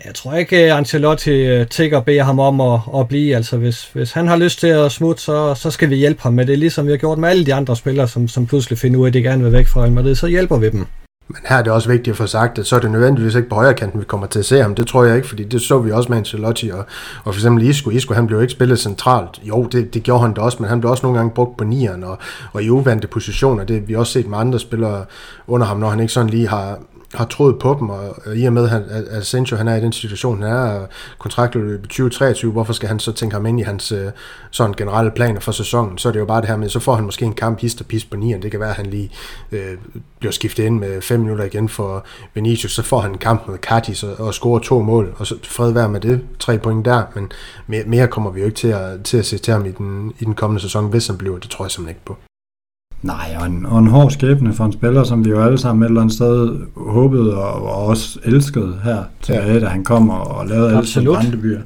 jeg 0.04 0.14
tror 0.14 0.34
ikke, 0.34 0.66
øh, 0.66 0.76
Ancelotti 0.76 1.30
øh, 1.30 1.66
tigger 1.66 1.96
og 1.98 2.04
beder 2.04 2.22
ham 2.22 2.38
om 2.38 2.60
at, 2.60 2.80
at 2.96 3.08
blive. 3.08 3.36
Altså, 3.36 3.56
hvis, 3.56 3.90
hvis 3.92 4.12
han 4.12 4.28
har 4.28 4.36
lyst 4.36 4.60
til 4.60 4.66
at 4.66 4.92
smutte, 4.92 5.22
så, 5.22 5.54
så 5.54 5.70
skal 5.70 5.90
vi 5.90 5.96
hjælpe 5.96 6.22
ham 6.22 6.32
med 6.32 6.46
det, 6.46 6.58
ligesom 6.58 6.86
vi 6.86 6.90
har 6.90 6.98
gjort 6.98 7.18
med 7.18 7.28
alle 7.28 7.46
de 7.46 7.54
andre 7.54 7.76
spillere, 7.76 8.08
som, 8.08 8.28
som 8.28 8.46
pludselig 8.46 8.78
finder 8.78 9.00
ud 9.00 9.04
af, 9.04 9.10
at 9.10 9.14
de 9.14 9.22
gerne 9.22 9.44
vil 9.44 9.52
væk 9.52 9.66
fra 9.66 9.80
Real 9.80 9.92
Madrid, 9.92 10.14
så 10.14 10.26
hjælper 10.26 10.56
vi 10.56 10.70
dem. 10.70 10.86
Men 11.32 11.40
her 11.44 11.56
er 11.56 11.62
det 11.62 11.72
også 11.72 11.88
vigtigt 11.88 12.08
at 12.08 12.16
få 12.16 12.26
sagt, 12.26 12.58
at 12.58 12.66
så 12.66 12.76
er 12.76 12.80
det 12.80 12.90
nødvendigvis 12.90 13.34
ikke 13.34 13.48
på 13.48 13.54
højre 13.54 13.74
kanten, 13.74 14.00
vi 14.00 14.04
kommer 14.04 14.26
til 14.26 14.38
at 14.38 14.44
se 14.44 14.62
ham. 14.62 14.74
Det 14.74 14.86
tror 14.86 15.04
jeg 15.04 15.16
ikke, 15.16 15.28
fordi 15.28 15.44
det 15.44 15.62
så 15.62 15.78
vi 15.78 15.90
også 15.90 16.08
med 16.08 16.18
Ancelotti 16.18 16.68
og, 16.70 16.78
og 17.24 17.34
for 17.34 17.40
eksempel 17.40 17.68
Isco. 17.68 17.90
Isco, 17.90 18.14
han 18.14 18.26
blev 18.26 18.40
ikke 18.40 18.52
spillet 18.52 18.78
centralt. 18.78 19.40
Jo, 19.42 19.66
det, 19.72 19.94
det 19.94 20.02
gjorde 20.02 20.22
han 20.22 20.32
da 20.32 20.40
også, 20.40 20.58
men 20.60 20.68
han 20.68 20.80
blev 20.80 20.90
også 20.90 21.06
nogle 21.06 21.18
gange 21.18 21.30
brugt 21.30 21.56
på 21.56 21.64
nieren 21.64 22.04
og, 22.04 22.18
og 22.52 22.62
i 22.62 22.70
uvante 22.70 23.08
positioner. 23.08 23.64
Det 23.64 23.76
har 23.76 23.86
vi 23.86 23.94
også 23.94 24.12
set 24.12 24.26
med 24.26 24.38
andre 24.38 24.58
spillere 24.58 25.04
under 25.46 25.66
ham, 25.66 25.76
når 25.76 25.90
han 25.90 26.00
ikke 26.00 26.12
sådan 26.12 26.30
lige 26.30 26.48
har, 26.48 26.78
har 27.14 27.24
troet 27.24 27.58
på 27.58 27.76
dem, 27.80 27.90
og, 27.90 28.36
i 28.36 28.44
og 28.44 28.52
med, 28.52 28.70
at, 28.70 28.82
at 28.82 29.18
Asensio 29.18 29.56
han 29.56 29.68
er 29.68 29.76
i 29.76 29.80
den 29.80 29.92
situation, 29.92 30.42
han 30.42 30.52
er 30.52 30.86
kontraktlet 31.18 31.78
i 31.78 31.82
2023, 31.82 32.52
hvorfor 32.52 32.72
skal 32.72 32.88
han 32.88 32.98
så 32.98 33.12
tænke 33.12 33.34
ham 33.34 33.46
ind 33.46 33.60
i 33.60 33.62
hans 33.62 33.92
øh, 33.92 34.10
sådan 34.50 34.74
generelle 34.74 35.10
planer 35.10 35.40
for 35.40 35.52
sæsonen? 35.52 35.98
Så 35.98 36.08
er 36.08 36.12
det 36.12 36.20
jo 36.20 36.24
bare 36.24 36.40
det 36.40 36.48
her 36.48 36.56
med, 36.56 36.68
så 36.68 36.80
får 36.80 36.94
han 36.94 37.04
måske 37.04 37.24
en 37.24 37.34
kamp 37.34 37.60
hist 37.60 37.80
og 37.80 37.86
pis 37.86 38.04
på 38.04 38.16
nieren. 38.16 38.42
Det 38.42 38.50
kan 38.50 38.60
være, 38.60 38.70
at 38.70 38.76
han 38.76 38.86
lige 38.86 39.10
øh, 39.52 39.74
bliver 40.18 40.32
skiftet 40.32 40.64
ind 40.64 40.78
med 40.78 41.02
5 41.02 41.20
minutter 41.20 41.44
igen 41.44 41.68
for 41.68 42.04
Vinicius, 42.34 42.72
så 42.72 42.82
får 42.82 43.00
han 43.00 43.10
en 43.10 43.18
kamp 43.18 43.48
med 43.48 43.58
Cardis 43.58 44.02
og, 44.02 44.26
og 44.26 44.34
scorer 44.34 44.58
to 44.58 44.82
mål, 44.82 45.14
og 45.16 45.26
så 45.26 45.34
fred 45.44 45.72
være 45.72 45.88
med 45.88 46.00
det, 46.00 46.20
tre 46.38 46.58
point 46.58 46.84
der, 46.84 47.02
men 47.14 47.32
mere, 47.66 47.84
mere 47.86 48.08
kommer 48.08 48.30
vi 48.30 48.40
jo 48.40 48.46
ikke 48.46 48.56
til 48.56 48.68
at, 48.68 49.02
til 49.04 49.16
at 49.16 49.26
se 49.26 49.38
til 49.38 49.52
ham 49.52 49.66
i 49.66 49.70
den, 49.70 50.12
i 50.18 50.24
den 50.24 50.34
kommende 50.34 50.62
sæson, 50.62 50.90
hvis 50.90 51.06
han 51.06 51.18
bliver, 51.18 51.38
det 51.38 51.50
tror 51.50 51.64
jeg 51.64 51.70
simpelthen 51.70 51.96
ikke 51.96 52.04
på. 52.04 52.16
Nej, 53.02 53.36
og 53.40 53.46
en, 53.46 53.66
og 53.66 53.78
en 53.78 53.86
hård 53.86 54.10
skæbne 54.10 54.54
for 54.54 54.64
en 54.64 54.72
spiller, 54.72 55.04
som 55.04 55.24
vi 55.24 55.30
jo 55.30 55.42
alle 55.42 55.58
sammen 55.58 55.82
et 55.82 55.88
eller 55.88 56.00
andet 56.00 56.14
sted 56.14 56.60
håbede 56.76 57.36
og, 57.36 57.62
og 57.62 57.86
også 57.86 58.18
elskede 58.24 58.78
her 58.84 59.02
tilbage, 59.22 59.52
ja. 59.52 59.60
da 59.60 59.66
han 59.66 59.84
kom 59.84 60.10
og, 60.10 60.26
og 60.26 60.46
lavede 60.46 60.76
alle 60.76 60.86
sine 60.86 61.06
brændebyer. 61.06 61.60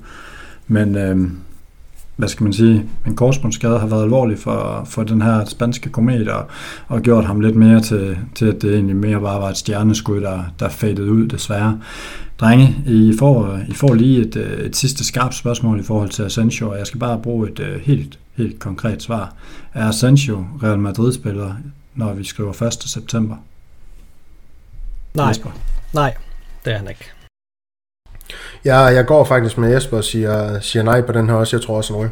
Men 0.68 0.96
øh, 0.96 1.30
hvad 2.16 2.28
skal 2.28 2.44
man 2.44 2.52
sige, 2.52 2.84
en 3.06 3.16
korsbåndsskade 3.16 3.78
har 3.78 3.86
været 3.86 4.02
alvorlig 4.02 4.38
for, 4.38 4.82
for 4.86 5.02
den 5.02 5.22
her 5.22 5.44
spanske 5.44 5.88
komet 5.88 6.28
og, 6.28 6.46
og 6.88 7.02
gjort 7.02 7.24
ham 7.24 7.40
lidt 7.40 7.56
mere 7.56 7.80
til, 7.80 8.18
til, 8.34 8.46
at 8.46 8.62
det 8.62 8.74
egentlig 8.74 8.96
mere 8.96 9.20
bare 9.20 9.40
var 9.40 9.48
et 9.48 9.56
stjerneskud, 9.56 10.20
der, 10.20 10.42
der 10.60 10.68
fadede 10.68 11.12
ud 11.12 11.26
desværre. 11.26 11.78
Drenge, 12.40 12.76
I 12.86 13.14
får, 13.18 13.58
I 13.68 13.72
får 13.74 13.94
lige 13.94 14.20
et, 14.20 14.36
et 14.36 14.76
sidste 14.76 15.04
skarpt 15.04 15.34
spørgsmål 15.34 15.80
i 15.80 15.82
forhold 15.82 16.08
til 16.08 16.22
Asensio, 16.22 16.70
og 16.70 16.78
jeg 16.78 16.86
skal 16.86 17.00
bare 17.00 17.18
bruge 17.18 17.48
et 17.50 17.60
uh, 17.60 17.80
helt, 17.82 18.18
helt 18.36 18.58
konkret 18.58 19.02
svar. 19.02 19.34
Er 19.74 19.88
Asensio 19.88 20.46
Real 20.62 20.78
Madrid-spiller, 20.78 21.54
når 21.94 22.14
vi 22.14 22.24
skriver 22.24 22.62
1. 22.62 22.72
september? 22.72 23.36
Nej, 25.14 25.28
Jesper. 25.28 25.50
nej, 25.94 26.14
det 26.64 26.72
er 26.72 26.76
han 26.76 26.88
ikke. 26.88 27.04
Ja, 28.64 28.78
jeg 28.78 29.06
går 29.06 29.24
faktisk 29.24 29.58
med 29.58 29.72
Jesper 29.72 29.96
og 29.96 30.04
siger, 30.04 30.60
siger 30.60 30.82
nej 30.82 31.00
på 31.00 31.12
den 31.12 31.28
her 31.28 31.34
også. 31.34 31.56
Jeg 31.56 31.62
tror 31.62 31.76
også 31.76 31.92
nej. 31.92 32.08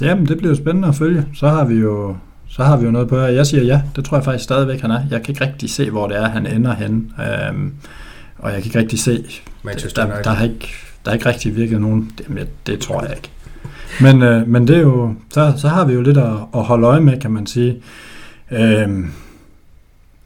Jamen, 0.00 0.26
det 0.26 0.36
bliver 0.36 0.50
jo 0.50 0.56
spændende 0.56 0.88
at 0.88 0.94
følge. 0.94 1.26
Så 1.34 1.48
har 1.48 1.64
vi 1.64 1.74
jo, 1.74 2.16
så 2.48 2.62
har 2.64 2.76
vi 2.76 2.84
jo 2.84 2.90
noget 2.90 3.08
på 3.08 3.16
her. 3.16 3.26
Jeg 3.26 3.46
siger 3.46 3.62
ja, 3.62 3.82
det 3.96 4.04
tror 4.04 4.16
jeg 4.16 4.24
faktisk 4.24 4.44
stadigvæk, 4.44 4.80
han 4.80 4.90
er. 4.90 5.02
Jeg 5.10 5.22
kan 5.22 5.32
ikke 5.32 5.44
rigtig 5.44 5.70
se, 5.70 5.90
hvor 5.90 6.08
det 6.08 6.16
er, 6.16 6.28
han 6.28 6.46
ender 6.46 6.74
hen. 6.74 7.12
Øhm, 7.20 7.74
og 8.38 8.52
jeg 8.52 8.62
kan 8.62 8.66
ikke 8.68 8.78
rigtig 8.78 8.98
se, 8.98 9.24
Manchester 9.62 10.06
der, 10.06 10.22
der, 10.22 10.30
har 10.30 10.44
ikke, 10.44 10.68
der 11.04 11.10
har 11.10 11.14
ikke 11.14 11.28
rigtig 11.28 11.56
virket 11.56 11.80
nogen, 11.80 12.12
det, 12.18 12.48
det 12.66 12.80
tror 12.80 13.02
jeg 13.02 13.16
ikke. 13.16 13.30
Men, 14.00 14.22
øh, 14.22 14.48
men 14.48 14.68
det 14.68 14.76
er 14.76 14.80
jo, 14.80 15.14
så, 15.30 15.52
så 15.56 15.68
har 15.68 15.84
vi 15.84 15.92
jo 15.92 16.00
lidt 16.00 16.18
at, 16.18 16.32
at 16.54 16.62
holde 16.62 16.86
øje 16.86 17.00
med, 17.00 17.20
kan 17.20 17.30
man 17.30 17.46
sige. 17.46 17.76
Øhm, 18.52 19.06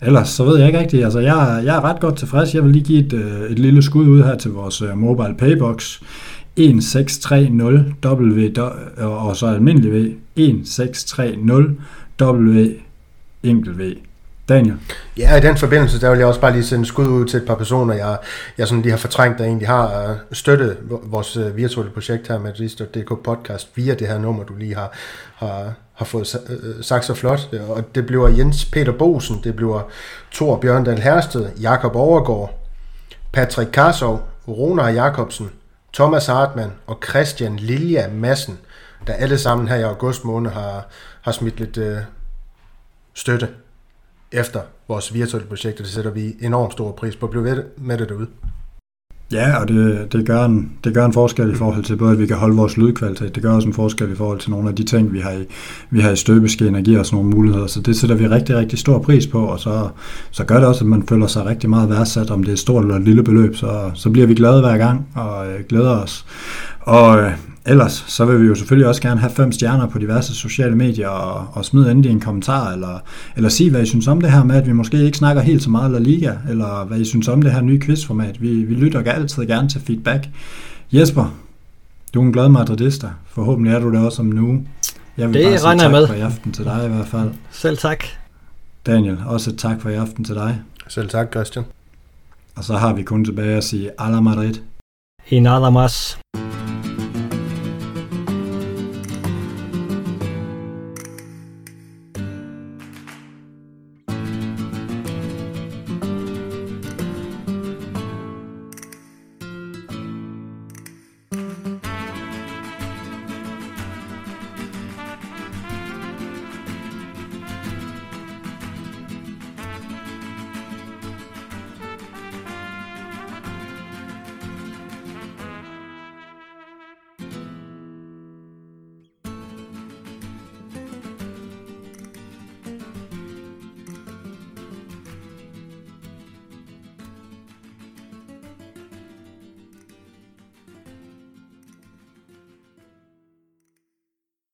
ellers 0.01 0.29
så 0.29 0.45
ved 0.45 0.59
jeg 0.59 0.67
ikke 0.67 0.79
rigtigt, 0.79 1.05
altså 1.05 1.21
jeg, 1.21 1.63
jeg 1.65 1.77
er 1.77 1.85
ret 1.85 2.01
godt 2.01 2.17
tilfreds. 2.17 2.55
Jeg 2.55 2.65
vil 2.65 2.73
lige 2.73 2.85
give 2.85 3.07
et, 3.07 3.13
øh, 3.13 3.51
et 3.51 3.59
lille 3.59 3.83
skud 3.83 4.07
ud 4.07 4.23
her 4.23 4.37
til 4.37 4.51
vores 4.51 4.83
øh, 4.83 4.99
mobile 4.99 5.35
paybox. 5.39 6.01
1630 6.57 7.95
W 8.05 8.49
og 8.99 9.37
så 9.37 9.47
almindelig 9.47 9.93
V. 9.93 9.97
1630 10.37 11.77
W 12.21 12.67
enkelt 13.43 13.79
V. 13.79 13.93
Daniel? 14.49 14.77
Ja, 15.19 15.37
i 15.37 15.41
den 15.41 15.57
forbindelse, 15.57 16.01
der 16.01 16.11
vil 16.11 16.19
jeg 16.19 16.27
også 16.27 16.41
bare 16.41 16.53
lige 16.53 16.65
sende 16.65 16.87
skud 16.87 17.07
ud 17.07 17.25
til 17.25 17.41
et 17.41 17.47
par 17.47 17.55
personer, 17.55 17.95
jeg, 17.95 18.19
jeg 18.59 18.69
sådan 18.69 18.83
lige 18.83 18.91
har 18.91 18.99
fortrængt, 18.99 19.39
der 19.39 19.45
egentlig 19.45 19.69
har 19.69 20.11
øh, 20.11 20.17
støttet 20.33 20.77
vores 20.89 21.37
øh, 21.37 21.57
virtuelle 21.57 21.93
projekt 21.93 22.29
her 22.29 22.39
med 22.39 22.61
Risto.dk 22.61 23.25
podcast 23.25 23.69
via 23.75 23.95
det 23.95 24.09
her 24.09 24.19
nummer, 24.19 24.45
du 24.45 24.55
lige 24.55 24.75
har, 24.75 24.93
har, 25.35 25.73
har 25.95 26.05
fået 26.05 26.37
øh, 26.49 26.85
sagt 26.85 27.05
så 27.05 27.15
flot. 27.15 27.49
Og 27.69 27.95
det 27.95 28.07
bliver 28.07 28.29
Jens 28.29 28.65
Peter 28.65 28.93
Bosen, 28.93 29.41
det 29.45 29.57
bliver 29.57 29.91
Thor 30.33 30.57
Bjørndal 30.57 30.99
Hersted, 30.99 31.49
Jakob 31.61 31.97
Overgaard, 31.97 32.59
Patrick 33.33 33.71
Karsov, 33.73 34.23
Rona 34.49 34.87
Jakobsen, 34.87 35.51
Thomas 35.95 36.27
Hartmann 36.27 36.73
og 36.87 36.99
Christian 37.09 37.57
Lilja 37.57 38.09
Massen, 38.09 38.59
der 39.07 39.13
alle 39.13 39.39
sammen 39.39 39.69
her 39.69 39.77
i 39.77 39.83
august 39.83 40.25
måned 40.25 40.51
har, 40.51 40.87
har 41.21 41.33
smidt 41.33 41.61
lidt 41.61 41.77
øh, 41.77 41.99
støtte 43.15 43.49
efter 44.33 44.61
vores 44.89 45.15
virtuelle 45.15 45.49
projekter. 45.49 45.85
Det 45.85 45.93
sætter 45.93 46.11
vi 46.11 46.35
enormt 46.41 46.73
stor 46.73 46.93
pris 46.93 47.17
på. 47.17 47.27
Bliv 47.27 47.45
ved 47.45 47.63
med 47.77 47.99
det 47.99 48.09
derude. 48.09 48.27
Ja, 49.33 49.61
og 49.61 49.69
det, 49.69 50.13
det, 50.13 50.27
gør 50.27 50.45
en, 50.45 50.73
det 50.85 50.95
gør 50.95 51.07
en 51.07 51.13
forskel 51.13 51.51
i 51.51 51.55
forhold 51.55 51.85
til 51.85 51.97
både, 51.97 52.13
at 52.13 52.19
vi 52.19 52.27
kan 52.27 52.37
holde 52.37 52.57
vores 52.57 52.77
lydkvalitet. 52.77 53.35
Det 53.35 53.43
gør 53.43 53.51
også 53.51 53.69
en 53.69 53.75
forskel 53.75 54.13
i 54.13 54.15
forhold 54.15 54.39
til 54.39 54.51
nogle 54.51 54.69
af 54.69 54.75
de 54.75 54.85
ting, 54.85 55.13
vi 55.13 55.21
har 55.21 55.31
i, 55.31 55.45
vi 55.91 56.01
har 56.01 56.11
i 56.11 56.17
støbeskeen 56.17 56.75
og 56.75 56.83
giver 56.83 57.01
os 57.01 57.13
nogle 57.13 57.31
muligheder. 57.31 57.67
Så 57.67 57.81
det 57.81 57.97
sætter 57.97 58.17
vi 58.17 58.27
rigtig, 58.27 58.57
rigtig 58.57 58.79
stor 58.79 58.99
pris 58.99 59.27
på, 59.27 59.45
og 59.45 59.61
så, 59.61 59.89
så 60.31 60.45
gør 60.45 60.59
det 60.59 60.67
også, 60.67 60.85
at 60.85 60.89
man 60.89 61.03
føler 61.09 61.27
sig 61.27 61.47
rigtig 61.47 61.71
meget 61.71 61.91
værdsat, 61.91 62.31
om 62.31 62.43
det 62.43 62.49
er 62.49 62.53
et 62.53 62.59
stort 62.59 62.85
eller 62.85 62.97
et 62.97 63.03
lille 63.03 63.23
beløb. 63.23 63.57
Så, 63.57 63.91
så 63.95 64.11
bliver 64.11 64.27
vi 64.27 64.35
glade 64.35 64.61
hver 64.61 64.79
gang 64.79 65.09
og 65.15 65.47
øh, 65.47 65.61
glæder 65.69 65.91
os. 65.91 66.27
Og 66.81 67.19
øh, 67.19 67.33
ellers 67.67 68.05
så 68.09 68.25
vil 68.25 68.43
vi 68.43 68.47
jo 68.47 68.55
selvfølgelig 68.55 68.89
også 68.89 69.03
gerne 69.03 69.21
have 69.21 69.33
fem 69.33 69.53
stjerner 69.53 69.87
på 69.87 69.99
diverse 69.99 70.35
sociale 70.35 70.77
medier 70.77 71.09
og, 71.09 71.49
og 71.53 71.65
smide 71.65 71.91
endelig 71.91 72.11
en 72.11 72.21
kommentar, 72.21 72.73
eller, 72.73 72.99
eller 73.37 73.49
sige, 73.49 73.71
hvad 73.71 73.83
I 73.83 73.87
synes 73.87 74.09
om 74.09 74.21
det 74.21 74.33
her 74.33 74.45
med, 74.45 74.57
at 74.57 74.67
vi 74.67 74.73
måske 74.73 75.05
ikke 75.05 75.19
snakker 75.19 75.43
helt 75.43 75.63
så 75.63 75.71
meget 75.71 75.91
La 75.91 75.99
Liga, 75.99 76.33
eller 76.49 76.85
hvad 76.85 76.99
I 76.99 77.05
synes 77.05 77.29
om 77.29 77.43
det 77.43 77.53
her 77.53 77.61
nye 77.61 77.81
quizformat. 77.81 78.43
Vi, 78.43 78.49
vi 78.49 78.75
lytter 78.75 79.13
altid 79.13 79.47
gerne 79.47 79.69
til 79.69 79.81
feedback. 79.81 80.29
Jesper, 80.93 81.35
du 82.15 82.21
er 82.21 82.25
en 82.25 82.33
glad 82.33 82.49
madridista. 82.49 83.09
Forhåbentlig 83.27 83.75
er 83.75 83.81
du 83.81 83.93
det 83.93 83.99
også 83.99 84.23
om 84.23 84.27
nu. 84.27 84.63
Jeg 85.17 85.29
vil 85.29 85.35
det 85.35 85.45
bare 85.45 85.59
sige 85.59 85.79
tak 85.79 85.91
med. 85.91 86.07
for 86.07 86.15
i 86.15 86.21
aften 86.21 86.53
til 86.53 86.65
dig 86.65 86.85
i 86.85 86.89
hvert 86.89 87.07
fald. 87.07 87.31
Selv 87.51 87.79
tak. 87.79 88.05
Daniel, 88.87 89.19
også 89.27 89.51
et 89.51 89.59
tak 89.59 89.81
for 89.81 89.91
i 89.91 89.95
aften 89.95 90.25
til 90.25 90.35
dig. 90.35 90.61
Selv 90.89 91.09
tak, 91.09 91.31
Christian. 91.31 91.65
Og 92.57 92.65
så 92.65 92.75
har 92.75 92.95
vi 92.95 93.03
kun 93.03 93.25
tilbage 93.25 93.57
at 93.57 93.65
sige, 93.65 93.91
Ala 93.99 94.21
Madrid. 94.21 94.55
Y 95.33 95.35
nada 95.41 95.71
más. 95.71 96.19